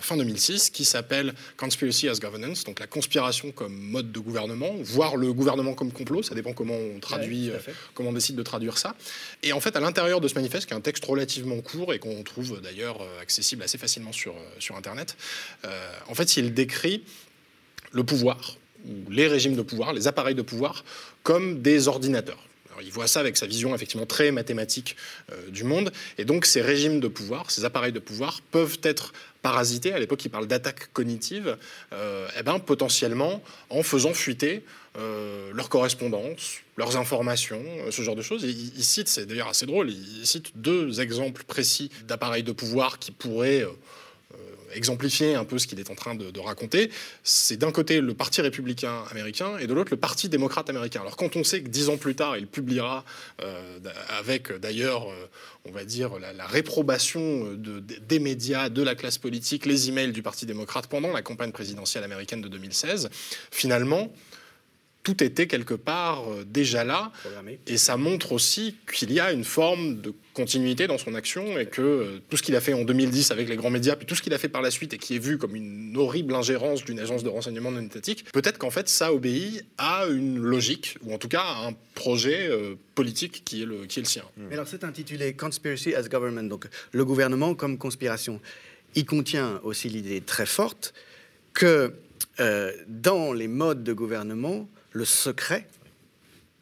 fin 0.00 0.16
2006 0.16 0.70
qui 0.70 0.86
s'appelle 0.86 1.34
Conspiracy 1.58 2.08
as 2.08 2.20
Governance, 2.20 2.64
donc 2.64 2.80
la 2.80 2.86
conspiration 2.86 3.52
comme 3.52 3.74
mode 3.74 4.12
de 4.12 4.18
gouvernement, 4.18 4.74
voire 4.80 5.16
le 5.16 5.30
gouvernement 5.34 5.74
comme 5.74 5.92
complot, 5.92 6.22
ça 6.22 6.34
dépend 6.34 6.54
comment 6.54 6.72
on 6.74 7.00
traduit, 7.00 7.50
comment 7.92 8.10
on 8.10 8.12
décide 8.14 8.36
de 8.36 8.42
traduire 8.42 8.78
ça. 8.78 8.94
Et 9.42 9.52
en 9.52 9.60
fait, 9.60 9.76
à 9.76 9.80
l'intérieur 9.80 10.22
de 10.22 10.28
ce 10.28 10.36
manifeste, 10.36 10.66
qui 10.66 10.72
est 10.72 10.76
un 10.76 10.80
texte 10.80 11.04
relativement 11.04 11.60
court 11.60 11.92
et 11.92 11.98
qu'on 11.98 12.22
trouve 12.22 12.62
d'ailleurs 12.62 13.06
accessible 13.20 13.62
assez 13.62 13.76
facilement 13.76 14.12
sur, 14.12 14.34
sur 14.58 14.74
Internet, 14.76 15.18
en 16.08 16.14
fait, 16.14 16.38
il 16.38 16.54
décrit 16.54 17.02
le 17.92 18.04
pouvoir, 18.04 18.56
ou 18.86 19.10
les 19.10 19.26
régimes 19.26 19.56
de 19.56 19.62
pouvoir, 19.62 19.92
les 19.92 20.08
appareils 20.08 20.34
de 20.34 20.42
pouvoir, 20.42 20.84
comme 21.22 21.60
des 21.60 21.88
ordinateurs. 21.88 22.42
il 22.82 22.92
voit 22.92 23.06
ça 23.06 23.20
avec 23.20 23.36
sa 23.36 23.46
vision 23.46 23.74
effectivement 23.74 24.06
très 24.06 24.30
mathématique 24.30 24.96
euh, 25.32 25.50
du 25.50 25.64
monde. 25.64 25.92
Et 26.18 26.24
donc 26.24 26.46
ces 26.46 26.60
régimes 26.60 27.00
de 27.00 27.08
pouvoir, 27.08 27.50
ces 27.50 27.64
appareils 27.64 27.92
de 27.92 27.98
pouvoir 27.98 28.40
peuvent 28.50 28.78
être 28.82 29.12
parasités, 29.42 29.92
à 29.92 29.98
l'époque 29.98 30.24
il 30.24 30.28
parle 30.28 30.46
d'attaque 30.46 30.92
cognitive, 30.92 31.56
euh, 31.92 32.28
eh 32.38 32.42
ben, 32.42 32.58
potentiellement 32.58 33.42
en 33.70 33.82
faisant 33.82 34.12
fuiter 34.12 34.62
euh, 34.98 35.50
leur 35.52 35.68
correspondance, 35.68 36.58
leurs 36.76 36.96
informations, 36.96 37.62
ce 37.90 38.02
genre 38.02 38.16
de 38.16 38.22
choses. 38.22 38.42
il, 38.44 38.84
cite, 38.84 39.08
c'est 39.08 39.26
d'ailleurs 39.26 39.48
assez 39.48 39.66
drôle, 39.66 39.90
il 39.90 40.26
cite 40.26 40.52
deux 40.56 41.00
exemples 41.00 41.44
précis 41.44 41.90
d'appareils 42.06 42.42
de 42.42 42.52
pouvoir 42.52 42.98
qui 42.98 43.10
pourraient 43.10 43.66
exemplifier 44.76 45.34
un 45.34 45.44
peu 45.44 45.58
ce 45.58 45.66
qu'il 45.66 45.80
est 45.80 45.90
en 45.90 45.94
train 45.94 46.14
de, 46.14 46.40
raconter, 46.40 46.90
c'est 47.24 47.56
d'un 47.56 47.72
côté 47.72 48.00
le 48.00 48.14
Parti 48.14 48.40
républicain 48.40 49.04
américain 49.10 49.58
et 49.58 49.66
de 49.66 49.74
l'autre 49.74 49.90
le 49.90 49.96
Parti 49.96 50.28
démocrate 50.28 50.68
américain. 50.70 51.00
Alors 51.00 51.16
quand 51.16 51.34
on 51.36 51.44
sait 51.44 51.62
que 51.62 51.68
dix 51.68 51.88
ans 51.88 51.96
plus 51.96 52.14
tard, 52.14 52.36
il 52.36 52.46
publiera, 52.46 53.04
euh, 53.42 53.78
avec 54.18 54.52
d'ailleurs, 54.52 55.10
euh, 55.10 55.28
on 55.64 55.72
va 55.72 55.84
dire, 55.84 56.10
la, 56.18 56.46
réprobation 56.46 57.52
de, 57.54 57.80
des 57.80 58.18
médias, 58.18 58.68
de 58.68 58.82
la 58.82 58.94
classe 58.94 59.18
politique, 59.18 59.66
les 59.66 59.88
emails 59.88 60.12
du 60.12 60.22
Parti 60.22 60.46
démocrate 60.46 60.86
pendant 60.86 61.12
la 61.12 61.22
campagne 61.22 61.52
présidentielle 61.52 62.04
américaine 62.04 62.42
de 62.42 62.48
2016, 62.48 63.08
finalement, 63.50 64.12
tout 65.06 65.22
était 65.22 65.46
quelque 65.46 65.74
part 65.74 66.32
euh, 66.32 66.44
déjà 66.44 66.82
là. 66.82 67.12
Et 67.68 67.76
ça 67.76 67.96
montre 67.96 68.32
aussi 68.32 68.74
qu'il 68.92 69.12
y 69.12 69.20
a 69.20 69.30
une 69.30 69.44
forme 69.44 70.00
de 70.00 70.12
continuité 70.34 70.88
dans 70.88 70.98
son 70.98 71.14
action 71.14 71.56
et 71.56 71.66
que 71.66 71.80
euh, 71.80 72.18
tout 72.28 72.36
ce 72.36 72.42
qu'il 72.42 72.56
a 72.56 72.60
fait 72.60 72.72
en 72.72 72.82
2010 72.82 73.30
avec 73.30 73.48
les 73.48 73.54
grands 73.54 73.70
médias, 73.70 73.94
puis 73.94 74.04
tout 74.04 74.16
ce 74.16 74.22
qu'il 74.22 74.34
a 74.34 74.38
fait 74.38 74.48
par 74.48 74.62
la 74.62 74.72
suite 74.72 74.94
et 74.94 74.98
qui 74.98 75.14
est 75.14 75.20
vu 75.20 75.38
comme 75.38 75.54
une 75.54 75.96
horrible 75.96 76.34
ingérence 76.34 76.84
d'une 76.84 76.98
agence 76.98 77.22
de 77.22 77.28
renseignement 77.28 77.70
non 77.70 77.82
étatique, 77.82 78.24
peut-être 78.32 78.58
qu'en 78.58 78.72
fait 78.72 78.88
ça 78.88 79.12
obéit 79.12 79.64
à 79.78 80.06
une 80.06 80.38
logique, 80.38 80.98
ou 81.04 81.14
en 81.14 81.18
tout 81.18 81.28
cas 81.28 81.42
à 81.42 81.68
un 81.68 81.72
projet 81.94 82.48
euh, 82.50 82.74
politique 82.96 83.44
qui 83.44 83.62
est 83.62 83.66
le, 83.66 83.86
qui 83.86 84.00
est 84.00 84.02
le 84.02 84.08
sien. 84.08 84.24
Mais 84.36 84.54
alors 84.54 84.66
c'est 84.66 84.82
intitulé 84.82 85.34
Conspiracy 85.34 85.94
as 85.94 86.08
Government, 86.08 86.48
donc 86.48 86.66
le 86.90 87.04
gouvernement 87.04 87.54
comme 87.54 87.78
conspiration. 87.78 88.40
Il 88.96 89.06
contient 89.06 89.60
aussi 89.62 89.88
l'idée 89.88 90.20
très 90.20 90.46
forte 90.46 90.94
que 91.54 91.92
dans 92.88 93.32
les 93.32 93.48
modes 93.48 93.82
de 93.82 93.92
gouvernement, 93.92 94.68
le 94.96 95.04
secret, 95.04 95.66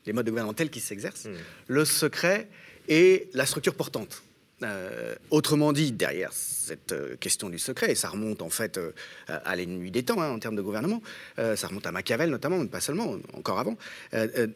les 0.07 0.13
modes 0.13 0.27
de 0.27 0.31
gouvernement 0.31 0.55
tels 0.55 0.71
qu'ils 0.71 0.83
s'exercent, 0.83 1.27
hmm. 1.27 1.37
le 1.69 1.85
secret 1.85 2.49
est 2.89 3.35
la 3.35 3.47
structure 3.47 3.75
portante. 3.75 4.23
Euh, 4.63 5.15
autrement 5.31 5.73
dit, 5.73 5.93
derrière 5.93 6.33
cette 6.33 6.93
euh, 6.93 7.17
question 7.17 7.51
du 7.51 7.59
secret, 7.59 7.91
et 7.91 7.95
ça 7.95 8.09
remonte 8.09 8.41
en 8.41 8.51
fait 8.51 8.79
euh, 8.79 8.93
à 9.27 9.57
nuit 9.57 9.91
des 9.91 10.05
temps 10.05 10.21
hein, 10.23 10.31
en 10.31 10.39
termes 10.39 10.57
de 10.57 10.63
gouvernement, 10.63 11.03
ça 11.37 11.67
remonte 11.67 11.87
à 11.87 11.93
Machiavel 11.93 12.31
notamment, 12.31 12.59
mais 12.59 12.67
pas 12.67 12.81
seulement, 12.81 13.17
encore 13.35 13.59
avant. 13.59 13.77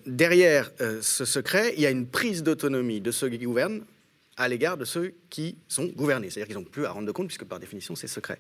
derrière 0.07 0.71
ce 1.01 1.25
secret, 1.25 1.75
il 1.77 1.83
y 1.83 1.87
a 1.87 1.91
une 1.91 2.07
prise 2.07 2.43
d'autonomie 2.43 3.01
de 3.01 3.11
ceux 3.11 3.29
qui 3.29 3.39
gouvernent 3.39 3.83
à 4.37 4.49
l'égard 4.49 4.77
de 4.77 4.85
ceux 4.85 5.15
qui 5.31 5.57
sont 5.67 5.87
gouvernés. 5.87 6.31
C'est-à-dire 6.31 6.47
qu'ils 6.47 6.57
n'ont 6.57 6.71
plus 6.71 6.87
à 6.87 6.91
rendre 6.91 7.07
de 7.07 7.13
compte, 7.13 7.27
puisque 7.27 7.45
par 7.45 7.59
définition, 7.59 7.97
c'est 7.97 8.07
secret. 8.07 8.39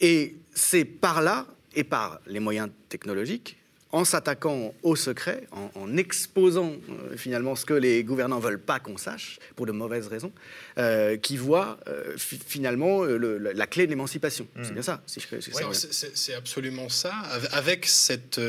et 0.00 0.36
c'est 0.54 0.84
par 0.84 1.22
là 1.22 1.46
et 1.74 1.84
par 1.84 2.20
les 2.26 2.40
moyens 2.40 2.70
technologiques 2.88 3.58
en 3.90 4.04
s'attaquant 4.04 4.74
au 4.82 4.96
secret, 4.96 5.44
en, 5.52 5.96
exposant 5.96 6.72
euh, 6.90 7.16
finalement 7.16 7.56
ce 7.56 7.64
que 7.64 7.72
les 7.72 8.04
gouvernants 8.04 8.38
veulent 8.38 8.60
pas 8.60 8.78
qu'on 8.78 8.98
sache, 8.98 9.38
pour 9.56 9.64
de 9.64 9.72
mauvaises 9.72 10.08
raisons, 10.08 10.30
euh, 10.76 11.16
qui 11.16 11.38
voit 11.38 11.78
euh, 11.88 12.14
finalement 12.18 13.02
la 13.04 13.66
clé 13.66 13.86
de 13.86 13.90
l'émancipation. 13.90 14.46
C'est 14.56 14.70
hmm. 14.70 14.74
bien 14.74 14.82
ça. 14.82 15.02
c'est 15.06 16.34
absolument 16.34 16.88
ça, 16.90 17.14
avec 17.52 17.86
cette 17.86 18.40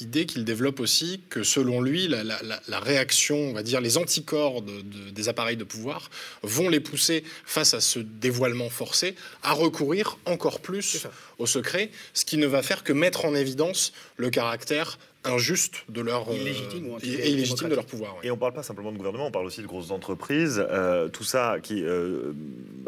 idée 0.00 0.24
qu'il 0.24 0.44
développe 0.44 0.80
aussi 0.80 1.20
que 1.28 1.42
selon 1.42 1.82
lui, 1.82 2.08
la, 2.08 2.80
réaction, 2.80 3.36
on 3.36 3.52
va 3.52 3.62
dire, 3.62 3.80
les 3.80 3.98
anticorps 3.98 4.62
des 4.62 5.28
appareils 5.28 5.56
de 5.56 5.64
pouvoir 5.64 6.10
vont 6.42 6.68
les 6.68 6.80
pousser 6.80 7.24
face 7.44 7.74
à 7.74 7.80
ce 7.80 7.98
dévoilement 7.98 8.70
forcé 8.70 9.14
à 9.42 9.52
recourir 9.52 10.18
encore 10.24 10.60
plus 10.60 11.06
au 11.38 11.46
secret, 11.46 11.90
ce 12.14 12.24
qui 12.24 12.36
ne 12.36 12.46
va 12.46 12.62
faire 12.62 12.84
que 12.84 12.92
mettre 12.92 13.24
en 13.24 13.34
évidence 13.34 13.92
le 14.16 14.30
caractère 14.30 14.98
injuste 15.24 15.84
de 15.88 16.00
leur 16.00 16.32
illégitime, 16.32 16.86
et, 17.02 17.30
illégitime 17.30 17.68
de 17.68 17.74
leur 17.74 17.84
pouvoir. 17.84 18.16
Et 18.22 18.30
on 18.30 18.34
ne 18.34 18.40
parle 18.40 18.52
pas 18.52 18.62
simplement 18.62 18.92
de 18.92 18.96
gouvernement, 18.96 19.26
on 19.26 19.30
parle 19.30 19.46
aussi 19.46 19.62
de 19.62 19.66
grosses 19.66 19.90
entreprises. 19.90 20.64
Euh, 20.70 21.08
tout 21.08 21.24
ça, 21.24 21.56
qui 21.62 21.82
euh, 21.82 22.32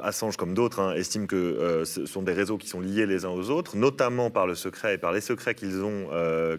Assange 0.02 0.36
comme 0.36 0.54
d'autres 0.54 0.80
hein, 0.80 0.94
estiment 0.94 1.26
que 1.26 1.36
euh, 1.36 1.84
ce 1.84 2.06
sont 2.06 2.22
des 2.22 2.32
réseaux 2.32 2.56
qui 2.56 2.68
sont 2.68 2.80
liés 2.80 3.06
les 3.06 3.24
uns 3.24 3.30
aux 3.30 3.50
autres, 3.50 3.76
notamment 3.76 4.30
par 4.30 4.46
le 4.46 4.54
secret 4.54 4.94
et 4.94 4.98
par 4.98 5.12
les 5.12 5.20
secrets 5.20 5.54
qu'ils 5.54 5.82
ont, 5.82 6.08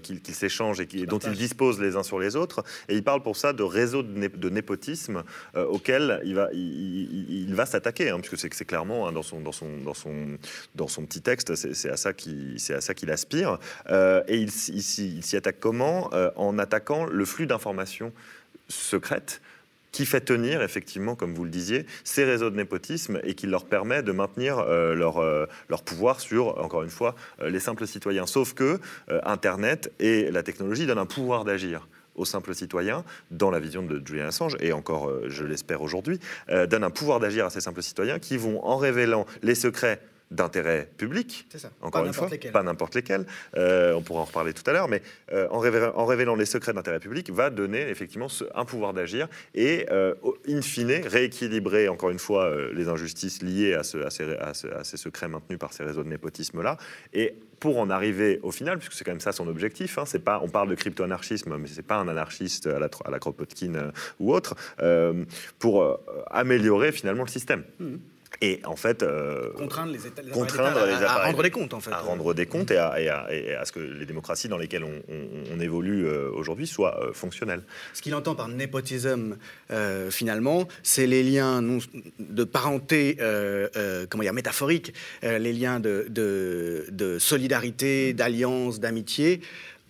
qu'ils 0.04 0.36
s'échangent 0.36 0.82
et 0.82 1.06
dont 1.06 1.20
ils 1.20 1.34
disposent 1.34 1.80
les 1.80 1.96
uns 1.96 2.04
sur 2.04 2.20
les 2.20 2.36
autres. 2.36 2.64
Et 2.90 2.96
il 2.96 3.04
parle 3.04 3.24
pour 3.24 3.38
ça 3.38 3.54
de 3.54 3.64
réseaux 3.64 4.04
de, 4.04 4.50
népotisme 4.50 5.24
auxquels 5.56 6.22
il 6.26 6.36
va, 6.36 6.50
il, 6.54 7.54
va 7.56 7.66
s'attaquer, 7.66 8.10
hein, 8.10 8.20
puisque 8.20 8.38
c'est 8.38 8.66
clairement 8.66 9.08
hein, 9.08 9.12
dans, 9.12 9.24
son, 9.24 9.40
dans, 9.40 9.52
son, 9.52 9.78
dans, 9.84 9.94
son, 9.94 10.38
dans 10.76 10.88
son 10.88 11.06
petit 11.06 11.22
texte, 11.22 11.56
c'est 11.56 11.90
à 11.90 11.98
ça 11.98 12.14
qu'il 12.14 13.12
aspire. 13.12 13.58
et 13.90 14.38
il, 14.38 14.50
il 14.50 15.24
s'y 15.24 15.36
attaque 15.38 15.61
Comment 15.62 16.10
euh, 16.14 16.32
En 16.36 16.58
attaquant 16.58 17.06
le 17.06 17.24
flux 17.24 17.46
d'informations 17.46 18.12
secrètes 18.68 19.42
qui 19.92 20.06
fait 20.06 20.22
tenir, 20.22 20.62
effectivement, 20.62 21.16
comme 21.16 21.34
vous 21.34 21.44
le 21.44 21.50
disiez, 21.50 21.86
ces 22.04 22.24
réseaux 22.24 22.50
de 22.50 22.56
népotisme 22.56 23.20
et 23.24 23.36
qui 23.36 23.46
leur 23.46 23.66
permet 23.66 24.02
de 24.04 24.12
maintenir 24.12 24.60
euh, 24.60 24.96
leur, 24.96 25.18
euh, 25.18 25.46
leur 25.70 25.84
pouvoir 25.84 26.22
sur, 26.22 26.58
encore 26.60 26.84
une 26.84 26.90
fois, 26.90 27.16
les 27.46 27.60
simples 27.60 27.86
citoyens. 27.86 28.26
Sauf 28.26 28.54
que 28.54 28.80
Internet 29.24 29.92
et 30.00 30.32
la 30.32 30.44
technologie 30.44 30.86
donnent 30.86 30.98
un 30.98 31.06
pouvoir 31.06 31.46
d'agir 31.46 31.88
aux 32.16 32.26
simples 32.26 32.54
citoyens, 32.54 33.04
dans 33.32 33.52
la 33.52 33.60
vision 33.60 33.84
de 33.84 34.02
Julian 34.06 34.28
Assange, 34.28 34.58
et 34.60 34.74
encore, 34.74 35.10
je 35.28 35.46
l'espère 35.46 35.82
aujourd'hui, 35.82 36.20
donnent 36.68 36.84
un 36.84 36.90
pouvoir 36.90 37.20
d'agir 37.20 37.46
à 37.46 37.50
ces 37.50 37.62
simples 37.62 37.82
citoyens 37.82 38.20
qui 38.20 38.38
vont, 38.38 38.64
en 38.66 38.78
révélant 38.78 39.26
les 39.42 39.56
secrets 39.56 40.02
d'intérêt 40.32 40.90
public, 40.98 41.46
encore 41.82 42.06
une 42.06 42.14
fois, 42.14 42.30
pas 42.54 42.64
n'importe 42.64 42.96
lesquels, 42.96 43.26
euh, 43.58 43.94
on 43.94 44.02
pourra 44.02 44.22
en 44.22 44.26
reparler 44.26 44.54
tout 44.54 44.64
à 44.66 44.72
l'heure, 44.72 44.88
mais 44.88 45.02
euh, 45.34 45.48
en, 45.52 45.60
révélant, 45.60 46.36
les 46.36 46.46
secrets 46.46 46.74
d'intérêt 46.74 47.00
public, 47.00 47.30
va 47.32 47.50
donner 47.50 47.82
effectivement 47.90 48.28
un 48.56 48.66
pouvoir 48.66 48.94
d'agir 48.94 49.28
et, 49.54 49.86
euh, 49.92 50.16
in 50.48 50.62
fine, 50.62 51.02
rééquilibrer 51.06 51.90
encore 51.90 52.10
une 52.10 52.20
fois 52.20 52.50
les 52.74 52.88
injustices 52.88 53.42
liées 53.42 53.74
à, 53.74 53.84
ces, 53.84 54.98
secrets 54.98 55.28
maintenus 55.28 55.60
par 55.60 55.74
ces 55.74 55.84
réseaux 55.84 56.04
de 56.04 56.10
népotisme-là, 56.10 56.78
et 57.14 57.36
pour 57.60 57.78
en 57.80 57.90
arriver 57.90 58.40
au 58.42 58.52
final, 58.52 58.80
puisque 58.80 58.94
c'est 58.94 59.04
quand 59.04 59.12
même 59.12 59.20
ça 59.20 59.34
son 59.34 59.48
objectif, 59.48 59.98
hein, 59.98 60.06
c'est 60.06 60.24
pas, 60.24 60.40
on 60.42 60.48
parle 60.48 60.70
de 60.70 60.76
crypto-anarchisme, 60.76 61.58
mais 61.58 61.68
c'est 61.68 61.86
pas 61.86 61.98
un 61.98 62.08
anarchiste 62.08 62.68
à 62.68 62.80
la, 62.80 62.90
à 63.04 63.12
la 63.12 63.20
Kropotkin 63.20 63.92
ou 64.20 64.34
autre, 64.34 64.56
pour 65.60 66.00
améliorer 66.28 66.94
finalement 66.94 67.24
le 67.24 67.30
système. 67.30 67.64
Mmh. 67.80 67.98
Et 68.40 68.62
en 68.66 68.76
fait, 68.76 69.04
euh, 69.04 69.52
contraindre 69.54 69.92
les 69.92 70.08
États, 70.08 70.22
à, 71.12 71.26
rendre 71.26 71.44
des 71.44 71.52
comptes, 71.52 71.74
en 71.74 71.80
fait. 71.80 71.92
À 71.92 72.00
rendre 72.00 72.34
des 72.34 72.46
comptes 72.46 72.72
et 72.72 72.78
à, 72.78 73.00
et 73.00 73.10
à, 73.54 73.66
ce 73.66 73.72
que 73.72 73.80
les 73.80 74.06
démocraties 74.06 74.48
dans 74.48 74.58
lesquelles 74.58 74.86
on, 74.86 75.60
évolue 75.60 76.08
euh, 76.08 76.32
aujourd'hui 76.32 76.66
soient 76.66 77.00
euh, 77.04 77.14
fonctionnelles. 77.14 77.62
Ce 77.94 78.02
qu'il 78.02 78.16
entend 78.16 78.34
par 78.34 78.48
népotisme, 78.48 79.38
finalement, 80.10 80.68
c'est 80.82 81.08
les 81.08 81.24
liens 81.24 81.62
de 81.62 82.44
parenté, 82.44 83.18
comment 84.10 84.24
dire, 84.24 84.34
métaphoriques, 84.34 84.94
les 85.22 85.54
liens 85.54 85.80
de, 85.80 86.08
de, 86.10 86.86
de 86.90 87.20
solidarité, 87.20 88.14
d'alliance, 88.14 88.80
d'amitié 88.80 89.42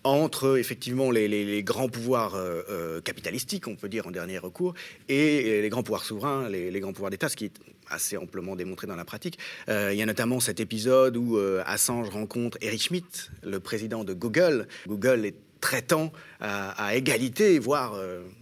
entre 0.03 0.57
effectivement 0.57 1.11
les, 1.11 1.63
grands 1.63 1.89
pouvoirs 1.89 2.35
euh, 2.35 3.01
capitalistiques, 3.01 3.67
on 3.67 3.75
peut 3.75 3.89
dire 3.89 4.07
en 4.07 4.11
dernier 4.11 4.37
recours, 4.37 4.73
et 5.09 5.61
les 5.61 5.69
grands 5.69 5.83
pouvoirs 5.83 6.03
souverains, 6.03 6.49
les, 6.49 6.79
grands 6.79 6.93
pouvoirs 6.93 7.11
d'État, 7.11 7.29
ce 7.29 7.35
qui 7.35 7.45
est 7.45 7.53
assez 7.91 8.17
amplement 8.17 8.55
démontré 8.55 8.87
dans 8.87 8.95
la 8.95 9.05
pratique. 9.05 9.37
Euh, 9.69 9.93
il 9.93 9.99
y 9.99 10.01
a 10.01 10.05
notamment 10.05 10.39
cet 10.39 10.59
épisode 10.59 11.17
où 11.17 11.37
Assange 11.65 12.09
rencontre 12.09 12.57
Eric 12.61 12.81
Schmidt, 12.81 13.29
le 13.43 13.59
président 13.59 14.03
de 14.03 14.13
Google. 14.13 14.67
Google 14.87 15.25
est 15.25 15.35
traitant 15.59 16.11
à, 16.39 16.71
à 16.71 16.95
égalité, 16.95 17.59
voire 17.59 17.99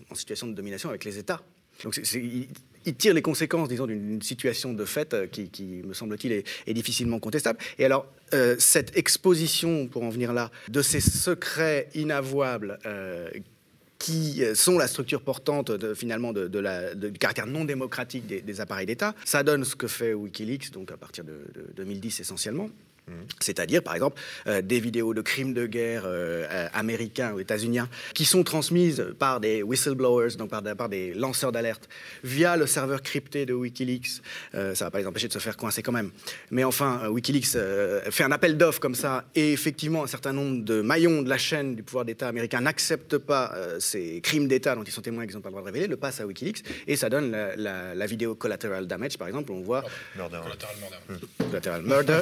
en 0.10 0.16
situation 0.16 0.48
de 0.48 0.54
domination 0.54 0.90
avec 0.90 1.04
les 1.04 1.18
États. 1.18 1.42
Donc 1.84 2.00
il 2.86 2.96
tire 2.96 3.14
les 3.14 3.22
conséquences, 3.22 3.70
disons, 3.70 3.88
d'une 3.88 4.22
situation 4.22 4.74
de 4.74 4.86
fait 4.86 5.14
euh, 5.14 5.28
qui, 5.28 5.82
me 5.86 5.94
semble-t-il, 5.94 6.32
est, 6.32 6.74
difficilement 6.74 7.20
contestable. 7.20 7.60
Et 7.78 7.86
alors, 7.86 8.06
euh, 8.34 8.56
cette 8.60 8.98
exposition, 8.98 9.88
pour 9.88 10.04
en 10.04 10.10
venir 10.10 10.34
là, 10.34 10.52
de 10.70 10.82
ces 10.82 11.02
secrets 11.02 11.90
inavouables 11.94 12.80
euh, 12.86 13.30
qui 14.00 14.42
sont 14.56 14.78
la 14.78 14.88
structure 14.88 15.22
portante 15.22 15.94
finalement 15.94 16.34
du 16.34 17.12
caractère 17.20 17.46
non 17.46 17.66
démocratique 17.66 18.26
des, 18.26 18.62
appareils 18.62 18.86
d'État, 18.86 19.14
ça 19.26 19.44
donne 19.44 19.66
ce 19.66 19.76
que 19.76 19.88
fait 19.88 20.14
Wikileaks, 20.14 20.72
donc 20.72 20.92
à 20.92 20.98
partir 20.98 21.26
de 21.26 21.44
2010 21.76 22.22
essentiellement. 22.22 22.70
C'est-à-dire, 23.40 23.84
par 23.84 23.96
exemple, 23.96 24.22
euh, 24.48 24.62
des 24.62 24.80
vidéos 24.80 25.14
de 25.14 25.22
crimes 25.22 25.54
de 25.54 25.66
guerre 25.66 26.04
euh, 26.06 26.46
euh, 26.50 26.68
américains 26.74 27.34
ou 27.34 27.40
états-uniens 27.40 27.90
qui 28.14 28.26
sont 28.26 28.44
transmises 28.44 29.06
par 29.18 29.40
des 29.40 29.64
whistleblowers, 29.64 30.36
donc 30.38 30.50
par, 30.50 30.62
par 30.62 30.90
des 30.90 31.14
lanceurs 31.14 31.52
d'alerte, 31.52 31.88
via 32.24 32.58
le 32.58 32.68
serveur 32.68 33.02
crypté 33.02 33.46
de 33.46 33.54
Wikileaks. 33.54 34.22
ça 34.54 34.60
ne 34.60 34.74
va 34.74 34.92
pas 34.92 35.00
les 35.00 35.08
empêcher 35.08 35.28
de 35.28 35.34
se 35.34 35.40
faire 35.40 35.58
coincer 35.58 35.82
quand 35.82 35.92
même. 35.92 36.12
Mais 36.52 36.64
enfin, 36.64 37.08
Wikileaks 37.10 37.58
fait 38.10 38.24
un 38.24 38.32
appel 38.32 38.58
d'offres 38.58 38.80
comme 38.80 38.96
ça, 38.96 39.26
et 39.36 39.54
effectivement, 39.54 40.04
un 40.04 40.08
certain 40.08 40.34
nombre 40.34 40.64
de 40.64 40.82
maillons 40.82 41.22
de 41.22 41.30
la 41.30 41.38
chaîne 41.38 41.76
du 41.76 41.84
pouvoir 41.84 42.06
d'État 42.06 42.28
américain 42.28 42.62
n'acceptent 42.62 43.18
pas 43.18 43.56
ces 43.80 44.22
crimes 44.22 44.48
d'État 44.48 44.76
dont 44.76 44.84
ils 44.84 44.92
sont 44.92 45.02
témoins 45.02 45.24
et 45.24 45.28
qu'ils 45.28 45.36
n'ont 45.36 45.42
pas 45.42 45.50
le 45.50 45.54
droit 45.54 45.62
de 45.62 45.68
révéler, 45.68 45.88
le 45.88 45.98
passent 45.98 46.22
à 46.22 46.26
Wikileaks, 46.26 46.64
et 46.88 46.96
ça 46.96 47.10
donne 47.10 47.32
la, 47.32 48.06
vidéo 48.06 48.36
Collateral 48.36 48.88
Damage, 48.88 49.18
par 49.18 49.28
exemple, 49.28 49.52
où 49.52 49.56
on 49.56 49.62
voit... 49.62 49.84
Collateral 50.16 50.76
Murder. 50.80 51.26
Collateral 51.50 51.82
Murder. 51.84 52.22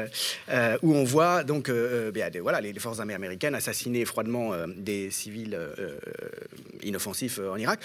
Euh, 0.00 0.06
euh, 0.50 0.78
où 0.82 0.94
on 0.94 1.04
voit 1.04 1.44
donc 1.44 1.68
euh, 1.68 2.10
voilà, 2.42 2.60
les, 2.60 2.72
forces 2.78 3.00
armées 3.00 3.14
américaines 3.14 3.54
assassiner 3.54 4.04
froidement 4.04 4.52
des 4.76 5.10
civils 5.10 5.58
inoffensifs 6.82 7.38
en 7.38 7.56
Irak. 7.56 7.80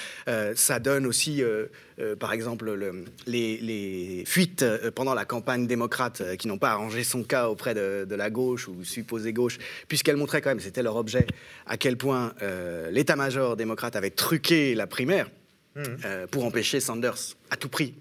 ça 0.56 0.80
donne 0.80 1.06
aussi, 1.06 1.43
par 2.19 2.34
exemple, 2.34 2.73
les, 3.28 4.23
fuites 4.25 4.65
pendant 4.95 5.13
la 5.13 5.25
campagne 5.25 5.67
démocrate 5.67 6.36
qui 6.38 6.47
n'ont 6.47 6.58
pas 6.58 6.71
arrangé 6.71 7.04
son 7.04 7.23
cas 7.23 7.47
auprès 7.47 7.73
de, 7.73 8.15
la 8.15 8.30
gauche 8.30 8.67
ou 8.67 8.84
supposée 8.84 9.34
gauche, 9.34 9.58
puisqu'elles 9.88 10.17
montraient 10.17 10.41
quand 10.41 10.51
même, 10.51 10.60
c'était 10.60 10.84
leur 10.84 10.95
objet, 10.95 11.28
à 11.65 11.78
quel 11.78 11.97
point 11.97 12.34
l'état-major 12.91 13.56
démocrate 13.56 13.95
avait 13.95 14.12
truqué 14.12 14.75
la 14.75 14.88
primaire. 14.88 15.30
Mmh. 15.78 16.28
pour 16.32 16.45
empêcher 16.45 16.80
Sanders 16.80 17.36
à 17.49 17.58
tout 17.58 17.67
prix 17.67 17.93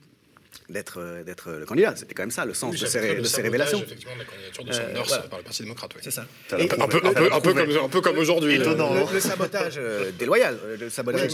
d'être 0.69 0.99
euh, 0.99 1.23
d'être 1.23 1.51
le 1.53 1.67
candidat. 1.67 1.95
C'était 1.97 2.15
quand 2.15 2.23
même 2.23 2.31
ça 2.31 2.45
le 2.45 2.55
sens 2.55 2.79
de, 2.79 2.87
ces, 2.87 3.17
de 3.17 3.25
ces 3.25 3.43
révélations. 3.43 3.83
Effectivement, 3.83 4.15
de 4.15 4.21
la 4.21 4.25
candidature 4.25 4.65
de 4.65 4.71
euh, 4.71 4.73
Sanders 4.73 5.25
euh, 5.25 5.29
par 5.29 5.39
le 5.39 5.45
Parti 5.45 5.63
démocrate. 5.63 5.91
C'est 6.01 6.11
ça. 6.11 6.27
un, 6.53 6.67
peu, 6.67 6.81
un, 6.81 6.89
peu, 6.89 7.33
un, 7.33 7.41
peu, 7.41 7.55
comme, 7.55 7.71
un 7.71 7.89
peu 7.89 8.01
comme 8.01 8.19
aujourd'hui. 8.19 8.59
Le, 8.59 8.65
le, 9.13 9.21
sabotage 9.21 9.81
déloyal, 10.19 10.59
le 10.81 10.91
sabotage 10.91 11.33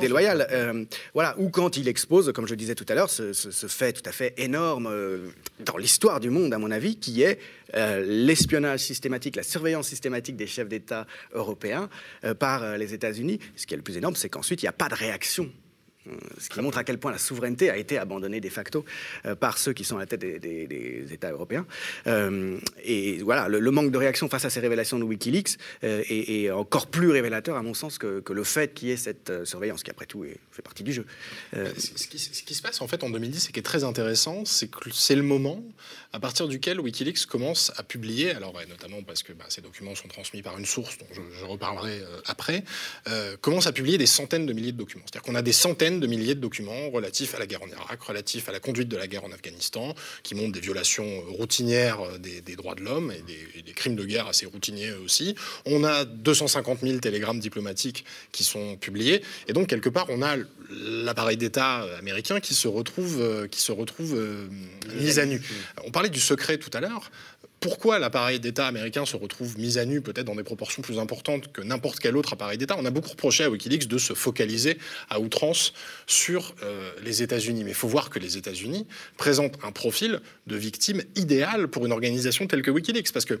déloyal. 0.00 0.86
voilà, 1.14 1.34
ou 1.38 1.50
quand 1.50 1.76
il 1.76 1.88
expose, 1.88 2.32
comme 2.32 2.46
je 2.46 2.54
disais 2.54 2.74
tout 2.74 2.86
à 2.88 2.94
l'heure, 2.94 3.10
ce, 3.10 3.32
ce, 3.32 3.66
fait 3.66 3.92
tout 3.92 4.08
à 4.08 4.12
fait 4.12 4.34
énorme 4.36 4.90
dans 5.60 5.76
l'histoire 5.76 6.20
du 6.20 6.30
monde, 6.30 6.52
à 6.54 6.58
mon 6.58 6.70
avis, 6.70 6.96
qui 6.96 7.22
est 7.22 7.38
l'espionnage 7.74 8.80
systématique, 8.80 9.36
la 9.36 9.42
surveillance 9.42 9.88
systématique 9.88 10.36
des 10.36 10.46
chefs 10.46 10.68
d'État 10.68 11.06
européens 11.32 11.88
par 12.38 12.78
les 12.78 12.94
États-Unis. 12.94 13.40
Ce 13.56 13.66
qui 13.66 13.74
est 13.74 13.76
le 13.76 13.82
plus 13.82 13.96
énorme, 13.96 14.16
c'est 14.16 14.28
qu'ensuite, 14.28 14.62
il 14.62 14.66
n'y 14.66 14.70
a 14.70 14.72
pas 14.72 14.88
de 14.88 14.94
réaction 14.94 15.50
euh, 15.50 15.67
ce 16.38 16.48
qui 16.48 16.60
montre 16.60 16.78
à 16.78 16.84
quel 16.84 16.98
point 16.98 17.10
la 17.10 17.18
souveraineté 17.18 17.70
a 17.70 17.76
été 17.76 17.98
abandonnée 17.98 18.40
de 18.40 18.48
facto 18.48 18.84
euh, 19.26 19.34
par 19.34 19.58
ceux 19.58 19.72
qui 19.72 19.84
sont 19.84 19.96
à 19.96 20.00
la 20.00 20.06
tête 20.06 20.20
des, 20.20 21.06
États 21.10 21.30
européens. 21.30 21.66
Euh, 22.06 22.58
et 22.84 23.18
voilà, 23.18 23.48
le, 23.48 23.70
manque 23.70 23.90
de 23.90 23.98
réaction 23.98 24.28
face 24.28 24.44
à 24.44 24.50
ces 24.50 24.60
révélations 24.60 24.98
de 24.98 25.04
Wikileaks 25.04 25.58
est, 25.82 26.50
encore 26.50 26.86
plus 26.86 27.10
révélateur, 27.10 27.56
à 27.56 27.62
mon 27.62 27.74
sens, 27.74 27.98
que, 27.98 28.22
le 28.28 28.44
fait 28.44 28.74
qu'il 28.74 28.88
y 28.88 28.90
ait 28.92 28.96
cette 28.96 29.44
surveillance, 29.44 29.82
qui 29.82 29.90
après 29.90 30.06
tout 30.06 30.24
fait 30.52 30.62
partie 30.62 30.82
du 30.82 30.92
jeu. 30.92 31.06
Ce 31.52 32.06
qui, 32.06 32.18
ce, 32.18 32.42
qui, 32.42 32.54
se 32.54 32.62
passe 32.62 32.80
en 32.80 32.88
fait 32.88 33.02
en 33.02 33.10
2010, 33.10 33.40
c'est 33.40 33.52
qui 33.52 33.60
est 33.60 33.62
très 33.62 33.84
intéressant, 33.84 34.44
c'est 34.44 34.68
que 34.68 34.90
c'est 34.92 35.14
le 35.14 35.22
moment 35.22 35.62
à 36.12 36.20
partir 36.20 36.48
duquel 36.48 36.80
Wikileaks 36.80 37.26
commence 37.26 37.72
à 37.76 37.82
publier, 37.82 38.30
alors 38.30 38.52
notamment 38.68 39.02
parce 39.02 39.22
que 39.22 39.32
bah, 39.32 39.44
ces 39.48 39.60
documents 39.60 39.94
sont 39.94 40.08
transmis 40.08 40.42
par 40.42 40.58
une 40.58 40.66
source 40.66 40.98
dont 40.98 41.06
je, 41.12 41.44
reparlerai 41.44 42.02
après, 42.26 42.64
commence 43.40 43.66
à 43.66 43.72
publier 43.72 43.98
des 43.98 44.06
centaines 44.06 44.46
de 44.46 44.52
milliers 44.52 44.72
de 44.72 44.78
documents. 44.78 45.04
C'est-à-dire 45.06 45.22
qu'on 45.22 45.34
a 45.34 45.42
des 45.42 45.52
centaines 45.52 45.97
dizaines 45.98 46.00
de 46.00 46.06
milliers 46.06 46.34
de 46.34 46.40
documents 46.40 46.90
relatifs 46.90 47.34
à 47.34 47.38
la 47.38 47.46
guerre 47.46 47.62
en 47.62 47.68
Irak, 47.68 48.02
relatifs 48.02 48.48
à 48.48 48.52
la 48.52 48.60
conduite 48.60 48.88
de 48.88 48.96
la 48.96 49.06
guerre 49.06 49.24
en 49.24 49.32
Afghanistan, 49.32 49.94
qui 50.22 50.34
montrent 50.34 50.52
des 50.52 50.60
violations 50.60 51.22
routinières 51.28 51.98
des, 52.18 52.56
droits 52.56 52.74
de 52.74 52.82
l'homme 52.82 53.12
et 53.12 53.22
des, 53.22 53.62
des, 53.62 53.72
crimes 53.72 53.96
de 53.96 54.04
guerre 54.04 54.26
assez 54.28 54.46
routiniers 54.46 54.92
aussi. 55.04 55.34
On 55.66 55.84
a 55.84 56.04
250 56.04 56.80
000 56.82 56.98
télégrammes 56.98 57.40
diplomatiques 57.40 58.04
qui 58.32 58.44
sont 58.44 58.76
publiés. 58.76 59.22
Et 59.46 59.52
donc, 59.52 59.68
quelque 59.68 59.88
part, 59.88 60.06
on 60.08 60.22
a 60.22 60.36
l'appareil 60.70 61.36
d'État 61.36 61.86
américain 61.98 62.40
qui 62.40 62.54
se 62.54 62.68
retrouve, 62.68 63.20
euh, 63.20 63.48
qui 63.48 63.60
se 63.60 63.72
retrouve 63.72 64.14
euh, 64.14 64.46
mis 65.00 65.18
à 65.18 65.26
nu. 65.26 65.40
On 65.84 65.90
parlait 65.90 66.10
du 66.10 66.20
secret 66.20 66.58
tout 66.58 66.70
à 66.74 66.80
l'heure. 66.80 67.10
Pourquoi 67.60 67.98
l'appareil 67.98 68.38
d'État 68.38 68.68
américain 68.68 69.04
se 69.04 69.16
retrouve 69.16 69.58
mis 69.58 69.78
à 69.78 69.84
nu, 69.84 70.00
peut-être 70.00 70.26
dans 70.26 70.36
des 70.36 70.44
proportions 70.44 70.80
plus 70.80 71.00
importantes 71.00 71.50
que 71.52 71.60
n'importe 71.60 71.98
quel 71.98 72.16
autre 72.16 72.32
appareil 72.32 72.56
d'État? 72.56 72.76
On 72.78 72.84
a 72.84 72.90
beaucoup 72.90 73.10
reproché 73.10 73.42
à 73.42 73.50
Wikileaks 73.50 73.88
de 73.88 73.98
se 73.98 74.12
focaliser 74.12 74.78
à 75.10 75.18
outrance 75.18 75.72
sur 76.06 76.54
euh, 76.62 76.92
les 77.02 77.22
États-Unis. 77.22 77.64
Mais 77.64 77.72
il 77.72 77.76
faut 77.76 77.88
voir 77.88 78.10
que 78.10 78.20
les 78.20 78.36
États-Unis 78.36 78.86
présentent 79.16 79.58
un 79.64 79.72
profil 79.72 80.20
de 80.46 80.56
victime 80.56 81.02
idéal 81.16 81.66
pour 81.66 81.84
une 81.84 81.90
organisation 81.90 82.46
telle 82.46 82.62
que 82.62 82.70
Wikileaks. 82.70 83.12
Parce 83.12 83.24
que 83.24 83.40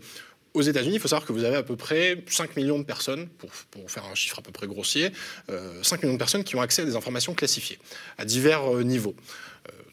aux 0.54 0.62
États-Unis, 0.62 0.96
il 0.96 1.00
faut 1.00 1.08
savoir 1.08 1.26
que 1.26 1.32
vous 1.32 1.44
avez 1.44 1.56
à 1.56 1.62
peu 1.62 1.76
près 1.76 2.24
5 2.26 2.56
millions 2.56 2.80
de 2.80 2.84
personnes, 2.84 3.28
pour, 3.28 3.50
faire 3.88 4.06
un 4.06 4.16
chiffre 4.16 4.40
à 4.40 4.42
peu 4.42 4.50
près 4.50 4.66
grossier, 4.66 5.12
5 5.46 5.52
euh, 5.52 5.82
millions 6.02 6.14
de 6.14 6.18
personnes 6.18 6.42
qui 6.42 6.56
ont 6.56 6.60
accès 6.60 6.82
à 6.82 6.84
des 6.84 6.96
informations 6.96 7.34
classifiées, 7.34 7.78
à 8.16 8.24
divers 8.24 8.74
euh, 8.74 8.82
niveaux. 8.82 9.14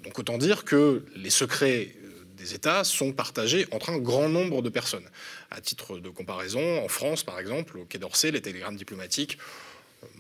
Donc 0.04 0.18
autant 0.20 0.38
dire 0.38 0.66
que 0.66 1.04
les 1.16 1.32
secrets 1.32 1.96
des 2.36 2.54
États 2.54 2.84
sont 2.84 3.12
partagés 3.12 3.68
entre 3.72 3.90
un 3.90 3.98
grand 3.98 4.30
nombre 4.30 4.62
de 4.62 4.70
personnes. 4.70 5.10
À 5.52 5.62
titre 5.62 6.00
de 6.00 6.10
comparaison, 6.10 6.84
en 6.84 6.88
France, 6.88 7.24
par 7.24 7.40
exemple, 7.40 7.78
au 7.78 7.86
Quai 7.86 7.98
d'Orsay, 7.98 8.32
les 8.32 8.42
télégrammes 8.42 8.78
diplomatiques 8.78 9.38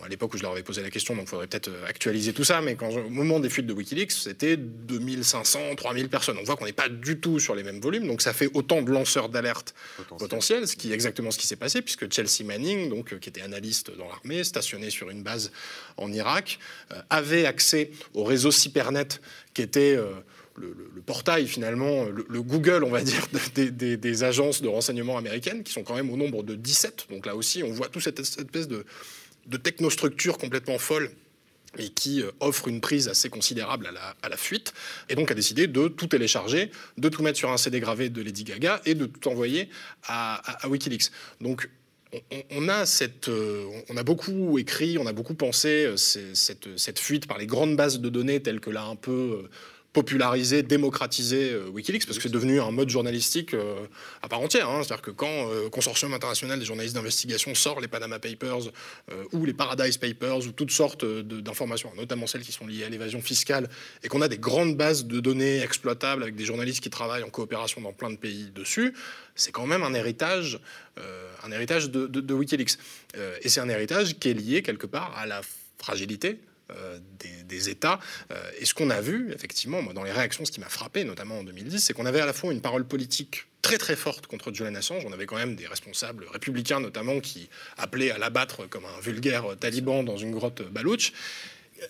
à 0.03 0.07
l'époque 0.07 0.33
où 0.33 0.37
je 0.37 0.43
leur 0.43 0.51
avais 0.51 0.63
posé 0.63 0.81
la 0.81 0.89
question, 0.89 1.15
donc 1.15 1.25
il 1.25 1.29
faudrait 1.29 1.47
peut-être 1.47 1.69
euh, 1.69 1.87
actualiser 1.87 2.33
tout 2.33 2.43
ça, 2.43 2.61
mais 2.61 2.75
quand, 2.75 2.89
au 2.89 3.09
moment 3.09 3.39
des 3.39 3.49
fuites 3.49 3.65
de 3.65 3.73
Wikileaks, 3.73 4.11
c'était 4.11 4.57
2500, 4.57 5.75
3000 5.75 6.09
personnes. 6.09 6.37
On 6.39 6.43
voit 6.43 6.55
qu'on 6.55 6.65
n'est 6.65 6.73
pas 6.73 6.89
du 6.89 7.19
tout 7.19 7.39
sur 7.39 7.55
les 7.55 7.63
mêmes 7.63 7.79
volumes, 7.79 8.07
donc 8.07 8.21
ça 8.21 8.33
fait 8.33 8.49
autant 8.53 8.81
de 8.81 8.91
lanceurs 8.91 9.29
d'alerte 9.29 9.73
potentiels, 10.17 10.67
ce 10.67 10.75
qui 10.75 10.91
est 10.91 10.93
exactement 10.93 11.31
ce 11.31 11.37
qui 11.37 11.47
s'est 11.47 11.55
passé, 11.55 11.81
puisque 11.81 12.11
Chelsea 12.11 12.43
Manning, 12.43 12.89
donc, 12.89 13.13
euh, 13.13 13.17
qui 13.17 13.29
était 13.29 13.41
analyste 13.41 13.95
dans 13.97 14.07
l'armée, 14.07 14.43
stationné 14.43 14.89
sur 14.89 15.09
une 15.09 15.23
base 15.23 15.51
en 15.97 16.11
Irak, 16.11 16.59
euh, 16.91 17.01
avait 17.09 17.45
accès 17.45 17.91
au 18.13 18.23
réseau 18.23 18.51
Cybernet, 18.51 19.21
qui 19.53 19.61
était... 19.61 19.97
le, 20.57 21.01
portail 21.05 21.47
finalement, 21.47 22.05
le, 22.05 22.41
Google, 22.41 22.83
on 22.83 22.89
va 22.89 23.01
dire, 23.01 23.27
des, 23.55 24.23
agences 24.23 24.61
de 24.61 24.67
renseignement 24.67 25.17
américaines, 25.17 25.63
qui 25.63 25.73
sont 25.73 25.83
quand 25.83 25.95
même 25.95 26.09
au 26.09 26.17
nombre 26.17 26.43
de 26.43 26.55
17. 26.55 27.07
Donc 27.09 27.25
là 27.25 27.35
aussi, 27.35 27.63
on 27.63 27.71
voit 27.71 27.89
toute 27.89 28.03
cette 28.03 28.19
espèce 28.19 28.67
de, 28.67 28.85
de 29.47 29.57
technostructure 29.57 30.37
complètement 30.37 30.77
folle 30.77 31.11
et 31.77 31.89
qui 31.89 32.21
euh, 32.21 32.31
offre 32.39 32.67
une 32.67 32.81
prise 32.81 33.07
assez 33.07 33.29
considérable 33.29 33.89
à 34.21 34.29
la, 34.29 34.37
fuite, 34.37 34.73
et 35.09 35.15
donc 35.15 35.31
a 35.31 35.33
décidé 35.33 35.67
de 35.67 35.87
tout 35.87 36.07
télécharger, 36.07 36.71
de 36.97 37.09
tout 37.09 37.23
mettre 37.23 37.37
sur 37.37 37.51
un 37.51 37.57
CD 37.57 37.79
gravé 37.79 38.09
de 38.09 38.21
Lady 38.21 38.43
Gaga 38.43 38.81
et 38.85 38.95
de 38.95 39.05
tout 39.05 39.27
envoyer 39.29 39.69
à, 40.07 40.41
Wikileaks. 40.67 41.11
Donc 41.41 41.69
on, 42.51 42.69
a 42.69 42.85
cette, 42.85 43.27
euh, 43.27 43.65
on 43.89 43.97
a 43.97 44.03
beaucoup 44.03 44.57
écrit, 44.57 44.97
on 44.97 45.05
a 45.05 45.13
beaucoup 45.13 45.35
pensé 45.35 45.85
euh, 45.85 45.97
cette, 45.97 46.77
cette, 46.77 46.99
fuite 46.99 47.27
par 47.27 47.37
les 47.37 47.45
grandes 47.45 47.75
bases 47.75 47.99
de 47.99 48.09
données 48.09 48.41
telles 48.41 48.61
que 48.61 48.69
l'a 48.69 48.85
un 48.85 48.95
peu 48.95 49.49
populariser, 49.95 50.61
démocratiser 50.61 51.53
euh, 51.53 51.69
Wikileaks, 51.69 52.05
parce 52.05 52.17
que 52.17 52.23
c'est 52.23 52.31
devenu 52.31 52.59
un 52.59 52.71
mode 52.71 52.89
journalistique 52.89 53.53
euh, 53.53 53.87
à 54.21 54.27
part 54.27 54.41
entière. 54.41 54.69
Hein. 54.69 54.83
C'est-à-dire 54.83 55.01
que 55.01 55.11
quand 55.11 55.45
le 55.47 55.67
euh, 55.67 55.69
Consortium 55.69 56.13
international 56.13 56.59
des 56.59 56.65
journalistes 56.65 56.95
d'investigation 56.95 57.55
sort 57.55 57.79
les 57.79 57.87
Panama 57.87 58.19
Papers 58.19 58.71
ou 59.31 59.45
les 59.45 59.53
Paradise 59.53 59.97
Papers 59.97 60.45
ou 60.47 60.51
toutes 60.51 60.71
sortes 60.71 61.05
d'informations, 61.05 61.91
notamment 61.95 62.27
celles 62.27 62.41
qui 62.41 62.51
sont 62.51 62.67
liées 62.67 62.83
à 62.83 62.89
l'évasion 62.89 63.21
fiscale, 63.21 63.69
et 64.03 64.09
qu'on 64.09 64.21
a 64.21 64.27
des 64.27 64.37
grandes 64.37 64.75
bases 64.75 65.05
de 65.05 65.19
données 65.21 65.61
exploitables 65.61 66.23
avec 66.23 66.35
des 66.35 66.45
journalistes 66.45 66.81
qui 66.83 66.89
travaillent 66.89 67.23
en 67.23 67.29
coopération 67.29 67.79
dans 67.81 67.93
plein 67.93 68.09
de 68.09 68.17
pays 68.17 68.51
dessus, 68.53 68.93
c'est 69.35 69.51
quand 69.51 69.65
même 69.65 69.83
un 69.83 69.93
héritage, 69.93 70.59
un 71.43 71.51
héritage 71.51 71.89
de 71.89 72.33
Wikileaks. 72.33 72.77
et 73.41 73.49
c'est 73.49 73.61
un 73.61 73.69
héritage 73.69 74.17
qui 74.19 74.29
est 74.29 74.33
lié 74.33 74.61
quelque 74.61 74.87
part 74.87 75.15
à 75.17 75.25
la 75.25 75.41
fragilité 75.77 76.39
euh, 76.71 76.99
des, 77.47 77.69
États. 77.69 77.99
Euh, 78.31 78.51
et 78.59 78.65
ce 78.65 78.73
qu'on 78.73 78.89
a 78.89 78.99
vu, 78.99 79.31
effectivement, 79.33 79.81
moi, 79.81 79.93
dans 79.93 80.03
les 80.03 80.11
réactions, 80.11 80.45
ce 80.45 80.51
qui 80.51 80.59
m'a 80.59 80.67
frappé, 80.67 81.03
notamment 81.03 81.39
en 81.39 81.43
2010, 81.43 81.79
c'est 81.79 81.93
qu'on 81.93 82.05
avait 82.05 82.19
à 82.19 82.25
la 82.25 82.33
fois 82.33 82.51
une 82.51 82.61
parole 82.61 82.85
politique 82.85 83.45
très 83.61 83.77
très 83.77 83.95
forte 83.95 84.27
contre 84.27 84.51
Julian 84.51 84.75
Assange. 84.75 85.03
On 85.05 85.13
avait 85.13 85.25
quand 85.25 85.37
même 85.37 85.55
des 85.55 85.67
responsables 85.67 86.25
républicains, 86.31 86.79
notamment, 86.79 87.19
qui 87.19 87.49
appelaient 87.77 88.11
à 88.11 88.17
l'abattre 88.17 88.67
comme 88.67 88.83
un 88.85 88.99
vulgaire 88.99 89.45
taliban 89.59 90.03
dans 90.03 90.17
une 90.17 90.31
grotte 90.31 90.63
balouche. 90.63 91.13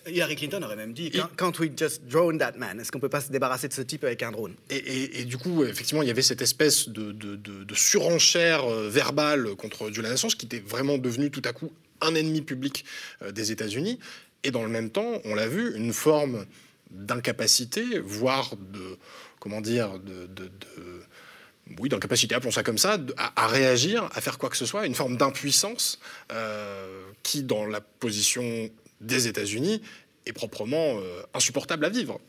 Hillary 0.06 0.36
Clinton 0.36 0.62
aurait 0.62 0.76
même 0.76 0.92
dit 0.92 1.10
Can't 1.36 1.58
we 1.58 1.70
just 1.76 2.02
drone 2.06 2.38
that 2.38 2.52
man? 2.56 2.78
Est-ce 2.78 2.92
qu'on 2.92 3.00
peut 3.00 3.08
pas 3.08 3.20
se 3.20 3.30
débarrasser 3.30 3.68
de 3.68 3.72
ce 3.72 3.82
type 3.82 4.04
avec 4.04 4.22
un 4.22 4.32
drone? 4.32 4.54
Et, 4.68 5.24
du 5.24 5.38
coup, 5.38 5.64
effectivement, 5.64 6.02
il 6.02 6.08
y 6.08 6.10
avait 6.10 6.22
cette 6.22 6.42
espèce 6.42 6.88
de, 6.88 7.12
de 7.12 7.74
surenchère 7.74 8.64
euh, 8.64 8.88
verbale 8.88 9.54
contre 9.56 9.90
Julian 9.90 10.10
Assange 10.10 10.36
qui 10.36 10.46
était 10.46 10.60
vraiment 10.60 10.98
devenu 10.98 11.30
tout 11.30 11.42
à 11.44 11.52
coup 11.52 11.72
un 12.00 12.14
ennemi 12.14 12.42
public 12.42 12.84
des 13.32 13.52
États-Unis. 13.52 13.98
Et 14.42 14.50
dans 14.50 14.62
le 14.62 14.68
même 14.68 14.90
temps, 14.90 15.20
on 15.24 15.34
l'a 15.34 15.48
vu, 15.48 15.76
une 15.76 15.92
forme 15.92 16.46
d'incapacité, 16.90 17.98
voire 17.98 18.54
de, 18.56 18.98
comment 19.40 19.60
dire, 19.60 19.98
de, 19.98 20.28
oui, 21.78 21.88
d'incapacité, 21.88 22.34
appelons 22.34 22.52
ça 22.52 22.62
comme 22.62 22.78
ça, 22.78 22.98
à, 23.16 23.46
réagir, 23.48 24.08
à 24.14 24.20
faire 24.20 24.38
quoi 24.38 24.50
que 24.50 24.56
ce 24.56 24.66
soit, 24.66 24.86
une 24.86 24.94
forme 24.94 25.16
d'impuissance 25.16 25.98
euh, 26.32 27.04
qui, 27.22 27.42
dans 27.42 27.66
la 27.66 27.80
position 27.80 28.70
des 29.00 29.26
États-Unis, 29.26 29.82
est 30.26 30.32
proprement 30.32 30.98
euh, 30.98 31.22
insupportable 31.34 31.84
à 31.84 31.88
vivre. 31.88 32.20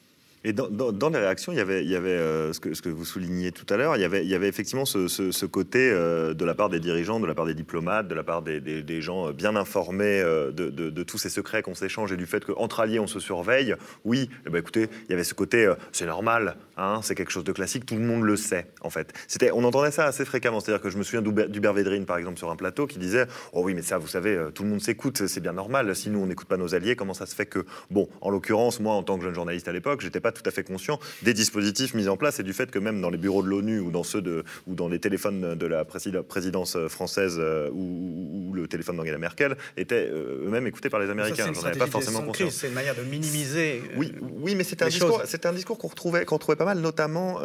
Et 0.48 0.54
dans, 0.54 1.10
les 1.10 1.20
réactions, 1.20 1.52
il 1.52 1.58
y 1.58 1.60
avait, 1.60 1.84
euh, 2.08 2.54
ce, 2.54 2.62
que, 2.62 2.88
vous 2.88 3.04
souligniez 3.04 3.52
tout 3.52 3.66
à 3.70 3.76
l'heure, 3.76 3.98
il, 3.98 4.02
y 4.02 4.06
avait, 4.34 4.48
effectivement 4.48 4.86
ce, 4.86 5.46
côté 5.46 5.92
euh, 5.92 6.34
de 6.34 6.46
la 6.46 6.56
part 6.56 6.70
des 6.70 6.80
dirigeants, 6.80 7.20
de 7.20 7.26
la 7.26 7.36
part 7.36 7.46
des 7.46 7.54
diplomates, 7.54 8.08
de 8.08 8.16
la 8.16 8.24
part 8.24 8.42
des, 8.42 9.02
gens 9.02 9.32
bien 9.32 9.58
informés 9.58 10.22
euh, 10.22 10.54
de, 10.54 11.04
tous 11.04 11.18
ces 11.18 11.28
secrets 11.28 11.62
qu'on 11.64 11.76
s'échange 11.76 12.14
et 12.14 12.16
du 12.16 12.26
fait 12.26 12.46
qu'entre 12.46 12.80
alliés, 12.80 13.02
on 13.02 13.08
se 13.08 13.20
surveille. 13.20 13.76
Oui, 14.06 14.30
eh 14.46 14.50
ben, 14.50 14.60
écoutez, 14.60 14.88
il 15.10 15.12
y 15.12 15.14
avait 15.14 15.26
ce 15.26 15.34
côté, 15.34 15.70
c'est 15.92 16.06
normal, 16.06 16.56
hein, 16.78 17.02
c'est 17.04 17.14
quelque 17.14 17.34
chose 17.34 17.44
de 17.44 17.52
classique, 17.52 17.86
tout 17.86 17.96
le 17.96 18.02
monde 18.02 18.24
le 18.24 18.38
sait, 18.38 18.68
en 18.80 18.90
fait. 18.90 19.12
C'était, 19.28 19.52
on 19.52 19.66
entendait 19.66 19.92
ça 19.92 20.06
assez 20.06 20.24
fréquemment. 20.24 20.62
C'est-à-dire 20.62 20.82
que 20.82 20.90
je 20.90 20.98
me 20.98 21.04
souviens 21.04 21.22
d'Hubert 21.22 21.74
Védrine, 21.74 22.06
par 22.06 22.18
exemple, 22.18 22.38
sur 22.38 22.50
un 22.50 22.56
plateau, 22.56 22.88
qui 22.88 23.00
disait 23.00 23.28
Oh 23.52 23.64
oui, 23.66 23.74
mais 23.74 23.82
ça, 23.82 23.98
vous 23.98 24.08
savez, 24.08 24.48
tout 24.54 24.64
le 24.64 24.70
monde 24.70 24.82
s'écoute, 24.82 25.28
c'est 25.28 25.42
bien 25.42 25.52
normal. 25.54 25.94
Si 25.94 26.10
nous, 26.10 26.20
on 26.20 26.26
n'écoute 26.26 26.48
pas 26.48 26.56
nos 26.56 26.74
alliés, 26.74 26.96
comment 26.96 27.14
ça 27.14 27.26
se 27.26 27.36
fait 27.36 27.48
que. 27.48 27.66
Bon, 27.92 28.08
en 28.22 28.30
l'occurrence, 28.30 28.80
moi, 28.80 28.94
en 28.94 29.04
tant 29.04 29.18
que 29.18 29.26
jeune 29.26 29.36
journaliste 29.36 29.68
à 29.68 29.74
l'époque, 29.74 30.00
j'étais 30.00 30.22
pas 30.22 30.32
tout 30.42 30.48
à 30.48 30.52
fait 30.52 30.64
conscient 30.64 31.00
des 31.24 31.34
dispositifs 31.34 31.94
mis 31.94 32.08
en 32.08 32.18
place 32.18 32.40
et 32.40 32.44
du 32.44 32.54
fait 32.54 32.72
que 32.72 32.80
même 32.80 33.02
dans 33.02 33.10
les 33.10 33.18
bureaux 33.18 33.44
de 33.44 33.48
l'ONU 33.48 33.80
ou 33.80 33.92
dans 33.92 34.04
ceux 34.04 34.22
de 34.22 34.44
ou 34.68 34.76
dans 34.76 34.88
les 34.88 35.00
téléphones 35.00 35.56
de 35.56 35.66
la 35.66 35.86
présidence 35.86 36.78
française 36.88 37.38
euh, 37.40 37.70
ou, 37.72 38.54
le 38.54 38.68
téléphone 38.68 38.98
d'Angela 38.98 39.18
Merkel 39.18 39.56
étaient 39.76 40.10
euh, 40.12 40.46
eux-mêmes 40.48 40.66
écoutés 40.66 40.90
par 40.90 41.00
les 41.00 41.10
Américains. 41.10 41.52
J'en 41.54 41.64
avais 41.64 41.78
pas 41.78 41.88
forcément 41.88 42.22
conscience. 42.24 42.54
C'est 42.54 42.68
une 42.68 42.74
manière 42.74 42.96
de 42.96 43.04
minimiser. 43.04 43.84
Euh, 43.86 43.98
oui, 43.98 44.14
oui, 44.22 44.56
mais 44.56 44.64
c'était 44.64 44.86
un 44.86 44.88
discours, 44.88 45.22
un 45.22 45.54
discours 45.54 45.78
qu'on 45.78 45.88
retrouvait, 45.88 46.26
qu'on 46.26 46.38
trouvait 46.38 46.56
pas 46.56 46.66
mal, 46.66 46.80
notamment 46.80 47.40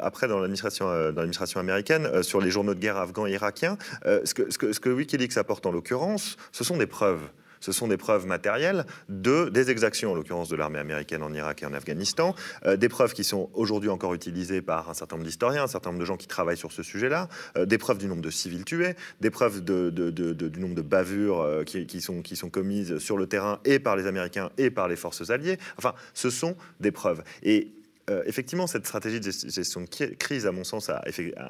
après 0.00 0.28
dans 0.28 0.40
l'administration, 0.40 0.86
dans 0.86 1.16
l'administration 1.16 1.60
américaine 1.60 2.22
sur 2.22 2.40
les 2.40 2.50
journaux 2.50 2.74
de 2.74 2.80
guerre 2.80 2.96
afghans 2.96 3.26
et 3.26 3.32
irakiens. 3.32 3.76
ce 4.04 4.32
que, 4.32 4.50
ce 4.50 4.58
que, 4.58 4.72
ce 4.72 4.80
que 4.80 4.88
WikiLeaks 4.88 5.36
apporte 5.36 5.66
en 5.66 5.72
l'occurrence, 5.72 6.36
ce 6.52 6.64
sont 6.64 6.76
des 6.76 6.86
preuves 6.86 7.20
ce 7.60 7.72
sont 7.72 7.88
des 7.88 7.96
preuves 7.96 8.26
matérielles 8.26 8.86
de, 9.08 9.48
des 9.48 9.70
exactions, 9.70 10.12
en 10.12 10.14
l'occurrence 10.14 10.48
de 10.48 10.56
l'armée 10.56 10.78
américaine 10.78 11.22
en 11.22 11.32
Irak 11.32 11.62
et 11.62 11.66
en 11.66 11.72
Afghanistan, 11.72 12.34
euh, 12.66 12.76
des 12.76 12.88
preuves 12.88 13.12
qui 13.12 13.24
sont 13.24 13.50
aujourd'hui 13.54 13.90
encore 13.90 14.14
utilisées 14.14 14.62
par 14.62 14.90
un 14.90 14.94
certain 14.94 15.16
nombre 15.16 15.26
d'historiens, 15.26 15.64
un 15.64 15.68
certain 15.68 15.90
nombre 15.90 16.00
de 16.00 16.04
gens 16.04 16.16
qui 16.16 16.26
travaillent 16.26 16.56
sur 16.56 16.72
ce 16.72 16.82
sujet-là, 16.82 17.28
euh, 17.56 17.66
des 17.66 17.78
preuves 17.78 17.98
du 17.98 18.06
nombre 18.06 18.22
de 18.22 18.30
civils 18.30 18.64
tués, 18.64 18.94
des 19.20 19.30
preuves 19.30 19.62
du 19.62 20.60
nombre 20.60 20.74
de 20.74 20.82
bavures 20.82 21.40
euh, 21.40 21.64
qui, 21.64 22.00
sont, 22.00 22.22
qui 22.22 22.36
sont 22.36 22.50
commises 22.50 22.98
sur 22.98 23.16
le 23.16 23.26
terrain 23.26 23.60
et 23.64 23.78
par 23.78 23.96
les 23.96 24.06
Américains 24.06 24.50
et 24.58 24.70
par 24.70 24.88
les 24.88 24.96
forces 24.96 25.30
alliées. 25.30 25.58
Enfin, 25.76 25.94
ce 26.14 26.30
sont 26.30 26.56
des 26.80 26.90
preuves. 26.90 27.22
Et 27.42 27.72
euh, 28.08 28.22
effectivement, 28.26 28.66
cette 28.66 28.86
stratégie 28.86 29.20
de 29.20 29.30
gestion 29.30 29.82
de 29.82 29.86
crise, 29.86 30.46
à 30.46 30.52
mon 30.52 30.64
sens, 30.64 30.88
a, 30.88 31.02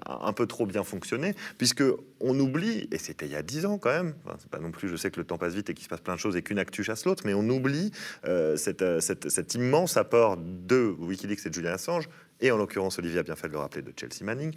un 0.07 0.33
peu 0.33 0.47
trop 0.47 0.67
bien 0.67 0.83
fonctionné, 0.85 1.35
puisque 1.57 1.85
on 2.21 2.39
oublie, 2.39 2.89
et 2.91 2.99
c'était 2.99 3.27
il 3.27 3.33
y 3.33 3.37
a 3.37 3.43
dix 3.43 3.65
ans 3.67 3.79
quand 3.79 3.91
même, 3.91 4.15
c'est 4.39 4.51
pas 4.51 4.59
non 4.59 4.71
plus, 4.71 4.89
je 4.89 4.97
sais 4.97 5.11
que 5.11 5.21
le 5.21 5.27
temps 5.27 5.39
passe 5.39 5.55
vite 5.55 5.71
et 5.71 5.75
qu'il 5.75 5.85
se 5.85 5.89
passe 5.89 6.01
plein 6.01 6.15
de 6.15 6.21
choses 6.21 6.37
et 6.37 6.43
qu'une 6.43 6.59
actu 6.59 6.83
chasse 6.83 7.05
l'autre, 7.05 7.23
mais 7.27 7.35
on 7.35 7.49
oublie 7.49 7.93
euh, 8.27 8.57
euh, 8.81 9.01
cet 9.01 9.55
immense 9.55 9.97
apport 9.97 10.37
de 10.37 10.95
Wikileaks 10.99 11.47
et 11.47 11.49
de 11.51 11.55
Julian 11.55 11.73
Assange, 11.73 12.09
et 12.41 12.51
en 12.51 12.57
l'occurrence, 12.57 12.99
Olivier 12.99 13.19
a 13.19 13.23
bien 13.25 13.37
fait 13.37 13.49
de 13.49 13.53
le 13.53 13.59
rappeler, 13.59 13.83
de 13.83 13.93
Chelsea 13.99 14.23
Manning, 14.23 14.55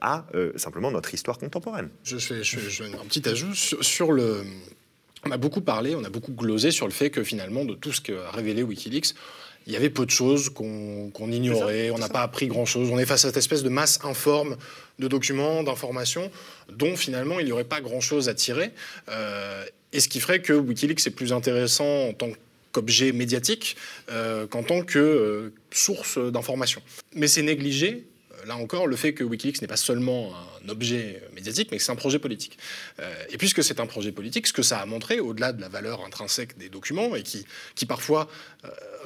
à 0.00 0.24
simplement 0.56 0.90
notre 0.90 1.12
histoire 1.12 1.36
contemporaine. 1.36 1.90
Je 2.02 2.16
fais, 2.16 2.36
un 2.36 3.04
petit 3.04 3.28
ajout 3.28 3.54
sur, 3.54 4.12
le... 4.12 4.44
On 5.26 5.30
a 5.30 5.36
beaucoup 5.36 5.60
parlé, 5.60 5.94
on 5.94 6.04
a 6.04 6.08
beaucoup 6.08 6.32
glosé 6.32 6.70
sur 6.70 6.86
le 6.86 6.92
fait 6.92 7.10
que 7.10 7.22
finalement, 7.22 7.66
de 7.66 7.74
tout 7.74 7.92
ce 7.92 8.00
qu'a 8.00 8.30
révélé 8.30 8.62
Wikileaks, 8.62 9.14
il 9.68 9.74
y 9.74 9.76
avait 9.76 9.90
peu 9.90 10.06
de 10.06 10.10
choses 10.10 10.48
qu'on 10.48 11.30
ignorait, 11.30 11.90
on 11.90 11.98
n'a 11.98 12.08
pas 12.08 12.22
appris 12.22 12.46
grand-chose. 12.48 12.88
On 12.90 12.98
est 12.98 13.04
face 13.04 13.26
à 13.26 13.28
cette 13.28 13.36
espèce 13.36 13.62
de 13.62 13.68
masse 13.68 14.00
informe 14.02 14.56
de 14.98 15.08
documents, 15.08 15.62
d'informations, 15.62 16.30
dont 16.72 16.96
finalement 16.96 17.38
il 17.38 17.44
n'y 17.44 17.52
aurait 17.52 17.64
pas 17.64 17.82
grand-chose 17.82 18.30
à 18.30 18.34
tirer. 18.34 18.70
Euh, 19.10 19.62
et 19.92 20.00
ce 20.00 20.08
qui 20.08 20.20
ferait 20.20 20.40
que 20.40 20.54
Wikileaks 20.54 21.06
est 21.06 21.10
plus 21.10 21.34
intéressant 21.34 22.08
en 22.08 22.12
tant 22.14 22.30
qu'objet 22.72 23.12
médiatique 23.12 23.76
qu'en 24.50 24.62
tant 24.62 24.82
que 24.82 25.52
source 25.70 26.18
d'information. 26.18 26.82
Mais 27.14 27.28
c'est 27.28 27.42
négligé 27.42 28.04
là 28.46 28.56
encore, 28.56 28.86
le 28.86 28.96
fait 28.96 29.12
que 29.14 29.24
Wikileaks 29.24 29.60
n'est 29.60 29.68
pas 29.68 29.76
seulement 29.76 30.32
un 30.64 30.68
objet 30.68 31.22
médiatique, 31.34 31.68
mais 31.70 31.78
que 31.78 31.82
c'est 31.82 31.92
un 31.92 31.96
projet 31.96 32.18
politique. 32.18 32.58
et 33.30 33.36
puisque 33.36 33.62
c'est 33.62 33.80
un 33.80 33.86
projet 33.86 34.12
politique, 34.12 34.46
ce 34.46 34.52
que 34.52 34.62
ça 34.62 34.78
a 34.78 34.86
montré, 34.86 35.20
au-delà 35.20 35.52
de 35.52 35.60
la 35.60 35.68
valeur 35.68 36.04
intrinsèque 36.04 36.56
des 36.56 36.68
documents, 36.68 37.14
et 37.14 37.22
qui, 37.22 37.44
qui 37.74 37.86
parfois 37.86 38.28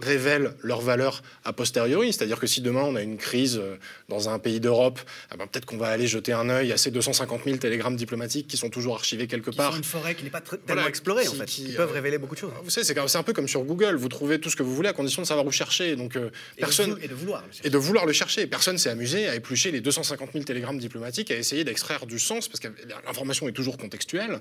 révèlent 0.00 0.54
leur 0.62 0.80
valeur 0.80 1.22
a 1.44 1.52
posteriori. 1.52 2.12
C'est-à-dire 2.12 2.38
que 2.38 2.46
si 2.46 2.60
demain 2.60 2.82
on 2.82 2.96
a 2.96 3.02
une 3.02 3.16
crise 3.16 3.58
euh, 3.58 3.76
dans 4.08 4.28
un 4.28 4.38
pays 4.38 4.60
d'Europe, 4.60 5.00
eh 5.32 5.36
ben, 5.36 5.46
peut-être 5.46 5.66
qu'on 5.66 5.76
va 5.76 5.88
aller 5.88 6.06
jeter 6.06 6.32
un 6.32 6.48
œil 6.48 6.72
à 6.72 6.76
ces 6.76 6.90
250 6.90 7.44
000 7.44 7.56
télégrammes 7.58 7.96
diplomatiques 7.96 8.46
qui 8.46 8.56
sont 8.56 8.70
toujours 8.70 8.94
archivés 8.94 9.26
quelque 9.26 9.50
qui 9.50 9.56
part. 9.56 9.72
Sont 9.72 9.78
une 9.78 9.84
forêt 9.84 10.14
qui 10.14 10.24
n'est 10.24 10.30
pas 10.30 10.40
tellement 10.40 10.86
explorée 10.86 11.28
en 11.28 11.32
fait. 11.32 11.46
Qui, 11.46 11.72
peuvent 11.72 11.90
euh, 11.90 11.92
révéler 11.92 12.18
beaucoup 12.18 12.34
de 12.34 12.40
choses. 12.40 12.52
Vous 12.62 12.70
savez, 12.70 12.86
c'est 12.86 13.18
un 13.18 13.22
peu 13.22 13.32
comme 13.32 13.48
sur 13.48 13.62
Google. 13.64 13.96
Vous 13.96 14.08
trouvez 14.08 14.40
tout 14.40 14.50
ce 14.50 14.56
que 14.56 14.62
vous 14.62 14.74
voulez 14.74 14.88
à 14.88 14.92
condition 14.92 15.22
de 15.22 15.26
savoir 15.26 15.46
où 15.46 15.50
chercher. 15.50 15.96
Donc 15.96 16.16
euh, 16.16 16.30
personne 16.56 16.98
et 17.02 17.08
de, 17.08 17.14
vouloir 17.14 17.42
le 17.46 17.52
chercher. 17.52 17.66
et 17.66 17.70
de 17.70 17.78
vouloir 17.78 18.06
le 18.06 18.12
chercher. 18.12 18.46
Personne 18.46 18.78
s'est 18.78 18.90
amusé 18.90 19.28
à 19.28 19.34
éplucher 19.34 19.70
les 19.70 19.80
250 19.80 20.30
000 20.32 20.44
télégrammes 20.44 20.78
diplomatiques, 20.78 21.30
à 21.30 21.36
essayer 21.36 21.64
d'extraire 21.64 22.06
du 22.06 22.18
sens 22.18 22.48
parce 22.48 22.60
que 22.60 22.68
l'information 23.06 23.48
est 23.48 23.52
toujours 23.52 23.76
contextuelle 23.76 24.40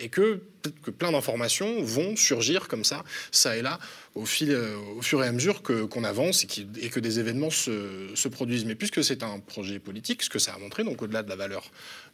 et 0.00 0.08
que 0.08 0.40
que 0.82 0.90
plein 0.90 1.12
d'informations 1.12 1.82
vont 1.82 2.16
surgir 2.16 2.68
comme 2.68 2.84
ça, 2.84 3.04
ça 3.30 3.56
et 3.56 3.62
là, 3.62 3.78
au, 4.14 4.24
fil, 4.26 4.56
au 4.96 5.02
fur 5.02 5.22
et 5.22 5.26
à 5.26 5.32
mesure 5.32 5.62
qu'on 5.62 6.04
avance 6.04 6.44
et, 6.44 6.88
que 6.88 7.00
des 7.00 7.20
événements 7.20 7.50
se, 7.50 8.28
produisent. 8.28 8.64
Mais 8.64 8.74
puisque 8.74 9.02
c'est 9.04 9.22
un 9.22 9.38
projet 9.38 9.78
politique, 9.78 10.22
ce 10.22 10.30
que 10.30 10.38
ça 10.38 10.54
a 10.54 10.58
montré, 10.58 10.84
donc 10.84 11.00
au-delà 11.02 11.22
de 11.22 11.28
la 11.28 11.36
valeur 11.36 11.70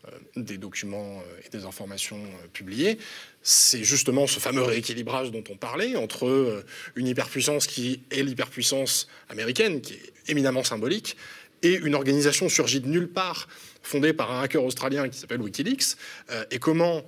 euh, 0.07 0.11
des 0.37 0.59
documents 0.59 1.21
euh, 1.21 1.41
et 1.47 1.49
des 1.51 1.65
informations 1.65 2.19
euh, 2.19 2.47
publiées, 2.53 2.99
c'est 3.43 3.85
justement 3.85 4.27
ce 4.27 4.41
fameux 4.41 4.63
rééquilibrage 4.63 5.31
dont 5.31 5.45
on 5.51 5.57
parlait 5.57 5.97
entre 5.97 6.65
une 6.97 7.07
hyperpuissance 7.07 7.67
qui 7.67 8.01
est 8.11 8.23
l'hyperpuissance 8.23 9.07
américaine, 9.29 9.81
qui 9.81 9.95
est 9.95 10.13
éminemment 10.29 10.65
symbolique, 10.65 11.17
et 11.65 11.75
une 11.75 11.95
organisation 11.95 12.49
surgie 12.49 12.81
de 12.81 12.87
nulle 12.87 13.09
part, 13.09 13.49
fondée 13.83 14.13
par 14.13 14.31
un 14.33 14.43
hacker 14.43 14.63
australien 14.63 15.09
qui 15.09 15.19
s'appelle 15.19 15.41
Wikileaks, 15.41 15.97
euh, 16.31 16.45
et 16.51 16.59
comment 16.59 17.03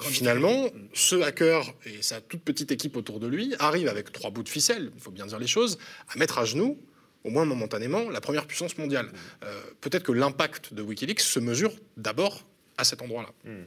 finalement 0.00 0.68
ce 0.92 1.16
hacker 1.16 1.74
et 1.86 2.02
sa 2.02 2.20
toute 2.20 2.42
petite 2.42 2.70
équipe 2.70 2.96
autour 2.96 3.18
de 3.18 3.26
lui 3.26 3.54
arrivent 3.58 3.88
avec 3.88 4.12
trois 4.12 4.30
bouts 4.30 4.42
de 4.42 4.48
ficelle, 4.48 4.92
il 4.94 5.00
faut 5.00 5.10
bien 5.10 5.26
dire 5.26 5.38
les 5.38 5.46
choses, 5.46 5.78
à 6.14 6.18
mettre 6.18 6.38
à 6.38 6.44
genoux 6.44 6.78
au 7.24 7.30
moins 7.30 7.46
momentanément, 7.46 8.10
la 8.10 8.20
première 8.20 8.46
puissance 8.46 8.76
mondiale. 8.76 9.10
Euh, 9.44 9.60
peut-être 9.80 10.02
que 10.02 10.12
l'impact 10.12 10.74
de 10.74 10.82
Wikileaks 10.82 11.20
se 11.20 11.40
mesure 11.40 11.72
d'abord 11.96 12.46
à 12.76 12.84
cet 12.84 13.00
endroit-là. 13.00 13.30
Hmm. 13.44 13.64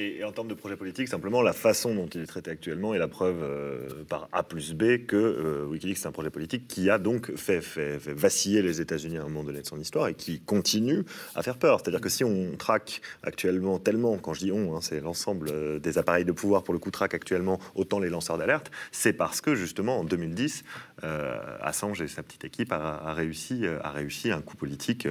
Et, 0.00 0.22
en 0.22 0.30
termes 0.30 0.46
de 0.46 0.54
projet 0.54 0.76
politique, 0.76 1.08
simplement, 1.08 1.42
la 1.42 1.52
façon 1.52 1.92
dont 1.92 2.06
il 2.06 2.20
est 2.20 2.26
traité 2.26 2.52
actuellement 2.52 2.94
est 2.94 2.98
la 2.98 3.08
preuve 3.08 3.42
euh, 3.42 4.04
par 4.08 4.28
A 4.32 4.44
plus 4.44 4.72
B 4.72 5.04
que 5.06 5.16
euh, 5.16 5.66
Wikileaks 5.66 5.98
est 5.98 6.06
un 6.06 6.12
projet 6.12 6.30
politique 6.30 6.68
qui 6.68 6.88
a 6.88 6.98
donc 6.98 7.34
fait, 7.34 7.58
vaciller 8.06 8.62
les 8.62 8.80
États-Unis 8.80 9.18
à 9.18 9.22
un 9.22 9.24
moment 9.24 9.42
donné 9.42 9.60
de 9.60 9.66
son 9.66 9.80
histoire 9.80 10.06
et 10.06 10.14
qui 10.14 10.38
continue 10.38 11.04
à 11.34 11.42
faire 11.42 11.56
peur. 11.56 11.80
C'est-à-dire 11.80 12.00
que 12.00 12.08
si 12.08 12.22
on 12.22 12.52
traque 12.56 13.00
actuellement 13.24 13.80
tellement, 13.80 14.18
quand 14.18 14.34
je 14.34 14.40
dis 14.40 14.52
on, 14.52 14.76
hein, 14.76 14.80
c'est 14.80 15.00
l'ensemble 15.00 15.48
euh, 15.50 15.80
des 15.80 15.98
appareils 15.98 16.24
de 16.24 16.32
pouvoir 16.32 16.62
pour 16.62 16.74
le 16.74 16.78
coup 16.78 16.92
traque 16.92 17.14
actuellement 17.14 17.58
autant 17.74 17.98
les 17.98 18.08
lanceurs 18.08 18.38
d'alerte, 18.38 18.70
c'est 18.92 19.12
parce 19.12 19.40
que 19.40 19.56
justement 19.56 19.98
en 19.98 20.04
2010, 20.04 20.64
Assange 21.60 22.02
et 22.02 22.08
sa 22.08 22.24
petite 22.24 22.44
équipe 22.44 22.72
a, 22.72 23.12
réussi, 23.14 23.64
a 23.66 23.90
réussi 23.90 24.32
un 24.32 24.40
coup 24.40 24.56
politique 24.56 25.06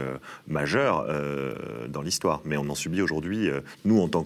majeur 0.45 1.07
dans 1.87 2.01
l'histoire. 2.01 2.41
Mais 2.43 2.57
on 2.57 2.69
en 2.69 2.75
subit 2.75 3.01
aujourd'hui, 3.01 3.49
nous 3.85 4.01
en 4.01 4.09
tant 4.09 4.23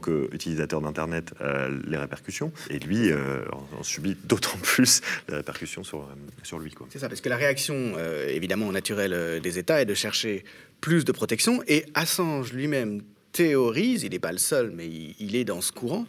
d'Internet 0.55 1.33
euh, 1.41 1.79
les 1.87 1.97
répercussions. 1.97 2.51
Et 2.69 2.79
lui 2.79 3.11
euh, 3.11 3.43
en, 3.51 3.83
subit 3.83 4.15
d'autant 4.23 4.57
plus 4.63 5.01
les 5.29 5.35
répercussions 5.35 5.83
sur, 5.83 5.99
euh, 5.99 6.15
sur 6.43 6.59
lui. 6.59 6.73
C'est 6.89 6.99
ça, 6.99 7.09
parce 7.09 7.21
que 7.21 7.29
la 7.29 7.37
réaction, 7.37 7.93
évidemment, 8.27 8.71
naturelle 8.71 9.41
des 9.41 9.59
États 9.59 9.81
est 9.81 9.85
de 9.85 9.93
chercher 9.93 10.43
plus 10.79 11.05
de 11.05 11.11
protection. 11.11 11.61
Et 11.67 11.85
Assange 11.93 12.53
lui-même 12.53 13.01
théorise, 13.31 14.03
il 14.03 14.11
n'est 14.11 14.19
pas 14.19 14.31
le 14.31 14.37
seul, 14.37 14.71
mais 14.71 14.87
il, 14.87 15.35
est 15.35 15.45
dans 15.45 15.61
ce 15.61 15.71
courant, 15.71 16.05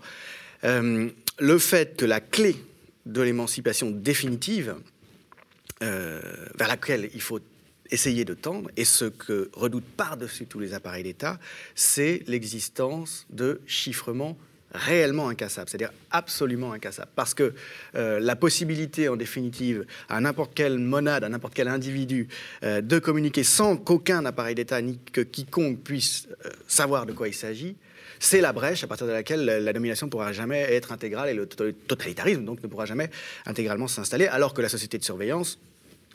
le 0.62 1.59
fait 1.59 1.97
que 1.97 2.05
la 2.05 2.20
clé 2.20 2.57
de 3.07 3.20
l'émancipation 3.20 3.90
définitive, 3.90 4.76
vers 5.80 6.68
laquelle 6.68 7.11
il 7.14 7.20
faut 7.20 7.40
essayer 7.93 8.24
de 8.24 8.34
tendre, 8.34 8.70
et 8.76 8.84
ce 8.84 9.05
que 9.05 9.51
redoutent 9.53 9.84
par-dessus 9.97 10.47
tous 10.47 10.59
les 10.59 10.74
appareils 10.74 11.05
d'État, 11.05 11.38
c'est 11.74 12.22
l'existence 12.26 13.26
de 13.30 13.61
chiffrements 13.66 14.36
réellement 14.74 15.28
incassables, 15.28 15.68
c'est-à-dire 15.68 15.93
absolument 16.11 16.72
incassables. 16.72 17.11
Parce 17.14 17.34
que 17.34 17.53
euh, 17.95 18.18
la 18.20 18.36
possibilité, 18.36 19.09
en 19.09 19.16
définitive, 19.16 19.84
à 20.09 20.20
n'importe 20.20 20.55
quelle 20.55 20.78
monade, 20.78 21.24
à 21.24 21.28
n'importe 21.28 21.55
quel 21.55 21.68
individu, 21.68 22.28
euh, 22.64 22.80
de 22.80 22.99
communiquer 22.99 23.45
sans 23.45 23.76
qu'aucun 23.76 24.24
appareil 24.24 24.55
d'État 24.55 24.80
ni 24.80 24.99
que 25.12 25.20
quiconque 25.20 25.80
puisse 25.82 26.26
euh, 26.47 26.51
savoir 26.66 27.07
de 27.07 27.12
quoi 27.12 27.28
il 27.28 27.34
s'agit, 27.34 27.76
c'est 28.18 28.40
la 28.40 28.53
brèche 28.53 28.84
à 28.84 28.86
partir 28.86 29.07
de 29.07 29.12
laquelle 29.12 29.45
la 29.45 29.72
domination 29.72 30.07
ne 30.07 30.11
pourra 30.11 30.32
jamais 30.32 30.61
être 30.61 30.93
intégrale 30.93 31.28
et 31.28 31.34
le 31.34 31.47
totalitarisme 31.47 32.45
donc 32.45 32.62
ne 32.62 32.68
pourra 32.68 32.86
jamais 32.86 33.11
intégralement 33.47 33.88
s'installer, 33.88 34.28
alors 34.28 34.55
que 34.55 34.62
la 34.62 34.68
société 34.68 34.97
de 34.97 35.03
surveillance 35.03 35.59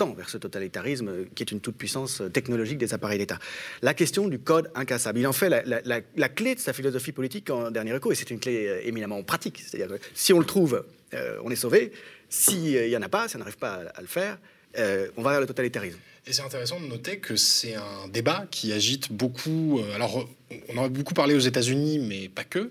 vers 0.05 0.29
ce 0.29 0.37
totalitarisme 0.37 1.25
qui 1.33 1.43
est 1.43 1.51
une 1.51 1.59
toute-puissance 1.59 2.21
technologique 2.33 2.77
des 2.77 2.93
appareils 2.93 3.17
d'État. 3.17 3.39
La 3.81 3.93
question 3.93 4.27
du 4.27 4.39
code 4.39 4.69
incassable, 4.75 5.19
il 5.19 5.27
en 5.27 5.33
fait 5.33 5.49
la, 5.49 6.29
clé 6.29 6.55
de 6.55 6.59
sa 6.59 6.73
philosophie 6.73 7.11
politique 7.11 7.49
en 7.49 7.71
dernier 7.71 7.93
recours, 7.93 8.11
et 8.11 8.15
c'est 8.15 8.29
une 8.29 8.39
clé 8.39 8.67
euh, 8.67 8.87
éminemment 8.87 9.23
pratique. 9.23 9.63
C'est-à-dire 9.65 9.97
que 9.97 10.03
si 10.13 10.33
on 10.33 10.39
le 10.39 10.45
trouve, 10.45 10.85
euh, 11.13 11.39
on 11.43 11.49
est 11.49 11.55
sauvé. 11.55 11.91
S'il 12.29 12.87
n'y 12.87 12.97
en 12.97 13.01
a 13.01 13.09
pas, 13.09 13.27
si 13.27 13.35
on 13.37 13.39
n'arrive 13.39 13.57
pas 13.57 13.81
à, 13.93 14.01
le 14.01 14.07
faire, 14.07 14.37
euh, 14.77 15.07
on 15.17 15.21
va 15.21 15.31
vers 15.31 15.41
le 15.41 15.47
totalitarisme. 15.47 15.97
Et 16.27 16.33
c'est 16.33 16.41
intéressant 16.41 16.79
de 16.79 16.87
noter 16.87 17.19
que 17.19 17.37
c'est 17.37 17.75
un 17.75 18.09
débat 18.09 18.45
qui 18.51 18.73
agite 18.73 19.11
beaucoup. 19.11 19.81
alors, 19.95 20.27
on 20.69 20.77
en 20.77 20.83
a 20.83 20.89
beaucoup 20.89 21.13
parlé 21.13 21.33
aux 21.35 21.39
États-Unis, 21.39 21.99
mais 21.99 22.27
pas 22.27 22.43
que 22.43 22.69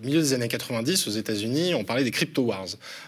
au 0.00 0.06
milieu 0.06 0.20
des 0.20 0.32
années 0.32 0.48
90, 0.48 1.08
aux 1.08 1.10
États-Unis, 1.10 1.74
on 1.74 1.84
parlait 1.84 2.04
des 2.04 2.10
crypto 2.10 2.42
wars, 2.42 2.66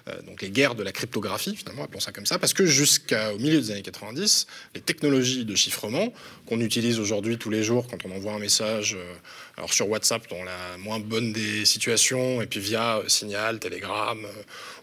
euh, 0.09 0.23
donc 0.23 0.43
les 0.43 0.51
guerres 0.51 0.75
de 0.75 0.83
la 0.83 0.93
cryptographie, 0.93 1.57
finalement, 1.57 1.85
appelons 1.85 2.01
ça 2.01 2.13
comme 2.13 2.27
ça, 2.27 2.39
parce 2.39 2.53
que 2.53 2.67
jusqu'au 2.67 3.39
milieu 3.39 3.61
des 3.61 3.71
années 3.71 3.83
90, 3.83 4.47
les 4.75 4.81
technologies 4.81 5.45
de 5.45 5.55
chiffrement 5.55 6.13
qu'on 6.47 6.61
utilise 6.61 6.99
aujourd'hui 6.99 7.39
tous 7.39 7.51
les 7.51 7.63
jours 7.63 7.87
quand 7.89 8.05
on 8.05 8.15
envoie 8.15 8.33
un 8.33 8.39
message, 8.39 8.95
euh, 8.95 9.15
alors 9.57 9.73
sur 9.73 9.89
WhatsApp 9.89 10.29
dans 10.29 10.45
la 10.45 10.77
moins 10.79 11.01
bonne 11.01 11.33
des 11.33 11.65
situations, 11.65 12.43
et 12.43 12.47
puis 12.47 12.61
via 12.61 12.99
euh, 12.99 13.09
Signal, 13.09 13.59
Telegram, 13.59 14.19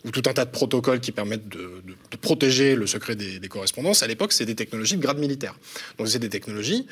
ou 0.06 0.12
tout 0.12 0.24
un 0.26 0.34
tas 0.34 0.46
de 0.46 0.52
protocoles 0.52 1.02
qui 1.02 1.12
permettent 1.12 1.50
de, 1.50 1.82
protéger 2.22 2.76
le 2.76 2.88
secret 2.88 3.16
des, 3.16 3.40
correspondances, 3.48 4.04
à 4.04 4.08
l'époque, 4.08 4.34
c'est 4.34 4.46
des 4.46 4.56
technologies 4.56 4.98
de 4.98 5.02
grade 5.02 5.20
militaire. 5.20 5.56
Donc 5.98 6.08
c'est 6.08 6.20
des 6.20 6.30
technologies 6.30 6.86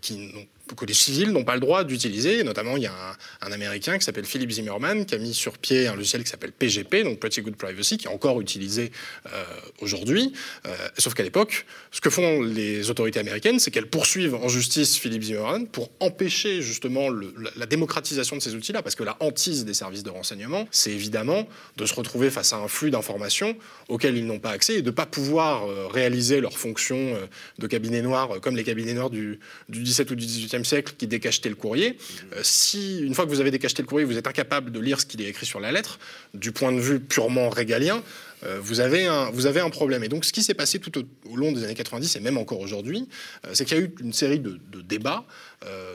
qui 0.00 0.30
que 0.74 0.86
les 0.86 0.94
civils 0.94 1.30
n'ont 1.30 1.44
pas 1.44 1.54
le 1.54 1.60
droit 1.60 1.84
d'utiliser. 1.84 2.42
Notamment, 2.44 2.76
il 2.76 2.82
y 2.84 2.86
a 2.86 3.16
un, 3.42 3.52
Américain 3.52 3.98
qui 3.98 4.04
s'appelle 4.04 4.26
Philip 4.26 4.50
Zimmerman 4.50 5.06
qui 5.06 5.14
a 5.14 5.18
mis 5.18 5.34
sur 5.34 5.58
pied 5.58 5.86
un 5.86 5.94
logiciel 5.94 6.22
qui 6.22 6.30
s'appelle 6.30 6.52
PGP, 6.52 7.02
donc 7.02 7.18
Pretty 7.18 7.40
Good 7.40 7.56
Privacy, 7.56 7.96
qui 7.96 8.06
est 8.06 8.10
encore 8.10 8.40
utilisé 8.40 8.92
euh, 9.26 9.44
aujourd'hui. 9.80 10.32
Euh, 10.66 10.74
sauf 10.98 11.14
qu'à 11.14 11.22
l'époque, 11.22 11.66
ce 11.90 12.00
que 12.00 12.10
font 12.10 12.42
les 12.42 12.90
autorités 12.90 13.18
américaines, 13.18 13.58
c'est 13.58 13.70
qu'elles 13.70 13.88
poursuivent 13.88 14.34
en 14.34 14.48
justice 14.48 14.98
Philip 14.98 15.22
Zimmerman 15.22 15.66
pour 15.66 15.90
empêcher 16.00 16.62
justement 16.62 17.08
la, 17.56 17.66
démocratisation 17.66 18.36
de 18.36 18.42
ces 18.42 18.54
outils-là, 18.54 18.82
parce 18.82 18.94
que 18.94 19.04
la 19.04 19.16
hantise 19.20 19.64
des 19.64 19.74
services 19.74 20.02
de 20.02 20.10
renseignement, 20.10 20.68
c'est 20.70 20.92
évidemment 20.92 21.48
de 21.76 21.86
se 21.86 21.94
retrouver 21.94 22.30
face 22.30 22.52
à 22.52 22.56
un 22.56 22.68
flux 22.68 22.90
d'informations 22.90 23.56
auxquelles 23.88 24.16
ils 24.16 24.26
n'ont 24.26 24.38
pas 24.38 24.50
accès 24.50 24.74
et 24.74 24.82
de 24.82 24.86
ne 24.86 24.94
pas 24.94 25.06
pouvoir 25.06 25.68
euh, 25.68 25.86
réaliser 25.88 26.40
leurs 26.40 26.58
fonctions 26.58 27.18
de 27.58 27.66
cabinet 27.66 28.02
noir 28.02 28.40
comme 28.40 28.56
les 28.56 28.64
cabinets 28.64 28.94
noirs 28.94 29.10
du, 29.10 29.38
du 29.68 29.82
17 29.82 30.10
ou 30.10 30.14
du 30.14 30.26
18e 30.26 30.57
siècle 30.64 30.94
qui 30.96 31.06
décachetaient 31.06 31.48
le 31.48 31.54
courrier. 31.54 31.96
Euh, 32.34 32.40
si, 32.42 33.00
une 33.00 33.14
fois 33.14 33.24
que 33.24 33.30
vous 33.30 33.40
avez 33.40 33.50
décacheté 33.50 33.82
le 33.82 33.88
courrier, 33.88 34.04
vous 34.04 34.16
êtes 34.16 34.26
incapable 34.26 34.70
de 34.70 34.80
lire 34.80 35.00
ce 35.00 35.06
qu'il 35.06 35.20
est 35.22 35.28
écrit 35.28 35.46
sur 35.46 35.60
la 35.60 35.72
lettre, 35.72 35.98
du 36.34 36.52
point 36.52 36.72
de 36.72 36.80
vue 36.80 37.00
purement 37.00 37.48
régalien, 37.48 38.02
euh, 38.44 38.58
vous, 38.60 38.80
avez 38.80 39.06
un, 39.06 39.30
vous 39.30 39.46
avez 39.46 39.60
un 39.60 39.70
problème. 39.70 40.04
Et 40.04 40.08
donc, 40.08 40.24
ce 40.24 40.32
qui 40.32 40.42
s'est 40.42 40.54
passé 40.54 40.78
tout 40.78 40.92
au, 40.98 41.36
long 41.36 41.52
des 41.52 41.64
années 41.64 41.74
90 41.74 42.16
et 42.16 42.20
même 42.20 42.38
encore 42.38 42.60
aujourd'hui, 42.60 43.08
euh, 43.46 43.50
c'est 43.54 43.64
qu'il 43.64 43.76
y 43.76 43.80
a 43.80 43.84
eu 43.84 43.94
une 44.00 44.12
série 44.12 44.40
de, 44.40 44.58
débats 44.82 45.24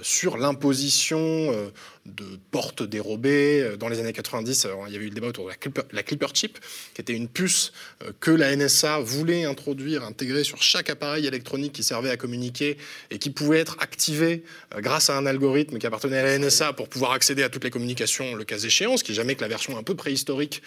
sur 0.03 0.37
l'imposition 0.37 1.71
de 2.05 2.25
portes 2.51 2.83
dérobées. 2.83 3.61
Euh, 3.61 3.77
dans 3.77 3.87
les 3.87 3.99
années 3.99 4.13
90, 4.13 4.67
il 4.87 4.93
y 4.93 4.95
avait 4.95 5.05
eu 5.05 5.09
le 5.09 5.15
débat 5.15 5.27
autour 5.27 5.45
de 5.45 5.53
la 5.93 6.03
Clipper, 6.03 6.27
Chip, 6.33 6.59
qui 6.93 7.01
était 7.01 7.13
une 7.13 7.27
puce 7.27 7.71
euh, 8.03 8.11
que 8.19 8.31
la 8.31 8.55
NSA 8.55 8.99
voulait 8.99 9.45
introduire, 9.45 10.03
intégrer 10.03 10.43
sur 10.43 10.61
chaque 10.61 10.89
appareil 10.89 11.25
électronique 11.25 11.71
qui 11.73 11.83
servait 11.83 12.09
à 12.09 12.17
communiquer 12.17 12.77
et 13.09 13.19
qui 13.19 13.29
pouvait 13.29 13.59
être 13.59 13.77
activé 13.79 14.43
euh, 14.75 14.81
grâce 14.81 15.09
à 15.09 15.17
un 15.17 15.25
algorithme 15.25 15.77
qui 15.77 15.87
appartenait 15.87 16.17
à 16.17 16.23
la 16.23 16.39
NSA 16.39 16.73
pour 16.73 16.89
pouvoir 16.89 17.13
accéder 17.13 17.43
à 17.43 17.49
toutes 17.49 17.63
les 17.63 17.71
communications 17.71 18.35
le 18.35 18.43
cas 18.43 18.57
échéant, 18.57 18.97
ce 18.97 19.03
qui 19.03 19.11
n'est 19.11 19.15
jamais 19.15 19.35
que 19.35 19.41
la 19.41 19.47
version 19.47 19.77
un 19.77 19.83
peu 19.83 19.95
préhistorique 19.95 20.61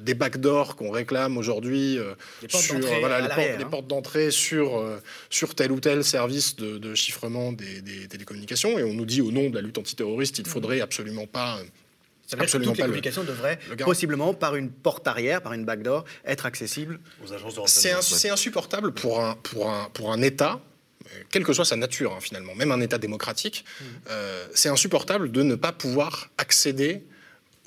des 0.00 0.14
backdoors 0.14 0.76
qu'on 0.76 0.90
réclame 0.90 1.17
aujourd'hui 1.26 1.98
sur 2.48 2.78
voilà, 3.00 3.20
les, 3.56 3.64
portes, 3.64 3.86
d'entrée 3.86 4.30
sur, 4.30 4.84
sur 5.30 5.54
tel 5.54 5.72
ou 5.72 5.80
tel 5.80 6.04
service 6.04 6.56
de, 6.56 6.94
chiffrement 6.94 7.52
des, 7.52 7.80
des 7.80 8.08
télécommunications. 8.08 8.78
Et 8.78 8.84
on 8.84 8.94
nous 8.94 9.06
dit 9.06 9.20
au 9.20 9.30
nom 9.30 9.50
de 9.50 9.54
la 9.54 9.62
lutte 9.62 9.78
antiterroriste, 9.78 10.38
il 10.38 10.46
faudrait 10.46 10.80
absolument 10.80 11.26
pas 11.26 11.58
Ça 12.26 12.36
veut 12.36 12.46
dire 12.46 12.52
que 12.52 12.64
toutes 12.64 12.76
les 12.76 12.82
communications 12.82 13.24
devraient 13.24 13.58
possiblement, 13.84 14.34
par 14.34 14.56
une 14.56 14.70
porte 14.70 15.06
arrière, 15.06 15.42
par 15.42 15.52
une 15.52 15.64
backdoor, 15.64 16.04
être 16.24 16.46
accessibles 16.46 17.00
aux 17.24 17.32
agences 17.32 17.54
de 17.54 17.60
renseignement. 17.60 18.02
C'est 18.02 18.30
insupportable 18.30 18.92
pour 18.92 19.24
un, 19.24 19.34
pour 19.34 19.70
un, 19.70 19.88
pour 19.92 20.12
un 20.12 20.22
État 20.22 20.60
quelle 21.30 21.44
que 21.44 21.52
soit 21.52 21.64
sa 21.64 21.76
nature 21.76 22.12
hein, 22.12 22.20
finalement, 22.20 22.54
même 22.54 22.72
un 22.72 22.80
État 22.80 22.98
démocratique, 22.98 23.64
mm. 23.80 23.84
euh, 24.10 24.46
c'est 24.54 24.68
insupportable 24.68 25.30
de 25.30 25.42
ne 25.42 25.54
pas 25.54 25.72
pouvoir 25.72 26.30
accéder 26.38 27.02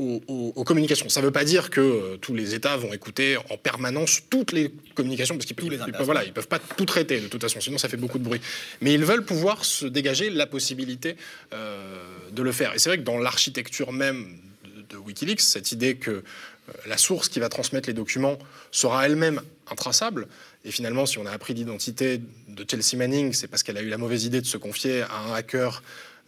aux, 0.02 0.64
communications. 0.64 1.10
Ça 1.10 1.22
ne 1.22 1.26
veut 1.26 1.32
pas 1.32 1.44
dire 1.44 1.70
que 1.70 1.82
euh, 1.82 2.18
tous 2.18 2.34
les 2.34 2.54
États 2.54 2.78
vont 2.78 2.94
écouter 2.94 3.38
en 3.50 3.58
permanence 3.58 4.22
toutes 4.30 4.52
les 4.52 4.72
communications, 4.96 5.36
parce 5.36 5.46
qu'ils 5.46 5.56
peuvent, 5.56 6.02
voilà, 6.02 6.24
ils 6.24 6.34
peuvent 6.34 6.48
pas 6.48 6.60
tout 6.60 6.86
traiter 6.86 7.20
de 7.20 7.28
toute 7.28 7.42
façon, 7.42 7.60
sinon 7.62 7.78
ça 7.78 7.90
fait 7.90 7.98
beaucoup 7.98 8.20
de 8.20 8.24
bruit. 8.24 8.42
Mais 8.82 8.94
ils 8.94 9.06
veulent 9.06 9.26
pouvoir 9.26 9.66
se 9.66 9.86
dégager 9.86 10.30
la 10.30 10.48
possibilité 10.48 11.16
euh, 11.54 12.02
de 12.32 12.42
le 12.42 12.52
faire. 12.52 12.74
Et 12.74 12.80
c'est 12.80 12.90
vrai 12.90 12.98
que 12.98 13.04
dans 13.04 13.18
l'architecture 13.18 13.92
même 13.92 14.38
de, 14.90 14.98
Wikileaks, 14.98 15.42
cette 15.42 15.72
idée 15.72 15.96
que 15.96 16.24
la 16.86 16.98
source 16.98 17.28
qui 17.28 17.40
va 17.40 17.50
transmettre 17.50 17.88
les 17.88 17.94
documents 17.94 18.38
sera 18.72 19.06
elle-même 19.06 19.42
intraçable, 19.70 20.28
et 20.64 20.72
finalement, 20.72 21.06
si 21.06 21.18
on 21.18 21.26
a 21.26 21.32
appris 21.32 21.54
l'identité 21.54 22.22
de 22.48 22.66
Chelsea 22.70 22.96
Manning, 22.96 23.34
c'est 23.34 23.48
parce 23.48 23.64
qu'elle 23.64 23.78
a 23.78 23.82
eu 23.82 23.90
la 23.90 23.98
mauvaise 23.98 24.26
idée 24.26 24.42
de 24.42 24.46
se 24.46 24.58
confier 24.58 25.02
à 25.02 25.18
un 25.28 25.34
hacker 25.34 25.82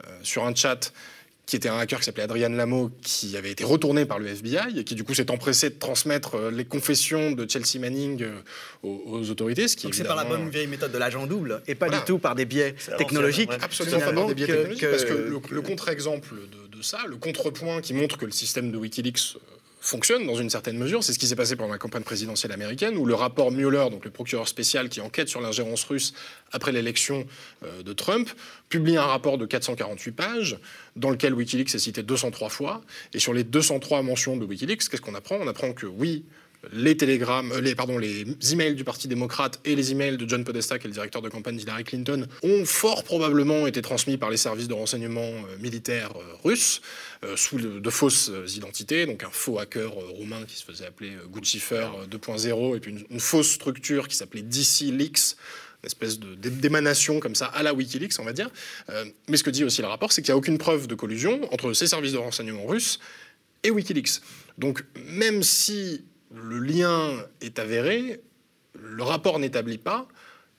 euh, 0.07 0.19
sur 0.23 0.45
un 0.45 0.55
chat 0.55 0.91
qui 1.45 1.57
était 1.57 1.69
un 1.69 1.77
hacker 1.77 1.99
qui 1.99 2.05
s'appelait 2.05 2.23
Adrian 2.23 2.49
Lamo, 2.49 2.89
qui 3.01 3.35
avait 3.35 3.51
été 3.51 3.63
retourné 3.63 4.05
par 4.05 4.17
le 4.17 4.27
FBI 4.27 4.79
et 4.79 4.83
qui 4.83 4.95
du 4.95 5.03
coup 5.03 5.13
s'est 5.13 5.29
empressé 5.29 5.69
de 5.69 5.75
transmettre 5.75 6.35
euh, 6.35 6.51
les 6.51 6.63
confessions 6.63 7.31
de 7.31 7.49
Chelsea 7.49 7.79
Manning 7.79 8.23
euh, 8.23 8.39
aux, 8.81 9.29
autorités. 9.29 9.67
Ce 9.67 9.75
qui 9.75 9.83
Donc 9.83 9.93
c'est 9.93 10.05
par 10.05 10.15
la 10.15 10.23
bonne 10.23 10.49
vieille 10.49 10.67
méthode 10.67 10.91
de 10.91 10.97
l'agent 10.97 11.27
double 11.27 11.61
et 11.67 11.75
pas 11.75 11.89
du 11.89 11.99
tout 12.05 12.17
par 12.17 12.35
des 12.35 12.45
biais 12.45 12.75
technologiques. 12.97 13.51
Absolument 13.61 13.99
pas 13.99 14.13
par 14.13 14.27
des 14.27 14.35
biais 14.35 14.47
technologiques, 14.47 14.89
parce 14.89 15.05
que 15.05 15.13
le, 15.49 15.61
contre-exemple 15.61 16.33
de, 16.33 16.77
de, 16.77 16.81
ça, 16.81 16.99
le 17.07 17.17
contrepoint 17.17 17.81
qui 17.81 17.93
montre 17.93 18.17
que 18.17 18.25
le 18.25 18.31
système 18.31 18.71
de 18.71 18.77
Wikileaks 18.77 19.37
fonctionne 19.83 20.25
dans 20.25 20.35
une 20.35 20.49
certaine 20.49 20.77
mesure. 20.77 21.03
C'est 21.03 21.11
ce 21.11 21.19
qui 21.19 21.27
s'est 21.27 21.35
passé 21.35 21.57
pendant 21.57 21.73
la 21.73 21.77
campagne 21.77 22.03
présidentielle 22.03 22.53
américaine, 22.53 22.95
où 22.95 23.05
le 23.05 23.15
rapport 23.15 23.51
Mueller, 23.51 23.89
donc 23.91 24.05
le 24.05 24.11
procureur 24.11 24.47
spécial 24.47 24.87
qui 24.87 25.01
enquête 25.01 25.27
sur 25.27 25.41
l'ingérence 25.41 25.83
russe 25.83 26.13
après 26.53 26.71
l'élection 26.71 27.25
euh, 27.63 27.83
de 27.83 27.91
Trump, 27.91 28.29
publie 28.69 28.95
un 28.95 29.05
rapport 29.05 29.37
de 29.37 29.45
448 29.45 30.11
pages, 30.13 30.57
dans 30.95 31.09
lequel 31.09 31.33
Wikileaks 31.33 31.75
est 31.75 31.79
cité 31.79 32.01
203 32.01 32.47
fois. 32.47 32.81
Et 33.13 33.19
sur 33.19 33.33
les 33.33 33.43
203 33.43 34.03
mentions 34.03 34.37
de 34.37 34.45
Wikileaks, 34.45 34.87
qu'est-ce 34.87 35.01
qu'on 35.01 35.15
apprend? 35.15 35.35
On 35.41 35.47
apprend 35.49 35.73
que 35.73 35.85
oui, 35.85 36.23
les 36.71 36.95
télégrammes, 36.95 37.51
euh, 37.51 37.61
les, 37.61 37.75
pardon, 37.75 37.97
les 37.97 38.25
emails 38.51 38.75
du 38.75 38.83
Parti 38.83 39.07
démocrate 39.07 39.59
et 39.65 39.75
les 39.75 39.91
emails 39.91 40.17
de 40.17 40.27
John 40.27 40.43
Podesta, 40.43 40.79
qui 40.79 40.85
est 40.85 40.89
le 40.89 40.93
directeur 40.93 41.21
de 41.21 41.29
campagne 41.29 41.57
d'Hillary 41.57 41.83
Clinton, 41.83 42.27
ont 42.41 42.65
fort 42.65 43.03
probablement 43.03 43.67
été 43.67 43.81
transmis 43.81 44.17
par 44.17 44.29
les 44.29 44.37
services 44.37 44.67
de 44.67 44.73
renseignement 44.73 45.21
euh, 45.21 45.57
militaires 45.59 46.13
euh, 46.15 46.35
russes 46.43 46.81
sous 47.37 47.57
de 47.57 47.89
fausses 47.89 48.29
identités, 48.53 49.05
donc 49.05 49.23
un 49.23 49.29
faux 49.31 49.57
hacker 49.57 49.93
roumain 49.93 50.43
qui 50.45 50.57
se 50.57 50.65
faisait 50.65 50.85
appeler 50.85 51.13
Guccifer 51.31 51.87
2.0 52.11 52.75
et 52.75 52.79
puis 52.81 53.05
une, 53.09 53.19
fausse 53.21 53.49
structure 53.49 54.09
qui 54.09 54.17
s'appelait 54.17 54.41
DC 54.41 54.91
Leaks 54.91 55.37
une 55.83 55.87
espèce 55.87 56.19
d'émanation 56.19 57.21
comme 57.21 57.35
ça 57.35 57.45
à 57.45 57.63
la 57.63 57.73
Wikileaks, 57.73 58.19
on 58.19 58.25
va 58.25 58.33
dire. 58.33 58.49
mais 59.29 59.37
ce 59.37 59.43
que 59.43 59.49
dit 59.49 59.63
aussi 59.63 59.81
le 59.81 59.87
rapport, 59.87 60.11
c'est 60.11 60.21
qu'il 60.21 60.33
n'y 60.33 60.35
a 60.35 60.37
aucune 60.37 60.57
preuve 60.57 60.87
de 60.87 60.95
collusion 60.95 61.41
entre 61.53 61.71
ces 61.71 61.87
services 61.87 62.11
de 62.11 62.17
renseignement 62.17 62.65
russes 62.65 62.99
et 63.63 63.71
Wikileaks. 63.71 64.19
Donc 64.57 64.83
même 65.07 65.43
si 65.43 66.03
le 66.33 66.59
lien 66.59 67.11
est 67.41 67.59
avéré, 67.59 68.21
le 68.75 69.03
rapport 69.03 69.39
n'établit 69.39 69.77
pas 69.77 70.07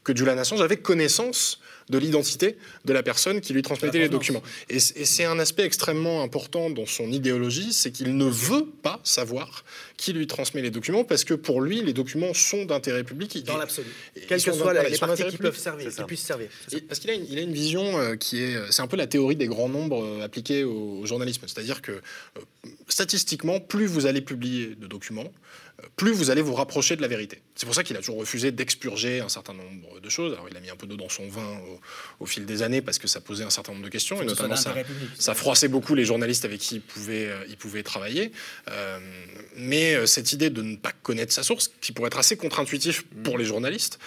que 0.05 0.15
Julian 0.15 0.39
Assange 0.39 0.61
avait 0.61 0.77
connaissance 0.77 1.61
de 1.91 1.99
l'identité 1.99 2.57
de 2.85 2.93
la 2.93 3.03
personne 3.03 3.41
qui 3.41 3.53
lui 3.53 3.63
transmettait 3.63 3.99
les 3.99 4.09
documents. 4.09 4.43
Et, 4.69 4.79
c'est 4.79 5.25
un 5.25 5.39
aspect 5.39 5.65
extrêmement 5.65 6.23
important 6.23 6.71
dans 6.71 6.87
son 6.87 7.11
idéologie, 7.11 7.73
c'est 7.73 7.91
qu'il 7.91 8.17
ne 8.17 8.25
veut 8.25 8.67
pas 8.83 9.01
savoir 9.05 9.65
qui 9.97 10.13
lui 10.13 10.27
transmet 10.27 10.63
les 10.63 10.71
documents, 10.71 11.05
parce 11.05 11.25
que 11.25 11.35
pour 11.35 11.61
lui, 11.61 11.83
les 11.83 11.93
documents 11.93 12.33
sont 12.33 12.65
d'intérêt 12.65 13.05
public. 13.05 13.45
Dans 13.45 13.59
l'absolu. 13.59 13.89
Quelles 14.29 14.43
que 14.43 14.53
soient 14.53 14.73
les 14.73 14.99
parties 14.99 15.25
qui 15.27 15.37
peuvent 15.37 15.59
servir, 15.59 15.95
qui 15.95 16.03
puissent 16.05 16.21
servir. 16.21 16.49
parce 16.89 17.01
qu'il 17.01 17.11
a, 17.11 17.15
une, 17.15 17.39
a 17.39 17.41
une 17.41 17.53
vision 17.53 17.99
euh, 17.99 18.17
qui 18.17 18.43
est... 18.43 18.57
C'est 18.71 18.83
un 18.83 18.87
peu 18.87 18.97
la 18.97 19.07
théorie 19.07 19.37
des 19.37 19.47
grands 19.47 19.69
nombres 19.69 20.05
euh, 20.05 20.25
appliqués 20.25 20.65
au, 20.65 21.05
journalisme. 21.05 21.43
C'est-à-dire 21.47 21.83
que, 21.83 21.93
euh, 21.93 22.41
statistiquement, 22.89 23.61
plus 23.61 23.87
vous 23.87 24.07
allez 24.07 24.21
publier 24.21 24.75
de 24.75 24.87
documents, 24.87 25.31
plus 25.97 26.13
vous 26.13 26.31
allez 26.31 26.43
vous 26.43 26.55
rapprocher 26.55 26.97
de 26.97 27.03
la 27.03 27.09
vérité. 27.09 27.43
C'est 27.55 27.67
pour 27.67 27.75
ça 27.75 27.83
qu'il 27.83 27.97
a 27.97 28.01
toujours 28.01 28.19
refusé 28.19 28.53
d'expurger 28.53 29.21
un 29.21 29.29
certain 29.29 29.55
nombre 29.55 30.01
de 30.01 30.09
choses. 30.09 30.33
Alors 30.33 30.49
il 30.49 30.57
a 30.57 30.61
mis 30.61 30.71
un 30.71 30.77
peu 30.77 30.87
d'eau 30.87 30.97
dans 30.97 31.09
son 31.09 31.29
vin 31.29 31.59
au, 32.21 32.27
fil 32.27 32.47
des 32.47 32.63
années 32.63 32.81
parce 32.81 32.99
que 32.99 33.07
ça 33.09 33.21
posait 33.21 33.45
un 33.45 33.51
certain 33.51 33.73
nombre 33.73 33.85
de 33.85 33.91
questions 33.91 34.21
et 34.21 34.25
notamment 34.25 34.57
ça, 34.57 34.75
ça, 35.19 35.35
froissait 35.35 35.69
beaucoup 35.69 35.95
les 35.95 36.05
journalistes 36.05 36.45
avec 36.45 36.61
qui 36.61 36.77
il 36.77 36.81
pouvait, 36.81 37.29
euh, 37.29 37.45
il 37.49 37.57
pouvait 37.57 37.83
travailler. 37.83 38.33
Euh, 38.71 38.99
mais 39.57 39.95
euh, 39.95 40.07
cette 40.07 40.33
idée 40.33 40.51
de 40.51 40.63
ne 40.63 40.77
pas 40.77 40.93
connaître 41.03 41.33
sa 41.33 41.43
source, 41.43 41.71
qui 41.81 41.93
pourrait 41.93 42.09
être 42.09 42.19
assez 42.19 42.37
contre-intuitif 42.37 43.05
pour 43.23 43.39
les 43.39 43.45
journalistes, 43.45 43.99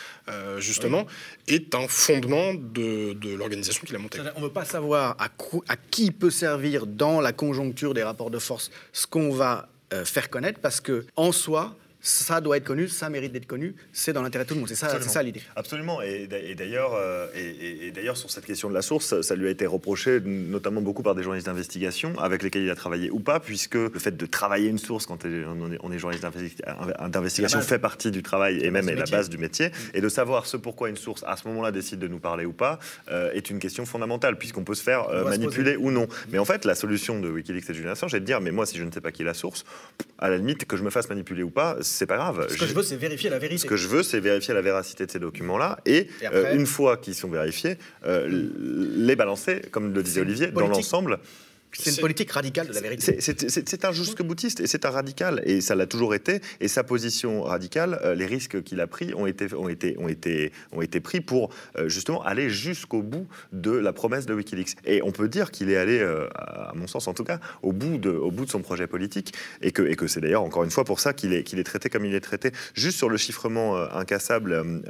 justement, 0.58 1.06
est 1.48 1.74
un 1.76 1.88
fondement 1.88 2.54
de, 2.54 3.14
de 3.14 3.34
l'organisation 3.34 3.86
qu'il 3.86 3.96
a 3.96 4.00
montée. 4.00 4.20
On 4.36 4.40
ne 4.40 4.46
veut 4.46 4.52
pas 4.52 4.66
savoir 4.66 5.16
à, 5.20 5.30
à 5.68 5.76
qui 5.78 6.12
peut 6.12 6.30
servir 6.30 6.86
dans 6.86 7.22
la 7.22 7.32
conjoncture 7.32 7.94
des 7.94 8.04
rapports 8.04 8.30
de 8.30 8.40
force 8.40 8.72
ce 8.92 9.08
qu'on 9.08 9.32
va 9.32 9.70
faire 10.06 10.30
connaître 10.30 10.60
parce 10.60 10.82
que 10.82 11.06
en 11.16 11.32
soi, 11.32 11.76
ça 12.00 12.42
doit 12.42 12.58
être 12.58 12.64
connu, 12.64 12.88
ça 12.88 13.10
mérite 13.10 13.32
d'être 13.32 13.48
connu, 13.48 13.76
c'est 13.92 14.14
dans 14.14 14.22
l'intérêt 14.22 14.44
de 14.44 14.50
tout 14.50 14.56
le 14.56 14.62
monde. 14.62 14.70
C'est 14.70 14.76
ça, 14.76 15.02
ça 15.02 15.24
l'idée. 15.24 15.42
Absolument. 15.56 16.02
Et, 16.02 16.28
d'ailleurs, 16.56 16.94
euh, 16.94 17.28
et, 17.36 17.92
d'ailleurs, 17.92 18.18
sur 18.18 18.30
cette 18.30 18.46
question 18.46 18.70
de 18.70 18.74
la 18.74 18.82
source, 18.82 19.22
ça 19.22 19.36
lui 19.36 19.48
a 19.48 19.50
été 19.50 19.66
reproché, 19.66 20.20
notamment 20.22 20.82
beaucoup 20.82 21.04
par 21.04 21.16
des 21.16 21.24
journalistes 21.24 21.48
d'investigation, 21.48 22.18
avec 22.20 22.44
lesquels 22.44 22.64
il 22.64 22.70
a 22.70 22.76
travaillé 22.76 23.10
ou 23.10 23.20
pas, 23.20 23.40
puisque 23.40 23.76
le 23.76 24.00
fait 24.00 24.16
de 24.16 24.26
travailler 24.26 24.70
une 24.70 24.78
source 24.78 25.06
quand 25.06 25.26
on 25.26 25.92
est, 25.92 25.98
journaliste 25.98 26.26
d'investigation 27.10 27.62
fait 27.62 27.80
partie 27.80 28.12
du 28.12 28.22
travail 28.22 28.60
et 28.64 28.70
même 28.70 28.88
est 28.90 28.96
la 28.96 29.06
base 29.06 29.30
du 29.30 29.38
métier. 29.38 29.70
Mm. 29.70 29.72
Et 29.96 30.02
de 30.02 30.10
savoir 30.10 30.46
ce 30.46 30.58
pourquoi 30.58 30.90
une 30.90 30.98
source, 30.98 31.24
à 31.26 31.36
ce 31.36 31.48
moment-là, 31.48 31.72
décide 31.72 32.00
de 32.00 32.08
nous 32.08 32.20
parler 32.20 32.46
ou 32.46 32.54
pas, 32.54 32.80
euh, 33.12 33.32
est 33.34 33.50
une 33.50 33.60
question 33.60 33.86
fondamentale, 33.86 34.38
puisqu'on 34.38 34.64
peut 34.64 34.76
se 34.76 34.84
faire 34.84 35.10
euh, 35.10 35.26
manipuler 35.26 35.76
ou 35.76 35.92
non. 35.92 36.08
Mais 36.32 36.38
en 36.38 36.46
fait, 36.46 36.66
la 36.66 36.76
solution 36.76 37.20
de 37.20 37.30
Wikileaks 37.30 37.70
et 37.70 37.74
Julian 37.74 37.92
Assange 37.92 38.14
est 38.14 38.20
de 38.20 38.26
dire, 38.26 38.40
mais 38.40 38.52
moi, 38.52 38.66
si 38.66 38.78
je 38.78 38.84
ne 38.84 38.92
sais 38.92 39.02
pas 39.02 39.12
qui 39.12 39.24
est 39.24 39.26
la 39.26 39.34
source, 39.34 39.66
à 40.20 40.30
la 40.30 40.38
limite, 40.38 40.66
que 40.66 40.78
je 40.78 40.84
me 40.84 40.90
fasse 40.90 41.10
manipuler 41.10 41.44
ou 41.44 41.50
pas, 41.50 41.78
c'est 41.88 42.06
pas 42.06 42.18
grave. 42.18 42.48
Ce 42.50 42.58
que 42.58 42.66
je 42.66 42.74
veux, 42.74 42.84
c'est 42.84 42.96
vérifier 42.96 43.30
la 43.30 43.40
vérité. 43.40 43.62
Ce 43.62 43.66
que 43.66 43.76
je 43.76 43.88
veux, 43.88 44.04
c'est 44.04 44.20
vérifier 44.20 44.54
la 44.54 44.62
véracité 44.62 45.06
de 45.06 45.12
ces 45.12 45.20
documents-là 45.20 45.80
et, 45.86 46.08
euh, 46.24 46.54
une 46.54 46.66
fois 46.66 46.98
qu'ils 46.98 47.16
sont 47.16 47.30
vérifiés, 47.30 47.78
euh, 48.06 48.28
les 48.60 49.16
balancer, 49.16 49.62
comme 49.72 49.94
le 49.94 50.04
disait 50.04 50.22
Olivier, 50.22 50.48
dans 50.48 50.68
l'ensemble. 50.68 51.20
C'est 51.80 51.92
une 51.92 51.98
politique 51.98 52.32
radicale 52.32 52.68
de 52.68 52.74
la 52.74 52.82
vérité. 52.82 53.20
C'est 53.20 53.86
un 53.86 53.92
jusque 53.92 54.22
boutiste 54.24 54.60
et 54.60 54.68
c'est 54.68 54.86
un 54.86 54.90
radical 54.90 55.42
et 55.46 55.62
ça 55.62 55.76
l'a 55.76 55.86
toujours 55.86 56.16
été. 56.16 56.42
Et 56.60 56.68
sa 56.68 56.84
position 56.84 57.44
radicale, 57.44 58.00
euh, 58.04 58.16
les 58.16 58.26
risques 58.26 58.64
qu'il 58.64 58.80
a 58.82 58.88
pris 58.88 59.14
ont 59.14 59.28
été, 59.28 59.54
ont 59.54 59.70
été, 59.70 59.96
ont 60.00 60.08
été, 60.08 60.52
ont 60.72 60.82
été 60.82 61.00
pris 61.00 61.22
pour 61.22 61.52
euh, 61.78 61.88
justement 61.88 62.24
aller 62.24 62.50
jusqu'au 62.50 63.02
bout 63.02 63.28
de 63.52 63.72
la 63.72 63.94
promesse 63.94 64.26
de 64.26 64.34
WikiLeaks. 64.34 64.76
Et 64.86 65.02
on 65.04 65.12
peut 65.12 65.28
dire 65.28 65.52
qu'il 65.52 65.70
est 65.70 65.78
allé, 65.78 66.00
euh, 66.00 66.28
à 66.36 66.74
mon 66.76 66.88
sens 66.88 67.08
en 67.08 67.14
tout 67.14 67.24
cas, 67.24 67.40
au 67.62 67.74
bout 67.74 67.98
de, 67.98 68.10
au 68.10 68.32
bout 68.32 68.46
de 68.46 68.50
son 68.50 68.62
projet 68.62 68.88
politique 68.88 69.34
et 69.62 69.72
que, 69.72 69.84
et 69.84 69.96
que 69.96 70.08
c'est 70.08 70.22
d'ailleurs 70.22 70.44
encore 70.44 70.64
une 70.64 70.72
fois 70.72 70.84
pour 70.84 71.00
ça 71.00 71.14
qu'il 71.14 71.34
est, 71.34 71.44
qu'il 71.44 71.60
est 71.60 71.64
traité 71.64 71.90
comme 71.90 72.06
il 72.06 72.16
est 72.16 72.22
traité. 72.22 72.52
Juste 72.74 72.98
sur 72.98 73.10
le 73.10 73.18
chiffrement 73.18 73.76
incassable 73.76 74.82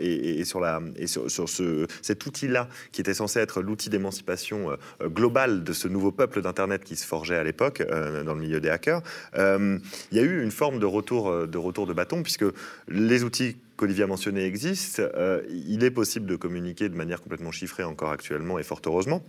et, 0.00 0.44
sur, 0.44 0.60
la, 0.60 0.80
et 0.96 1.06
sur, 1.06 1.30
sur 1.30 1.48
ce, 1.48 1.86
cet 2.02 2.26
outil-là 2.26 2.68
qui 2.92 3.00
était 3.00 3.14
censé 3.14 3.40
être 3.40 3.62
l'outil 3.62 3.90
d'émancipation 3.90 4.76
globale 5.02 5.64
de 5.64 5.72
ce 5.72 5.88
nouveau 5.88 6.12
peuple 6.12 6.25
d'Internet 6.42 6.84
qui 6.84 6.96
se 6.96 7.06
forgeait 7.06 7.36
à 7.36 7.44
l'époque 7.44 7.80
euh, 7.80 8.24
dans 8.24 8.34
le 8.34 8.40
milieu 8.40 8.60
des 8.60 8.68
hackers, 8.68 9.02
euh, 9.36 9.78
il 10.10 10.18
y 10.18 10.20
a 10.20 10.24
eu 10.24 10.42
une 10.42 10.50
forme 10.50 10.78
de 10.78 10.86
retour, 10.86 11.28
euh, 11.28 11.46
de 11.46 11.58
retour 11.58 11.86
de 11.86 11.92
bâton, 11.92 12.22
puisque 12.22 12.44
les 12.88 13.24
outils 13.24 13.56
qu'Olivier 13.76 14.04
a 14.04 14.06
mentionnés 14.06 14.44
existent. 14.44 15.02
il 15.50 15.84
est 15.84 15.90
possible 15.90 16.26
de 16.26 16.36
communiquer 16.36 16.88
de 16.88 16.96
manière 16.96 17.20
complètement 17.20 17.52
chiffrée 17.52 17.84
encore 17.84 18.10
actuellement, 18.10 18.58
et 18.58 18.62
fort 18.62 18.80
heureusement. 18.86 19.22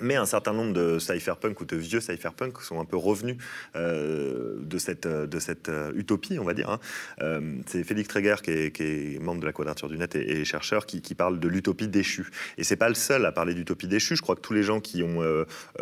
Mais 0.00 0.16
un 0.16 0.26
certain 0.26 0.52
nombre 0.52 0.72
de 0.72 0.98
cypherpunk 0.98 1.60
ou 1.60 1.64
de 1.64 1.76
vieux 1.76 2.00
cypherpunk 2.00 2.60
sont 2.60 2.80
un 2.80 2.84
peu 2.84 2.96
revenus 2.96 3.36
euh, 3.76 4.56
de 4.60 4.78
cette, 4.78 5.06
de 5.06 5.38
cette 5.38 5.68
euh, 5.68 5.92
utopie, 5.94 6.38
on 6.38 6.44
va 6.44 6.54
dire. 6.54 6.68
Hein. 6.70 6.80
Euh, 7.20 7.58
c'est 7.66 7.84
Félix 7.84 8.08
Tréguer, 8.08 8.36
qui 8.42 8.50
est, 8.50 9.22
membre 9.22 9.40
de 9.40 9.46
la 9.46 9.52
Quadrature 9.52 9.88
du 9.88 9.96
Net 9.96 10.16
et, 10.16 10.44
chercheur, 10.44 10.86
qui, 10.86 11.00
parle 11.14 11.38
de 11.38 11.46
l'utopie 11.46 11.86
déchue. 11.86 12.30
Et 12.58 12.64
c'est 12.64 12.76
pas 12.76 12.88
le 12.88 12.94
seul 12.94 13.24
à 13.24 13.30
parler 13.30 13.54
d'utopie 13.54 13.86
déchue. 13.86 14.16
Je 14.16 14.22
crois 14.22 14.34
que 14.34 14.40
tous 14.40 14.52
les 14.52 14.64
gens 14.64 14.80
qui 14.80 15.02
ont 15.02 15.22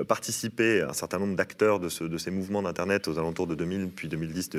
participé, 0.07 0.83
un 0.83 0.93
certain 0.93 1.19
nombre 1.19 1.37
d'acteurs 1.37 1.81
de, 1.81 1.89
ce, 1.89 2.05
de, 2.05 2.19
ces 2.19 2.31
mouvements 2.31 2.63
d'Internet 2.63 3.09
aux 3.09 3.19
alentours 3.19 3.47
de 3.47 3.55
2000, 3.55 3.89
puis 3.89 4.09
2010, 4.09 4.51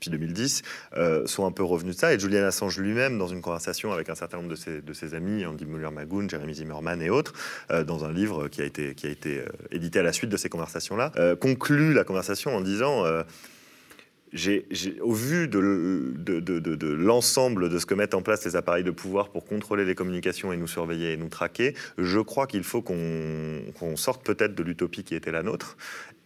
puis 0.00 0.10
2010 0.10 0.62
sont 1.26 1.46
un 1.46 1.52
peu 1.52 1.62
revenus 1.62 1.96
de 1.96 2.00
ça. 2.00 2.14
Et 2.14 2.18
Julian 2.18 2.44
Assange 2.44 2.78
lui-même, 2.78 3.18
dans 3.18 3.26
une 3.26 3.42
conversation 3.42 3.92
avec 3.92 4.08
un 4.08 4.14
certain 4.14 4.38
nombre 4.38 4.48
de 4.48 4.56
ses, 4.56 4.80
de 4.80 4.92
ses 4.94 5.12
amis, 5.14 5.44
Andy 5.44 5.66
Muller-Magoon, 5.66 6.28
Jeremy 6.28 6.54
Zimmerman 6.54 7.02
et 7.02 7.10
autres, 7.10 7.34
dans 7.68 8.04
un 8.04 8.12
livre 8.12 8.37
qui 8.46 8.62
a 8.62 8.64
été, 8.64 8.94
qui 8.94 9.06
a 9.06 9.10
été 9.10 9.40
euh, 9.40 9.46
édité 9.72 9.98
à 9.98 10.02
la 10.02 10.12
suite 10.12 10.30
de 10.30 10.36
ces 10.36 10.48
conversations-là, 10.48 11.12
euh, 11.16 11.34
conclut 11.34 11.92
la 11.92 12.04
conversation 12.04 12.54
en 12.54 12.60
disant 12.60 13.04
euh, 13.04 13.22
au 15.00 15.12
vu 15.12 15.48
de, 15.48 16.12
de, 16.16 16.40
de, 16.40 16.58
de, 16.58 16.88
l'ensemble 16.88 17.70
de 17.70 17.78
ce 17.78 17.86
que 17.86 17.94
mettent 17.94 18.14
en 18.14 18.22
place 18.22 18.44
les 18.44 18.56
appareils 18.56 18.84
de 18.84 18.90
pouvoir 18.90 19.30
pour 19.30 19.46
contrôler 19.46 19.84
les 19.84 19.94
communications 19.94 20.52
et 20.52 20.56
nous 20.56 20.66
surveiller 20.66 21.12
et 21.12 21.16
nous 21.16 21.28
traquer, 21.28 21.74
je 21.96 22.20
crois 22.20 22.46
qu'il 22.46 22.62
faut 22.62 22.82
qu'on, 22.82 23.62
qu'on 23.78 23.96
sorte 23.96 24.24
peut-être 24.24 24.54
de 24.54 24.62
l'utopie 24.62 25.02
qui 25.02 25.14
était 25.14 25.32
la 25.32 25.42
nôtre 25.42 25.78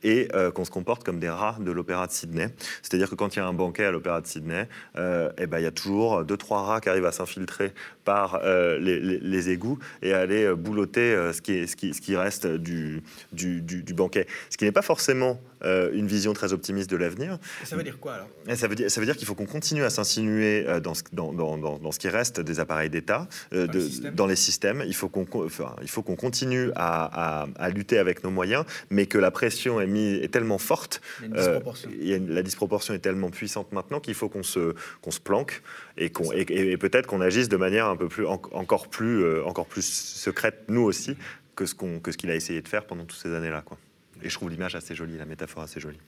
et 0.02 0.28
qu'on 0.54 0.64
se 0.64 0.70
comporte 0.70 1.04
comme 1.04 1.18
des 1.18 1.28
rats 1.28 1.56
de 1.60 1.70
l'opéra 1.70 2.06
de 2.06 2.12
Sydney. 2.12 2.48
C'est-à-dire 2.82 3.10
que 3.10 3.14
quand 3.14 3.36
il 3.36 3.38
y 3.38 3.42
a 3.42 3.46
un 3.46 3.52
banquet 3.52 3.84
à 3.84 3.90
l'opéra 3.90 4.20
de 4.20 4.26
Sydney, 4.26 4.68
eh 4.96 5.46
ben, 5.46 5.58
il 5.58 5.62
y 5.62 5.66
a 5.66 5.70
toujours 5.70 6.24
deux, 6.24 6.36
trois 6.36 6.62
rats 6.62 6.80
qui 6.80 6.88
arrivent 6.88 7.06
à 7.06 7.12
s'infiltrer 7.12 7.72
par 8.04 8.40
les, 8.44 9.50
égouts 9.50 9.78
et 10.02 10.12
à 10.12 10.20
aller 10.20 10.54
boulotter 10.54 11.32
ce, 11.32 11.40
qui 11.40 11.52
est, 11.52 11.66
ce, 11.66 11.76
qui, 11.76 11.94
ce 11.94 12.00
qui 12.00 12.16
reste 12.16 12.46
du, 12.46 13.02
du, 13.32 13.60
du 13.60 13.94
banquet. 13.94 14.26
Ce 14.50 14.56
qui 14.56 14.64
n'est 14.64 14.72
pas 14.72 14.82
forcément 14.82 15.40
une 15.64 16.06
vision 16.06 16.32
très 16.32 16.52
optimiste 16.52 16.90
de 16.90 16.96
l'avenir. 16.96 17.38
Ça 17.64 17.76
veut 17.76 17.84
dire 17.84 17.98
quoi 17.98 18.14
alors? 18.14 18.28
Ça 18.56 18.68
veut 18.68 18.74
dire, 18.74 18.90
ça 18.90 19.00
veut 19.00 19.06
dire 19.06 19.16
qu'il 19.16 19.26
faut 19.26 19.34
qu'on 19.34 19.46
continue 19.46 19.84
à 19.84 19.90
s'insinuer 19.90 20.66
dans 20.82 20.94
ce, 20.94 21.02
dans, 21.12 21.32
dans, 21.32 21.56
dans, 21.56 21.92
ce 21.92 21.98
qui 21.98 22.08
reste 22.08 22.40
des 22.40 22.60
appareils 22.60 22.90
d'État, 22.90 23.28
dans, 23.52 24.26
les 24.26 24.36
systèmes. 24.36 24.82
Il 24.86 24.94
faut 24.94 25.08
qu'on 25.08 25.26
enfin, 25.44 25.74
il 25.82 25.88
faut 25.88 26.02
qu'on 26.02 26.16
continue 26.16 26.70
à, 26.74 27.46
à, 27.56 27.68
lutter 27.70 27.98
avec 27.98 28.24
nos 28.24 28.30
moyens, 28.30 28.64
mais 28.90 29.06
que 29.06 29.18
la 29.18 29.30
pression 29.30 29.80
est, 29.80 29.86
est 29.96 30.32
tellement 30.32 30.58
forte, 30.58 31.00
il 31.22 32.26
la 32.28 32.42
disproportion 32.42 32.94
est 32.94 32.98
tellement 32.98 33.30
puissante 33.30 33.72
maintenant 33.72 34.00
qu'il 34.00 34.14
faut 34.14 34.28
qu'on 34.28 34.42
se, 34.42 34.74
qu'on 35.00 35.10
se 35.10 35.20
planque 35.20 35.62
et, 35.96 36.10
qu'on, 36.10 36.32
et, 36.32 36.76
peut-être 36.76 37.06
qu'on 37.06 37.20
agisse 37.20 37.48
de 37.48 37.56
manière 37.56 37.86
un 37.86 37.96
peu 37.96 38.08
plus, 38.08 38.26
encore, 38.26 38.88
plus, 38.88 39.42
encore 39.42 39.66
plus 39.66 39.84
secrète, 39.84 40.64
nous 40.68 40.82
aussi, 40.82 41.16
que 41.56 41.66
ce, 41.66 41.74
qu'on, 41.74 42.00
que 42.00 42.12
ce 42.12 42.16
qu'il 42.16 42.30
a 42.30 42.34
essayé 42.34 42.60
de 42.62 42.68
faire 42.68 42.84
pendant 42.86 43.04
toutes 43.04 43.18
ces 43.18 43.34
années-là. 43.34 43.62
Quoi. 43.62 43.78
Et 44.22 44.28
je 44.28 44.34
trouve 44.34 44.50
l'image 44.50 44.74
assez 44.74 44.94
jolie, 44.94 45.18
la 45.18 45.24
métaphore 45.24 45.62
assez 45.62 45.80
jolie. 45.80 46.00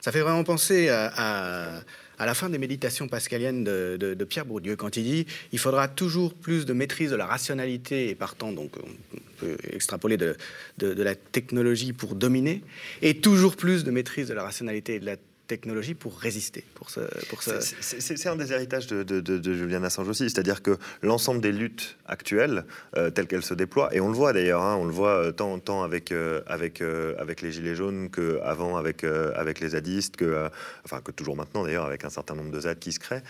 Ça 0.00 0.12
fait 0.12 0.20
vraiment 0.20 0.44
penser 0.44 0.88
à, 0.88 1.12
à, 1.16 1.80
la 2.24 2.34
fin 2.34 2.48
des 2.48 2.58
méditations 2.58 3.08
pascaliennes 3.08 3.64
de, 3.64 4.24
Pierre 4.24 4.46
Bourdieu, 4.46 4.76
quand 4.76 4.96
il 4.96 5.04
dit 5.04 5.26
il 5.52 5.58
faudra 5.58 5.88
toujours 5.88 6.32
plus 6.32 6.64
de 6.64 6.72
maîtrise 6.72 7.10
de 7.10 7.16
la 7.16 7.26
rationalité, 7.26 8.08
et 8.08 8.14
partant, 8.14 8.52
donc, 8.52 8.72
on 8.78 9.20
peut 9.38 9.58
extrapoler 9.70 10.16
de, 10.16 10.36
la 10.78 11.14
technologie 11.14 11.92
pour 11.92 12.14
dominer, 12.14 12.62
et 13.02 13.20
toujours 13.20 13.56
plus 13.56 13.84
de 13.84 13.90
maîtrise 13.90 14.28
de 14.28 14.34
la 14.34 14.44
rationalité 14.44 14.94
et 14.94 15.00
de 15.00 15.06
la 15.06 15.16
technologie 15.46 15.94
pour 15.94 16.18
résister. 16.18 16.64
Pour 16.74 16.90
ce, 16.90 17.00
pour 17.28 17.42
C'est 17.42 18.26
un 18.26 18.36
des 18.36 18.52
héritages 18.52 18.86
de, 18.86 19.02
de, 19.02 19.54
Julian 19.54 19.82
Assange 19.84 20.08
aussi, 20.08 20.28
c'est-à-dire 20.28 20.62
que 20.62 20.76
l'ensemble 21.02 21.40
des 21.40 21.52
luttes 21.52 21.96
actuelles, 22.06 22.64
euh, 22.96 23.10
telles 23.10 23.26
qu'elles 23.26 23.44
se 23.44 23.54
déploient, 23.54 23.94
et 23.94 24.00
on 24.00 24.08
le 24.08 24.14
voit 24.14 24.32
d'ailleurs, 24.32 24.62
hein, 24.62 24.76
on 24.76 24.84
le 24.84 24.92
voit 24.92 25.26
euh, 25.26 25.32
tant 25.32 25.82
avec, 25.82 26.12
euh, 26.12 26.42
avec, 26.46 26.82
avec 26.82 27.42
les 27.42 27.52
Gilets 27.52 27.74
jaunes 27.74 28.10
qu'avant 28.10 28.76
avec, 28.76 29.04
avec 29.04 29.60
les 29.60 29.70
zadistes, 29.70 30.16
que, 30.16 30.48
enfin, 30.84 31.00
que 31.00 31.12
toujours 31.12 31.36
maintenant 31.36 31.64
d'ailleurs 31.64 31.86
avec 31.86 32.04
un 32.04 32.10
certain 32.10 32.34
nombre 32.34 32.50
de 32.50 32.60
ZAD 32.60 32.78
qui 32.78 32.92
se 32.92 32.98
créent, 32.98 33.22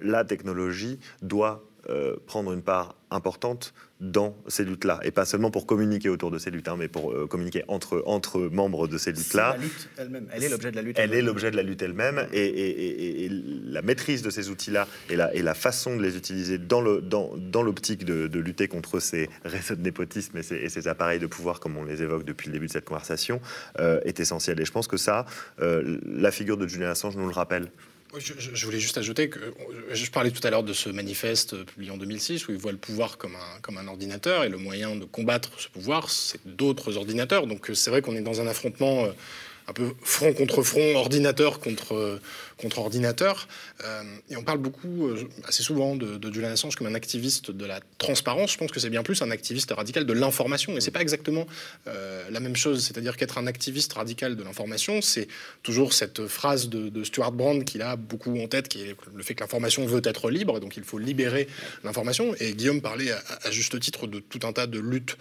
la 0.00 0.24
technologie 0.24 0.98
doit 1.22 1.69
prendre 2.26 2.52
une 2.52 2.62
part 2.62 2.94
importante 3.10 3.74
dans 4.00 4.34
ces 4.48 4.64
luttes-là, 4.64 4.98
et 5.02 5.10
pas 5.10 5.26
seulement 5.26 5.50
pour 5.50 5.66
communiquer 5.66 6.08
autour 6.08 6.30
de 6.30 6.38
ces 6.38 6.50
luttes, 6.50 6.68
hein, 6.68 6.76
mais 6.78 6.88
pour 6.88 7.12
euh, 7.12 7.26
communiquer 7.26 7.64
entre, 7.68 8.02
entre 8.06 8.40
membres 8.40 8.88
de 8.88 8.96
ces 8.96 9.12
luttes-là. 9.12 9.56
La 9.56 9.62
lutte 9.62 9.88
elle-même, 9.98 10.26
elle 10.32 10.44
est 10.44 10.48
l'objet 10.48 10.70
de 10.70 10.76
la 10.76 10.82
lutte. 10.82 10.98
Elle, 10.98 11.12
est 11.12 11.22
l'objet 11.22 11.50
de 11.50 11.56
la 11.56 11.62
lutte 11.62 11.82
elle-même, 11.82 12.26
et, 12.32 13.28
la 13.30 13.82
maîtrise 13.82 14.22
de 14.22 14.30
ces 14.30 14.48
outils-là 14.48 14.88
et 15.10 15.16
la, 15.16 15.34
et 15.34 15.42
la 15.42 15.54
façon 15.54 15.96
de 15.96 16.02
les 16.02 16.16
utiliser 16.16 16.56
dans, 16.56 16.80
le, 16.80 17.02
dans, 17.02 17.32
dans 17.36 17.62
l'optique 17.62 18.04
de, 18.04 18.38
lutter 18.40 18.68
contre 18.68 19.00
ces 19.00 19.28
réseaux 19.44 19.74
de 19.74 19.82
népotisme 19.82 20.38
et 20.38 20.42
ces, 20.42 20.88
appareils 20.88 21.18
de 21.18 21.26
pouvoir, 21.26 21.60
comme 21.60 21.76
on 21.76 21.84
les 21.84 22.02
évoque 22.02 22.24
depuis 22.24 22.46
le 22.46 22.54
début 22.54 22.66
de 22.66 22.72
cette 22.72 22.86
conversation, 22.86 23.40
euh, 23.78 24.00
est 24.04 24.18
essentielle. 24.18 24.58
Et 24.60 24.64
je 24.64 24.72
pense 24.72 24.88
que 24.88 24.96
ça, 24.96 25.26
euh, 25.60 25.98
la 26.06 26.30
figure 26.30 26.56
de 26.56 26.66
Julian 26.66 26.88
Assange 26.88 27.16
nous 27.16 27.26
le 27.26 27.34
rappelle. 27.34 27.70
Je, 28.18 28.64
voulais 28.66 28.80
juste 28.80 28.98
ajouter 28.98 29.28
que 29.28 29.38
je 29.92 30.10
parlais 30.10 30.32
tout 30.32 30.44
à 30.44 30.50
l'heure 30.50 30.64
de 30.64 30.72
ce 30.72 30.88
manifeste 30.88 31.64
publié 31.64 31.92
en 31.92 31.96
2006 31.96 32.48
où 32.48 32.52
il 32.52 32.58
voit 32.58 32.72
le 32.72 32.78
pouvoir 32.78 33.18
comme 33.18 33.36
un, 33.36 33.60
comme 33.62 33.78
un 33.78 33.86
ordinateur 33.86 34.42
et 34.42 34.48
le 34.48 34.58
moyen 34.58 34.96
de 34.96 35.04
combattre 35.04 35.50
ce 35.58 35.68
pouvoir, 35.68 36.10
c'est 36.10 36.40
d'autres 36.44 36.96
ordinateurs. 36.96 37.46
Donc 37.46 37.70
c'est 37.72 37.90
vrai 37.90 38.02
qu'on 38.02 38.16
est 38.16 38.22
dans 38.22 38.40
un 38.40 38.48
affrontement 38.48 39.04
euh, 39.04 39.12
un 39.68 39.72
peu 39.72 39.92
front 40.02 40.32
contre 40.32 40.62
front, 40.62 40.94
ordinateur 40.96 41.60
contre, 41.60 42.20
contre 42.60 42.78
ordinateur. 42.78 43.48
Euh, 43.84 44.02
et 44.28 44.36
on 44.36 44.42
parle 44.42 44.58
beaucoup, 44.58 45.08
euh, 45.08 45.28
assez 45.46 45.62
souvent, 45.62 45.96
de, 45.96 46.18
de, 46.18 46.32
Julian 46.32 46.50
Assange 46.50 46.76
comme 46.76 46.86
un 46.86 46.94
activiste 46.94 47.50
de 47.50 47.64
la 47.64 47.80
transparence. 47.98 48.52
Je 48.52 48.58
pense 48.58 48.70
que 48.70 48.78
c'est 48.78 48.90
bien 48.90 49.02
plus 49.02 49.22
un 49.22 49.30
activiste 49.30 49.72
radical 49.72 50.04
de 50.04 50.12
l'information. 50.12 50.76
Et 50.76 50.80
c'est 50.80 50.90
pas 50.90 51.00
exactement 51.00 51.46
euh, 51.88 52.28
la 52.30 52.40
même 52.40 52.56
chose. 52.56 52.84
C'est-à-dire 52.84 53.16
qu'être 53.16 53.38
un 53.38 53.46
activiste 53.46 53.92
radical 53.94 54.36
de 54.36 54.42
l'information, 54.42 55.00
c'est 55.00 55.28
toujours 55.62 55.92
cette 55.92 56.26
phrase 56.26 56.68
de, 56.68 56.90
Stuart 57.04 57.32
Brand 57.32 57.64
qu'il 57.64 57.82
a 57.82 57.96
beaucoup 57.96 58.38
en 58.38 58.46
tête, 58.46 58.68
qui 58.68 58.82
est 58.82 58.96
le 59.14 59.22
fait 59.22 59.34
que 59.34 59.40
l'information 59.40 59.86
veut 59.86 60.02
être 60.04 60.30
libre, 60.30 60.60
donc 60.60 60.76
il 60.76 60.84
faut 60.84 60.98
libérer 60.98 61.48
l'information. 61.82 62.34
Et 62.38 62.52
Guillaume 62.52 62.82
parlait 62.82 63.10
à, 63.10 63.50
juste 63.50 63.80
titre 63.80 64.06
de 64.06 64.20
tout 64.20 64.46
un 64.46 64.52
tas 64.52 64.66
de 64.66 64.78
luttes 64.78 65.16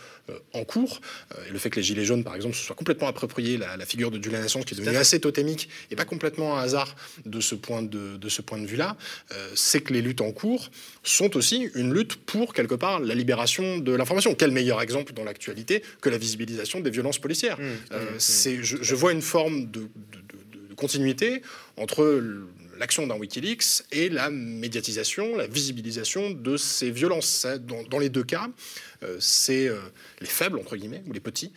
en 0.53 0.65
cours. 0.65 0.99
et 1.47 1.51
le 1.51 1.57
fait 1.57 1.69
que 1.69 1.77
les 1.77 1.83
Gilets 1.83 2.03
jaunes, 2.03 2.23
par 2.23 2.35
exemple, 2.35 2.55
se 2.55 2.65
soient 2.65 2.75
complètement 2.75 3.07
approprié 3.07 3.57
la, 3.57 3.77
la 3.77 3.85
figure 3.85 4.11
de 4.11 4.21
Julian 4.21 4.38
Qui 4.47 4.73
est 4.73 4.77
devenue 4.77 4.97
assez 4.97 5.19
totémique, 5.19 5.69
et 5.91 5.95
pas 5.95 6.05
complètement 6.05 6.57
un 6.57 6.61
hasard 6.61 6.95
de 7.25 7.39
ce 7.39 7.55
point 7.55 7.81
de, 7.81 8.17
de 8.17 8.29
ce 8.29 8.41
point 8.41 8.57
de 8.57 8.65
vue-là, 8.65 8.97
euh, 9.31 9.49
c'est 9.55 9.81
que 9.81 9.93
les 9.93 10.01
luttes 10.01 10.21
en 10.21 10.31
cours 10.31 10.69
sont 11.03 11.35
aussi 11.37 11.69
une 11.75 11.93
lutte 11.93 12.15
pour, 12.15 12.53
quelque 12.53 12.75
part, 12.75 12.99
la 12.99 13.15
libération 13.15 13.77
de 13.77 13.91
l'information. 13.93 14.35
Quel 14.35 14.51
meilleur 14.51 14.81
exemple 14.81 15.13
dans 15.13 15.23
l'actualité 15.23 15.83
que 16.01 16.09
la 16.09 16.17
visibilisation 16.17 16.79
des 16.79 16.89
violences 16.89 17.19
policières 17.19 17.59
mmh, 17.59 17.63
euh, 17.93 18.11
mmh, 18.15 18.61
je, 18.61 18.95
vois 18.95 19.11
une 19.11 19.21
forme 19.21 19.69
de, 19.71 19.81
de 19.81 20.73
continuité 20.75 21.41
entre 21.77 22.21
l'action 22.77 23.07
d'un 23.07 23.17
Wikileaks 23.17 23.83
et 23.91 24.09
la 24.09 24.29
médiatisation, 24.29 25.35
la 25.35 25.47
visibilisation 25.47 26.31
de 26.31 26.57
ces 26.57 26.91
violences. 26.91 27.45
Dans, 27.61 27.83
dans 27.83 27.99
les 27.99 28.09
deux 28.09 28.23
cas, 28.23 28.49
euh, 29.03 29.17
c'est 29.19 29.69
les 30.21 30.27
faibles, 30.27 30.57
entre 30.57 30.75
guillemets, 30.77 31.03
ou 31.07 31.13
les 31.13 31.19
petits, 31.19 31.51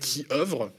qui 0.00 0.26
œuvrent 0.30 0.72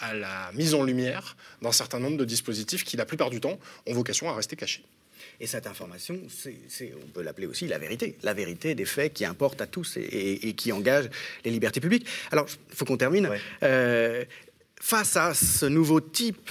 à 0.00 0.14
la 0.14 0.50
mise 0.52 0.74
en 0.74 0.82
lumière 0.82 1.36
d'un 1.62 1.72
certain 1.72 1.98
nombre 1.98 2.16
de 2.16 2.24
dispositifs 2.24 2.84
qui, 2.84 2.96
la 2.96 3.06
plupart 3.06 3.30
du 3.30 3.40
temps, 3.40 3.58
ont 3.86 3.94
vocation 3.94 4.28
à 4.28 4.34
rester 4.34 4.56
cachés. 4.56 4.84
Et 5.40 5.46
cette 5.46 5.66
information, 5.66 6.18
on 6.20 7.08
peut 7.08 7.22
l'appeler 7.22 7.46
aussi 7.46 7.68
la 7.68 7.78
vérité, 7.78 8.16
la 8.22 8.34
vérité 8.34 8.74
des 8.74 8.84
faits 8.84 9.12
qui 9.12 9.24
importent 9.24 9.60
à 9.60 9.66
tous 9.66 9.96
et, 9.96 10.52
qui 10.54 10.72
engagent 10.72 11.10
les 11.44 11.50
libertés 11.50 11.80
publiques. 11.80 12.06
Alors, 12.32 12.46
il 12.70 12.74
faut 12.74 12.84
qu'on 12.84 12.96
termine. 12.96 13.28
Euh, 13.62 14.24
face 14.80 15.16
à 15.16 15.34
ce 15.34 15.66
nouveau 15.66 16.00
type 16.00 16.50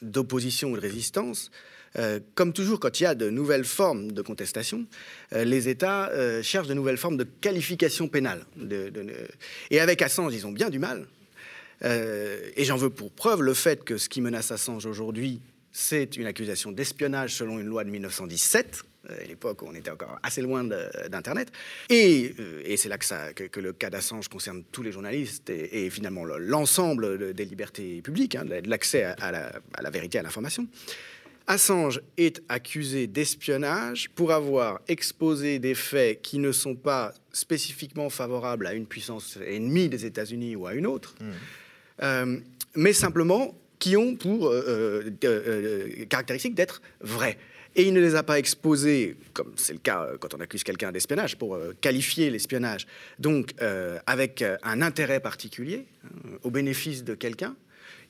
d'opposition 0.00 0.72
ou 0.72 0.76
de 0.76 0.80
résistance, 0.80 1.50
euh, 1.96 2.18
comme 2.34 2.52
toujours, 2.52 2.80
quand 2.80 2.98
il 2.98 3.04
y 3.04 3.06
a 3.06 3.14
de 3.14 3.30
nouvelles 3.30 3.64
formes 3.64 4.10
de 4.12 4.22
contestation, 4.22 4.86
euh, 5.32 5.44
les 5.44 5.68
États 5.68 6.10
cherchent 6.42 6.68
de 6.68 6.74
nouvelles 6.74 6.96
formes 6.96 7.16
de 7.16 7.24
qualification 7.24 8.08
pénale. 8.08 8.46
et 9.70 9.80
avec 9.80 10.02
Assange, 10.02 10.34
ils 10.34 10.46
ont 10.46 10.52
bien 10.52 10.70
du 10.70 10.80
mal, 10.80 11.06
euh, 11.84 12.50
et 12.56 12.64
j'en 12.64 12.76
veux 12.76 12.90
pour 12.90 13.10
preuve 13.12 13.42
le 13.42 13.54
fait 13.54 13.84
que 13.84 13.98
ce 13.98 14.08
qui 14.08 14.20
menace 14.20 14.50
Assange 14.50 14.86
aujourd'hui, 14.86 15.40
c'est 15.72 16.16
une 16.16 16.26
accusation 16.26 16.70
d'espionnage 16.70 17.34
selon 17.34 17.58
une 17.58 17.66
loi 17.66 17.84
de 17.84 17.90
1917 17.90 18.84
euh, 19.10 19.20
à 19.20 19.24
l'époque 19.24 19.62
où 19.62 19.66
on 19.68 19.74
était 19.74 19.90
encore 19.90 20.18
assez 20.22 20.42
loin 20.42 20.62
d'Internet. 20.62 21.50
Et, 21.88 22.34
euh, 22.38 22.62
et 22.64 22.76
c'est 22.76 22.88
là 22.88 22.98
que, 22.98 23.60
le 23.60 23.72
cas 23.72 23.90
d'Assange 23.90 24.28
concerne 24.28 24.62
tous 24.70 24.82
les 24.82 24.92
journalistes 24.92 25.50
et, 25.50 25.90
finalement 25.90 26.24
l'ensemble 26.24 27.34
des 27.34 27.44
libertés 27.44 28.00
publiques, 28.02 28.36
hein, 28.36 28.44
de 28.44 28.68
l'accès 28.68 29.04
à, 29.04 29.32
la, 29.32 29.60
à, 29.74 29.82
la, 29.82 29.90
vérité, 29.90 30.18
à 30.18 30.22
l'information. 30.22 30.68
Assange 31.48 32.00
est 32.16 32.40
accusé 32.48 33.08
d'espionnage 33.08 34.10
pour 34.10 34.30
avoir 34.30 34.80
exposé 34.86 35.58
des 35.58 35.74
faits 35.74 36.22
qui 36.22 36.38
ne 36.38 36.52
sont 36.52 36.76
pas 36.76 37.12
spécifiquement 37.32 38.08
favorables 38.10 38.68
à 38.68 38.74
une 38.74 38.86
puissance 38.86 39.38
ennemie 39.44 39.88
des 39.88 40.06
États-Unis 40.06 40.54
ou 40.54 40.68
à 40.68 40.74
une 40.74 40.86
autre. 40.86 41.16
Mmh. 41.20 41.30
Euh, 42.02 42.38
mais 42.74 42.92
simplement 42.92 43.54
qui 43.78 43.96
ont 43.96 44.14
pour 44.14 44.48
euh, 44.48 45.04
euh, 45.24 46.04
caractéristique 46.08 46.54
d'être 46.54 46.82
vrais. 47.00 47.36
Et 47.74 47.84
il 47.84 47.94
ne 47.94 48.00
les 48.00 48.14
a 48.14 48.22
pas 48.22 48.38
exposés, 48.38 49.16
comme 49.32 49.52
c'est 49.56 49.72
le 49.72 49.78
cas 49.78 50.10
quand 50.20 50.34
on 50.34 50.40
accuse 50.40 50.62
quelqu'un 50.62 50.92
d'espionnage, 50.92 51.36
pour 51.38 51.58
qualifier 51.80 52.28
l'espionnage, 52.28 52.86
donc 53.18 53.54
avec 54.06 54.44
un 54.62 54.82
intérêt 54.82 55.20
particulier, 55.20 55.86
hein, 56.04 56.08
au 56.42 56.50
bénéfice 56.50 57.02
de 57.02 57.14
quelqu'un. 57.14 57.56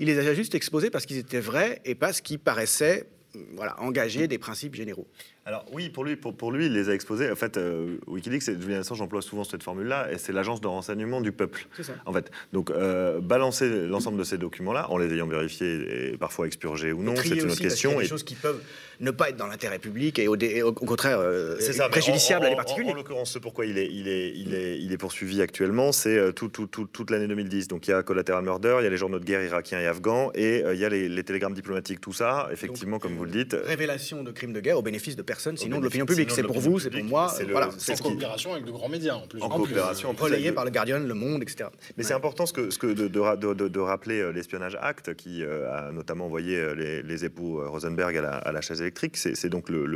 Il 0.01 0.07
les 0.07 0.18
a 0.18 0.34
juste 0.34 0.57
exposés 0.57 0.90
parce 0.90 1.07
qu'ils 1.07 1.18
étaient 1.18 1.38
vrais 1.38 1.80
et 1.84 1.95
parce 1.95 2.20
qu'ils 2.20 2.40
paraissaient 2.40 3.07
voilà, 3.55 3.80
engager 3.80 4.26
des 4.26 4.38
principes 4.38 4.74
généraux. 4.74 5.07
Alors 5.45 5.64
oui, 5.72 5.88
pour 5.88 6.05
lui, 6.05 6.14
pour, 6.14 6.36
pour 6.36 6.53
lui, 6.53 6.66
il 6.66 6.72
les 6.72 6.88
a 6.88 6.95
exposés. 6.95 7.28
En 7.28 7.34
fait, 7.34 7.57
euh, 7.57 7.97
Wikileaks, 8.07 8.61
Julian 8.61 8.78
Assange 8.78 9.01
emploie 9.01 9.22
souvent 9.22 9.43
cette 9.43 9.64
formule-là, 9.64 10.12
et 10.12 10.18
c'est 10.18 10.32
l'agence 10.32 10.61
de 10.61 10.68
renseignement 10.68 11.20
du 11.20 11.32
peuple. 11.32 11.66
Ça. 11.80 11.95
En 12.07 12.12
fait, 12.12 12.30
donc 12.53 12.70
euh, 12.70 13.20
balancer 13.20 13.68
l'ensemble 13.88 14.18
de 14.18 14.24
ces 14.24 14.38
documents-là, 14.38 14.88
en 14.90 14.99
les 14.99 15.12
ayant 15.12 15.26
vérifiés 15.26 16.12
et 16.12 16.16
parfois 16.16 16.47
expurgés 16.47 16.93
ou 16.93 17.03
non, 17.03 17.14
c'est 17.16 17.30
une 17.30 17.51
autre 17.51 17.61
question. 17.61 17.90
Il 17.90 17.95
y 17.95 17.99
a 17.99 18.03
des 18.03 18.09
choses 18.09 18.22
qui 18.22 18.36
peuvent 18.36 18.62
ne 19.01 19.11
pas 19.11 19.30
être 19.30 19.36
dans 19.36 19.49
l'intérêt 19.49 19.80
public 19.80 20.20
et 20.20 20.28
au, 20.28 20.36
au, 20.36 20.72
contraire 20.72 21.18
euh, 21.18 21.57
préjudiciable 21.90 22.47
à 22.47 22.51
des 22.51 22.55
particuliers. 22.55 22.90
En, 22.90 22.95
l'occurrence, 22.95 23.32
ce 23.32 23.40
pourquoi 23.40 23.66
il 23.66 23.78
est, 23.78 23.88
il 23.90 24.07
est, 24.07 24.32
il 24.36 24.55
est, 24.55 24.78
il 24.78 24.93
est 24.93 24.97
poursuivi 24.97 25.43
actuellement, 25.43 25.90
c'est 25.90 26.16
euh, 26.16 26.30
tout, 26.30 26.49
tout, 26.49 26.66
toute 26.66 27.11
l'année 27.11 27.26
2010. 27.26 27.66
Donc 27.66 27.88
il 27.88 27.90
y 27.90 27.95
a 27.95 28.05
Collateral 28.05 28.45
Murder, 28.45 28.76
il 28.78 28.84
y 28.84 28.86
a 28.86 28.90
les 28.90 28.97
journaux 28.97 29.18
de 29.18 29.24
guerre 29.24 29.43
irakiens 29.43 29.80
et 29.80 29.86
afghans, 29.86 30.30
et 30.36 30.62
il 30.72 30.78
y 30.78 30.84
a 30.84 30.88
les, 30.88 31.09
les, 31.09 31.24
télégrammes 31.24 31.55
diplomatiques, 31.55 32.01
tout 32.01 32.12
ça. 32.12 32.49
Effectivement, 32.53 33.01
comme 33.01 33.16
vous 33.16 33.24
le 33.24 33.32
dites. 33.32 33.57
Révélation 33.64 34.22
de 34.22 34.30
crimes 34.30 34.53
de 34.53 34.61
guerre 34.61 34.78
au 34.78 34.82
bénéfice 34.82 35.16
de 35.16 35.22
personnes, 35.35 35.57
sinon 35.57 35.78
de 35.78 35.85
l'opinion 35.85 36.07
publique. 36.07 36.30
C'est 36.30 36.43
pour 36.43 36.61
vous, 36.61 36.78
c'est 36.78 36.91
pour 36.91 37.05
moi. 37.05 37.33
C'est 37.37 37.45
voilà, 37.45 37.68
en 37.68 38.03
coopération 38.03 38.53
avec 38.53 38.64
de 38.64 38.70
grands 38.70 38.89
médias 38.89 39.14
en 39.14 39.26
plus. 39.26 39.41
En, 39.43 39.49
coopération. 39.49 40.14
Relayé 40.18 40.53
par 40.53 40.64
le 40.64 40.70
Guardian, 40.70 41.01
Le 41.01 41.14
Monde, 41.14 41.43
etc. 41.43 41.70
Mais 41.97 42.05
c'est 42.05 42.14
important 42.14 42.47
ce 42.47 42.53
que, 42.53 42.70
ce 42.70 42.78
que 42.78 42.87
de, 42.87 43.09
de, 43.09 43.80
rappeler 43.80 44.33
l'espionnage 44.33 44.76
Act, 44.80 45.14
qui 45.14 45.43
a 45.45 45.91
notamment 45.93 46.26
envoyé 46.26 46.74
les, 46.74 47.24
époux 47.24 47.61
Rosenberg 47.64 48.16
à 48.16 48.53
la, 48.53 48.61
chaise 48.61 48.80
électrique. 48.80 49.16
C'est 49.16 49.49
donc 49.49 49.68
le, 49.68 49.87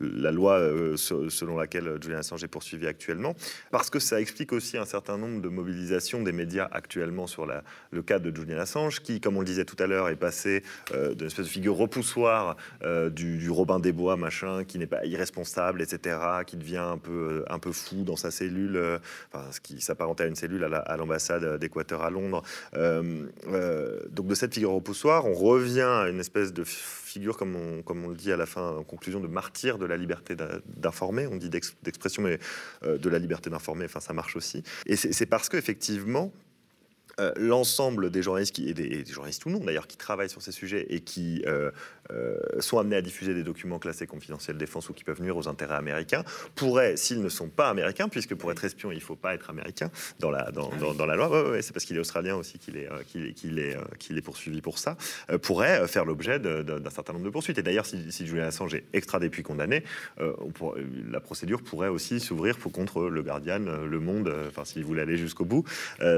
la, 0.00 0.30
loi 0.30 0.60
selon 0.96 1.56
laquelle 1.56 1.98
Julian 2.02 2.18
Assange 2.18 2.44
est 2.44 2.48
poursuivi 2.48 2.86
actuellement, 2.86 3.34
parce 3.70 3.90
que 3.90 3.98
ça 3.98 4.20
explique 4.20 4.52
aussi 4.52 4.76
un 4.76 4.84
certain 4.84 5.16
nombre 5.16 5.40
de 5.40 5.48
mobilisations 5.48 6.22
des 6.22 6.32
médias 6.32 6.68
actuellement 6.72 7.26
sur 7.26 7.46
la, 7.46 7.62
le 7.90 8.02
cas 8.02 8.18
de 8.18 8.34
Julian 8.34 8.58
Assange, 8.58 9.00
qui, 9.00 9.20
comme 9.20 9.36
on 9.36 9.40
le 9.40 9.46
disait 9.46 9.64
tout 9.64 9.76
à 9.78 9.86
l'heure, 9.86 10.08
est 10.08 10.16
passé 10.16 10.62
euh, 10.92 11.14
d'une 11.14 11.26
espèce 11.26 11.46
de 11.46 11.50
figure 11.50 11.76
repoussoire 11.76 12.56
euh, 12.82 13.10
du, 13.10 13.50
Robin 13.50 13.78
des 13.78 13.92
Bois, 13.92 14.16
machin, 14.16 14.63
qui 14.64 14.78
n'est 14.78 14.86
pas 14.86 15.04
irresponsable, 15.04 15.82
etc., 15.82 16.18
qui 16.46 16.56
devient 16.56 16.76
un 16.78 16.98
peu, 16.98 17.44
un 17.48 17.58
peu 17.58 17.72
fou 17.72 18.02
dans 18.04 18.16
sa 18.16 18.30
cellule, 18.30 18.76
euh, 18.76 18.98
enfin, 19.32 19.50
ce 19.52 19.60
qui 19.60 19.80
s'apparentait 19.80 20.24
à 20.24 20.26
une 20.26 20.36
cellule 20.36 20.64
à 20.64 20.96
l'ambassade 20.96 21.58
d'Équateur 21.58 22.02
à 22.02 22.10
Londres. 22.10 22.42
donc 22.72 24.26
de 24.26 24.34
cette 24.34 24.54
figure 24.54 24.72
repoussoire, 24.72 25.26
on 25.26 25.34
revient 25.34 25.80
à 25.80 26.08
une 26.08 26.20
espèce 26.20 26.52
de 26.52 26.64
figure, 26.64 27.36
comme 27.36 27.56
on, 27.56 27.82
comme 27.82 28.04
on 28.04 28.08
le 28.08 28.16
dit 28.16 28.32
à 28.32 28.36
la 28.36 28.46
fin, 28.46 28.76
en 28.78 28.84
conclusion, 28.84 29.20
de 29.20 29.28
martyr 29.28 29.78
de 29.78 29.86
la 29.86 29.96
liberté 29.96 30.36
d'informer. 30.76 31.26
On 31.26 31.36
dit 31.36 31.50
d'expression, 31.50 32.22
mais 32.22 32.38
de 32.82 33.08
la 33.08 33.18
liberté 33.18 33.50
d'informer, 33.50 33.84
enfin, 33.84 34.00
ça 34.00 34.12
marche 34.12 34.36
aussi. 34.36 34.62
Et 34.86 34.96
c'est 34.96 35.26
parce 35.26 35.48
qu'effectivement, 35.48 36.32
euh, 37.20 37.32
l'ensemble 37.36 38.10
des 38.10 38.22
journalistes, 38.22 38.54
qui, 38.54 38.68
et 38.68 38.74
des, 38.74 39.04
journalistes 39.06 39.44
ou 39.46 39.50
non 39.50 39.60
d'ailleurs, 39.60 39.86
qui 39.86 39.96
travaillent 39.96 40.30
sur 40.30 40.42
ces 40.42 40.52
sujets 40.52 40.86
et 40.90 41.00
qui 41.00 41.44
euh, 41.46 41.70
euh, 42.10 42.36
sont 42.60 42.78
amenés 42.78 42.96
à 42.96 43.02
diffuser 43.02 43.34
des 43.34 43.44
documents 43.44 43.78
classés 43.78 44.06
confidentiels 44.06 44.56
défense 44.56 44.88
ou 44.88 44.92
qui 44.92 45.04
peuvent 45.04 45.22
nuire 45.22 45.36
aux 45.36 45.48
intérêts 45.48 45.76
américains, 45.76 46.24
pourraient, 46.54 46.96
s'ils 46.96 47.22
ne 47.22 47.28
sont 47.28 47.48
pas 47.48 47.68
américains, 47.68 48.08
puisque 48.08 48.34
pour 48.34 48.50
être 48.50 48.64
espion, 48.64 48.90
il 48.90 48.96
ne 48.96 49.00
faut 49.00 49.16
pas 49.16 49.34
être 49.34 49.50
américain 49.50 49.90
dans 50.18 50.30
la, 50.30 50.50
dans, 50.50 50.70
ah 50.70 51.06
la 51.06 51.14
loi, 51.14 51.62
c'est 51.62 51.72
parce 51.72 51.84
qu'il 51.84 51.96
est 51.96 52.00
australien 52.00 52.34
aussi 52.36 52.58
qu'il 52.58 52.76
est, 52.76 52.88
qu'il 53.06 53.58
est, 53.58 53.76
qu'il 53.98 54.18
est, 54.18 54.22
poursuivi 54.22 54.60
pour 54.60 54.78
ça, 54.78 54.96
pourraient 55.42 55.86
faire 55.86 56.04
l'objet 56.04 56.38
d'un 56.38 56.90
certain 56.90 57.12
nombre 57.12 57.24
de 57.24 57.30
poursuites. 57.30 57.58
Et 57.58 57.62
d'ailleurs, 57.62 57.86
si, 57.86 58.10
si, 58.10 58.26
Julian 58.26 58.44
Assange 58.44 58.74
est 58.74 58.84
extradé 58.92 59.28
puis 59.28 59.42
condamné, 59.42 59.84
la 60.18 61.20
procédure 61.20 61.62
pourrait 61.62 61.88
aussi 61.88 62.20
s'ouvrir 62.20 62.58
contre 62.58 63.02
le 63.02 63.22
Guardian, 63.22 63.58
le 63.58 64.00
Monde, 64.00 64.34
enfin 64.48 64.64
s'il 64.64 64.84
voulait 64.84 65.02
aller 65.02 65.16
jusqu'au 65.16 65.44
bout. 65.44 65.64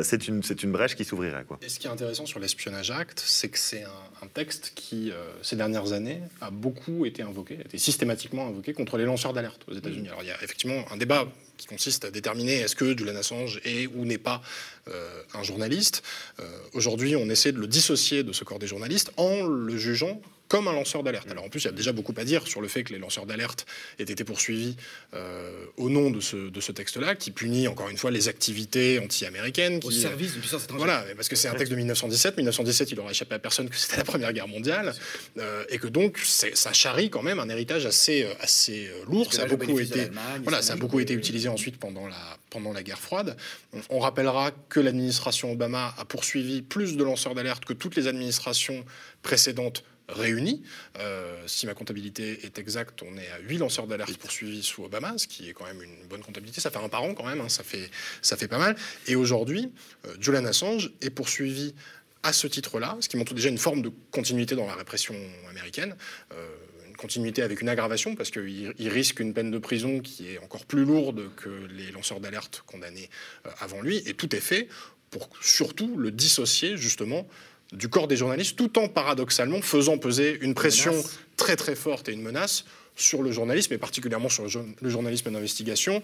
c'est 0.03 0.29
une, 0.29 0.43
une 0.63 0.73
qui 0.95 1.05
s'ouvrirait. 1.05 1.45
Quoi. 1.45 1.59
Et 1.63 1.69
ce 1.69 1.79
qui 1.79 1.87
est 1.87 1.91
intéressant 1.91 2.27
sur 2.27 2.39
l'espionnage 2.39 2.91
acte, 2.91 3.23
c'est 3.25 3.49
que 3.49 3.59
c'est 3.59 3.85
un, 3.85 4.27
texte 4.35 4.73
qui, 4.75 5.11
euh, 5.11 5.15
ces 5.43 5.57
dernières 5.57 5.93
années, 5.93 6.21
a 6.41 6.51
beaucoup 6.51 7.07
été 7.07 7.23
invoqué, 7.23 7.57
a 7.57 7.61
été 7.63 7.79
systématiquement 7.79 8.47
invoqué 8.47 8.73
contre 8.73 8.99
les 8.99 9.05
lanceurs 9.05 9.33
d'alerte 9.33 9.63
aux 9.69 9.75
États-Unis. 9.75 10.09
Alors 10.09 10.23
il 10.23 10.29
y 10.29 10.31
a 10.31 10.43
effectivement 10.43 10.85
un 10.93 10.97
débat 10.97 11.27
qui 11.57 11.67
consiste 11.67 12.05
à 12.05 12.11
déterminer 12.11 12.57
est-ce 12.57 12.77
que 12.77 12.97
Julian 12.97 13.17
Assange 13.17 13.61
est 13.65 13.87
ou 13.87 14.05
n'est 14.05 14.19
pas 14.19 14.43
euh, 14.89 15.23
un 15.35 15.43
journaliste. 15.43 16.03
Euh, 16.41 16.45
aujourd'hui, 16.75 17.17
on 17.17 17.29
essaie 17.31 17.53
de 17.53 17.59
le 17.59 17.67
dissocier 17.67 18.23
de 18.23 18.33
ce 18.33 18.45
corps 18.45 18.59
des 18.59 18.67
journalistes 18.67 19.13
en 19.17 19.43
le 19.47 19.77
jugeant 19.77 20.21
comme 20.49 20.69
un 20.69 20.73
lanceur 20.73 21.03
d'alerte. 21.03 21.31
Alors 21.31 21.45
en 21.45 21.49
plus, 21.49 21.61
il 21.61 21.67
y 21.67 21.69
a 21.69 21.73
déjà 21.73 21.93
beaucoup 21.93 22.15
à 22.17 22.25
dire 22.25 22.47
sur 22.47 22.61
le 22.61 22.69
fait 22.69 22.85
que 22.85 22.93
les 22.93 22.99
lanceurs 22.99 23.27
d'alerte 23.27 23.67
aient 23.99 24.05
été 24.05 24.25
poursuivis 24.25 24.77
euh, 25.15 25.65
au 25.77 25.91
nom 25.91 26.11
de 26.11 26.21
ce, 26.21 26.37
de 26.37 26.61
ce 26.61 26.73
texte-là, 26.73 27.15
qui 27.15 27.31
punit 27.31 27.69
encore 27.69 27.89
une 27.89 27.99
fois 27.99 28.11
les 28.11 28.29
activités 28.29 28.99
anti-américaines. 28.99 29.81
Au 29.85 29.91
service 29.91 30.33
d'une 30.33 30.41
puissance 30.41 30.65
étrangère. 30.65 30.87
Voilà, 30.87 31.15
parce 31.15 31.29
que 31.29 31.37
c'est 31.37 31.49
un 31.49 31.55
texte 31.55 31.73
de 31.73 31.77
1917. 31.77 32.37
1917, 32.37 32.93
il 32.93 33.01
aura 33.01 33.11
échappé 33.11 33.35
à 33.35 33.39
personne 33.39 33.69
que 33.69 33.77
c'était 33.77 33.97
la 33.97 34.05
Première 34.05 34.33
Guerre 34.33 34.49
mondiale, 34.49 34.95
euh, 35.39 35.65
et 35.69 35.79
que 35.79 35.89
donc 35.89 36.19
ça 36.19 36.73
charrie 36.73 37.11
quand 37.11 37.23
même 37.23 37.41
un 37.41 37.49
héritage 37.49 37.87
assez, 37.87 38.25
euh, 38.25 38.35
assez 38.41 38.91
lourd. 39.09 39.33
Ça 39.33 39.43
a, 39.43 39.47
beaucoup 39.47 39.79
été, 39.79 40.11
voilà, 40.43 40.63
ça 40.63 40.75
a 40.75 40.77
beaucoup 40.77 41.01
été 41.01 41.15
utilisé 41.15 41.49
ensuite 41.49 41.79
pendant 41.79 42.07
la, 42.07 42.39
pendant 42.51 42.73
la 42.73 42.83
guerre 42.83 43.01
froide. 43.01 43.37
On, 43.73 43.81
on 43.91 43.99
rappellera 43.99 44.53
que 44.69 44.81
l'administration 44.81 45.53
Obama 45.53 45.95
a 45.99 46.05
poursuivi 46.05 46.63
plus 46.63 46.97
de 46.97 47.05
lanceurs 47.05 47.35
d'alerte 47.35 47.65
que 47.65 47.73
toutes 47.73 47.97
les 47.97 48.07
administrations 48.07 48.85
précédentes 49.23 49.83
réunis. 50.09 50.63
Euh, 50.99 51.43
si 51.47 51.67
ma 51.67 51.75
comptabilité 51.75 52.45
est 52.45 52.59
exacte, 52.59 53.03
on 53.03 53.17
est 53.17 53.29
à 53.31 53.39
8 53.41 53.59
lanceurs 53.59 53.87
d'alerte 53.87 54.17
poursuivis 54.19 54.63
sous 54.63 54.85
Obama, 54.85 55.19
ce 55.19 55.27
qui 55.27 55.49
est 55.49 55.53
quand 55.53 55.65
même 55.65 55.83
une 55.83 56.07
bonne 56.09 56.23
comptabilité. 56.23 56.61
Ça 56.61 56.71
fait 56.71 56.79
un 56.79 56.89
par 56.89 57.03
an 57.03 57.15
quand 57.15 57.27
même, 57.27 57.41
hein, 57.41 57.49
ça, 57.49 57.63
fait, 57.63 57.91
ça 58.23 58.37
fait 58.37 58.49
pas 58.49 58.59
mal. 58.59 58.77
Et 59.07 59.17
aujourd'hui, 59.17 59.73
euh, 60.07 60.15
Julian 60.21 60.45
Assange 60.45 60.93
est 61.01 61.11
poursuivi 61.11 61.75
à 62.23 62.33
ce 62.33 62.47
titre-là, 62.47 62.97
ce 63.01 63.09
qui 63.09 63.17
montre 63.17 63.35
déjà 63.35 63.49
une 63.49 63.59
forme 63.59 63.83
de 63.83 63.91
continuité 64.11 64.55
dans 64.57 64.67
la 64.67 64.75
répression 64.75 65.15
américaine. 65.49 65.97
Euh, 66.33 66.49
une 66.89 66.97
continuité 66.97 67.43
avec 67.43 67.61
une 67.61 67.69
aggravation, 67.69 68.15
parce 68.15 68.31
qu'il 68.31 68.89
risque 68.89 69.21
une 69.21 69.35
peine 69.35 69.51
de 69.51 69.59
prison 69.59 70.01
qui 70.01 70.29
est 70.29 70.39
encore 70.39 70.65
plus 70.65 70.85
lourde 70.85 71.31
que 71.37 71.67
les 71.67 71.91
lanceurs 71.91 72.21
d'alerte 72.21 72.63
condamnés 72.67 73.11
avant 73.59 73.83
lui. 73.83 74.03
Et 74.07 74.15
tout 74.15 74.35
est 74.35 74.41
fait 74.41 74.69
pour 75.11 75.29
surtout 75.43 75.97
le 75.97 76.11
dissocier 76.11 76.77
justement 76.77 77.29
du 77.73 77.89
corps 77.89 78.09
des 78.09 78.17
journalistes, 78.17 78.57
tout 78.57 78.79
en 78.79 78.89
paradoxalement 78.89 79.61
faisant 79.61 79.99
peser 79.99 80.39
une 80.41 80.55
pression 80.55 80.95
très 81.37 81.57
très 81.57 81.75
forte 81.75 82.09
et 82.09 82.13
une 82.13 82.23
menace 82.23 82.65
sur 82.97 83.23
le 83.23 83.31
journalisme, 83.31 83.75
et 83.75 83.79
particulièrement 83.79 84.31
sur 84.31 84.45
le 84.45 84.91
journalisme 84.91 85.31
d'investigation. 85.31 86.03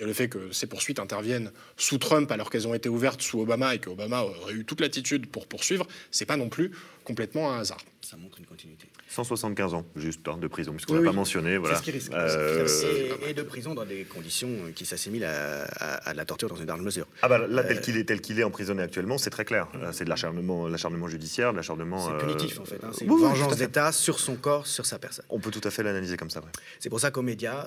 Et 0.00 0.04
le 0.04 0.12
fait 0.12 0.28
que 0.28 0.50
ces 0.50 0.66
poursuites 0.66 0.98
interviennent 0.98 1.52
sous 1.76 1.98
Trump 1.98 2.30
alors 2.32 2.50
qu'elles 2.50 2.66
ont 2.66 2.74
été 2.74 2.88
ouvertes 2.88 3.22
sous 3.22 3.40
Obama 3.40 3.74
et 3.74 3.78
qu'Obama 3.78 4.22
aurait 4.22 4.54
eu 4.54 4.64
toute 4.64 4.80
l'attitude 4.80 5.28
pour 5.28 5.46
poursuivre, 5.46 5.86
c'est 6.10 6.26
pas 6.26 6.36
non 6.36 6.48
plus 6.48 6.72
complètement 7.04 7.52
un 7.52 7.60
hasard. 7.60 7.84
Ça 8.00 8.16
montre 8.16 8.38
une 8.38 8.46
continuité. 8.46 8.88
175 9.12 9.74
ans, 9.74 9.84
juste, 9.94 10.26
hein, 10.26 10.38
de 10.38 10.48
prison, 10.48 10.72
puisqu'on 10.72 10.94
n'a 10.94 11.02
pas 11.02 11.14
mentionné. 11.14 11.58
Voilà. 11.58 11.74
C'est 11.74 11.80
ce 11.80 11.84
qui 11.84 11.90
risque. 11.90 12.12
Euh, 12.14 13.28
et, 13.28 13.34
de 13.34 13.42
prison 13.42 13.74
dans 13.74 13.84
des 13.84 14.04
conditions 14.04 14.48
qui 14.74 14.86
s'assimilent 14.86 15.26
à, 15.26 16.14
la 16.14 16.24
torture 16.24 16.48
dans 16.48 16.56
une 16.56 16.66
large 16.66 16.80
mesure. 16.80 17.06
Ah 17.20 17.28
bah 17.28 17.38
là, 17.38 17.62
tel 17.62 17.76
euh, 17.76 17.80
qu'il 17.80 17.96
est, 17.98 18.04
tel 18.04 18.22
qu'il 18.22 18.40
est 18.40 18.44
emprisonné 18.44 18.82
actuellement, 18.82 19.18
c'est 19.18 19.30
très 19.30 19.44
clair. 19.44 19.68
Euh, 19.74 19.90
c'est 19.92 20.04
de 20.04 20.08
l'acharnement, 20.08 20.66
l'acharnement 20.66 21.08
judiciaire, 21.08 21.52
de 21.52 21.58
l'acharnement. 21.58 22.08
C'est 22.08 22.26
punitif 22.26 22.58
en 22.58 22.64
fait. 22.64 22.80
Hein. 22.82 22.90
C'est 22.92 23.04
une 23.04 23.10
vengeance 23.10 23.56
d'État 23.56 23.92
sur 23.92 24.18
son 24.18 24.36
corps, 24.36 24.66
sur 24.66 24.86
sa 24.86 24.98
personne. 24.98 25.26
On 25.28 25.40
peut 25.40 25.50
tout 25.50 25.60
à 25.64 25.70
fait 25.70 25.82
l'analyser 25.82 26.16
comme 26.16 26.30
ça. 26.30 26.40
Ouais. 26.40 26.46
C'est 26.80 26.88
pour 26.88 27.00
ça 27.00 27.10
qu'aux 27.10 27.22
médias, 27.22 27.66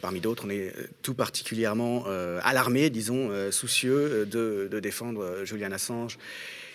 parmi 0.00 0.20
d'autres, 0.20 0.44
on 0.46 0.50
est 0.50 0.72
tout 1.02 1.14
particulièrement 1.14 2.04
alarmé, 2.42 2.88
disons, 2.90 3.30
soucieux 3.50 4.26
de, 4.26 4.68
de, 4.70 4.80
défendre 4.80 5.44
Julian 5.44 5.72
Assange 5.72 6.18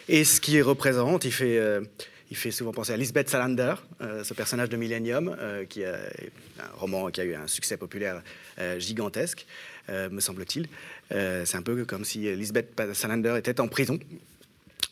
et 0.09 0.25
ce 0.25 0.41
qui 0.41 0.61
représente. 0.61 1.23
Il 1.23 1.31
fait 1.31 1.59
il 2.29 2.37
fait 2.37 2.51
souvent 2.51 2.71
penser 2.71 2.93
à 2.93 2.97
Lisbeth 2.97 3.29
Salander, 3.29 3.75
euh, 4.01 4.23
ce 4.23 4.33
personnage 4.33 4.69
de 4.69 4.77
Millennium, 4.77 5.35
euh, 5.39 5.65
qui 5.65 5.83
a 5.83 5.95
un 6.59 6.75
roman 6.77 7.09
qui 7.09 7.21
a 7.21 7.23
eu 7.23 7.35
un 7.35 7.47
succès 7.47 7.77
populaire 7.77 8.21
euh, 8.59 8.79
gigantesque, 8.79 9.45
me 9.89 10.19
semble-t-il. 10.19 10.67
c'est 11.09 11.55
un 11.55 11.61
peu 11.61 11.85
comme 11.85 12.03
si 12.03 12.35
Lisbeth 12.35 12.77
Salander 12.93 13.35
était 13.37 13.61
en 13.61 13.69
prison 13.69 13.97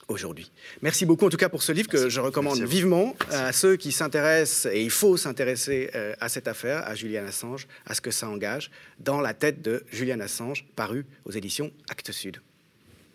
aujourd'hui. 0.08 0.50
Merci 0.82 1.06
beaucoup 1.06 1.26
en 1.26 1.30
tout 1.30 1.36
cas 1.36 1.50
pour 1.50 1.64
ce 1.64 1.74
livre 1.74 1.90
que 1.90 2.08
je 2.08 2.22
recommande 2.22 2.62
vivement 2.62 3.14
à 3.30 3.52
ceux 3.52 3.76
qui 3.76 3.92
s'intéressent, 3.92 4.72
et 4.72 4.82
il 4.82 4.90
faut 4.90 5.18
s'intéresser 5.18 5.90
à 6.22 6.30
cette 6.30 6.48
affaire, 6.48 6.88
à 6.88 6.96
Julian 6.96 7.26
Assange, 7.26 7.68
à 7.86 7.94
ce 7.94 8.00
que 8.00 8.12
ça 8.12 8.30
engage, 8.30 8.72
dans 9.00 9.20
la 9.20 9.34
tête 9.34 9.62
de 9.62 9.84
Julian 9.92 10.22
Assange, 10.22 10.66
paru 10.78 11.06
aux 11.26 11.32
éditions 11.32 11.74
Actes 11.90 12.14
Sud. 12.14 12.40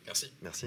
Merci. 0.04 0.32
Merci. 0.42 0.66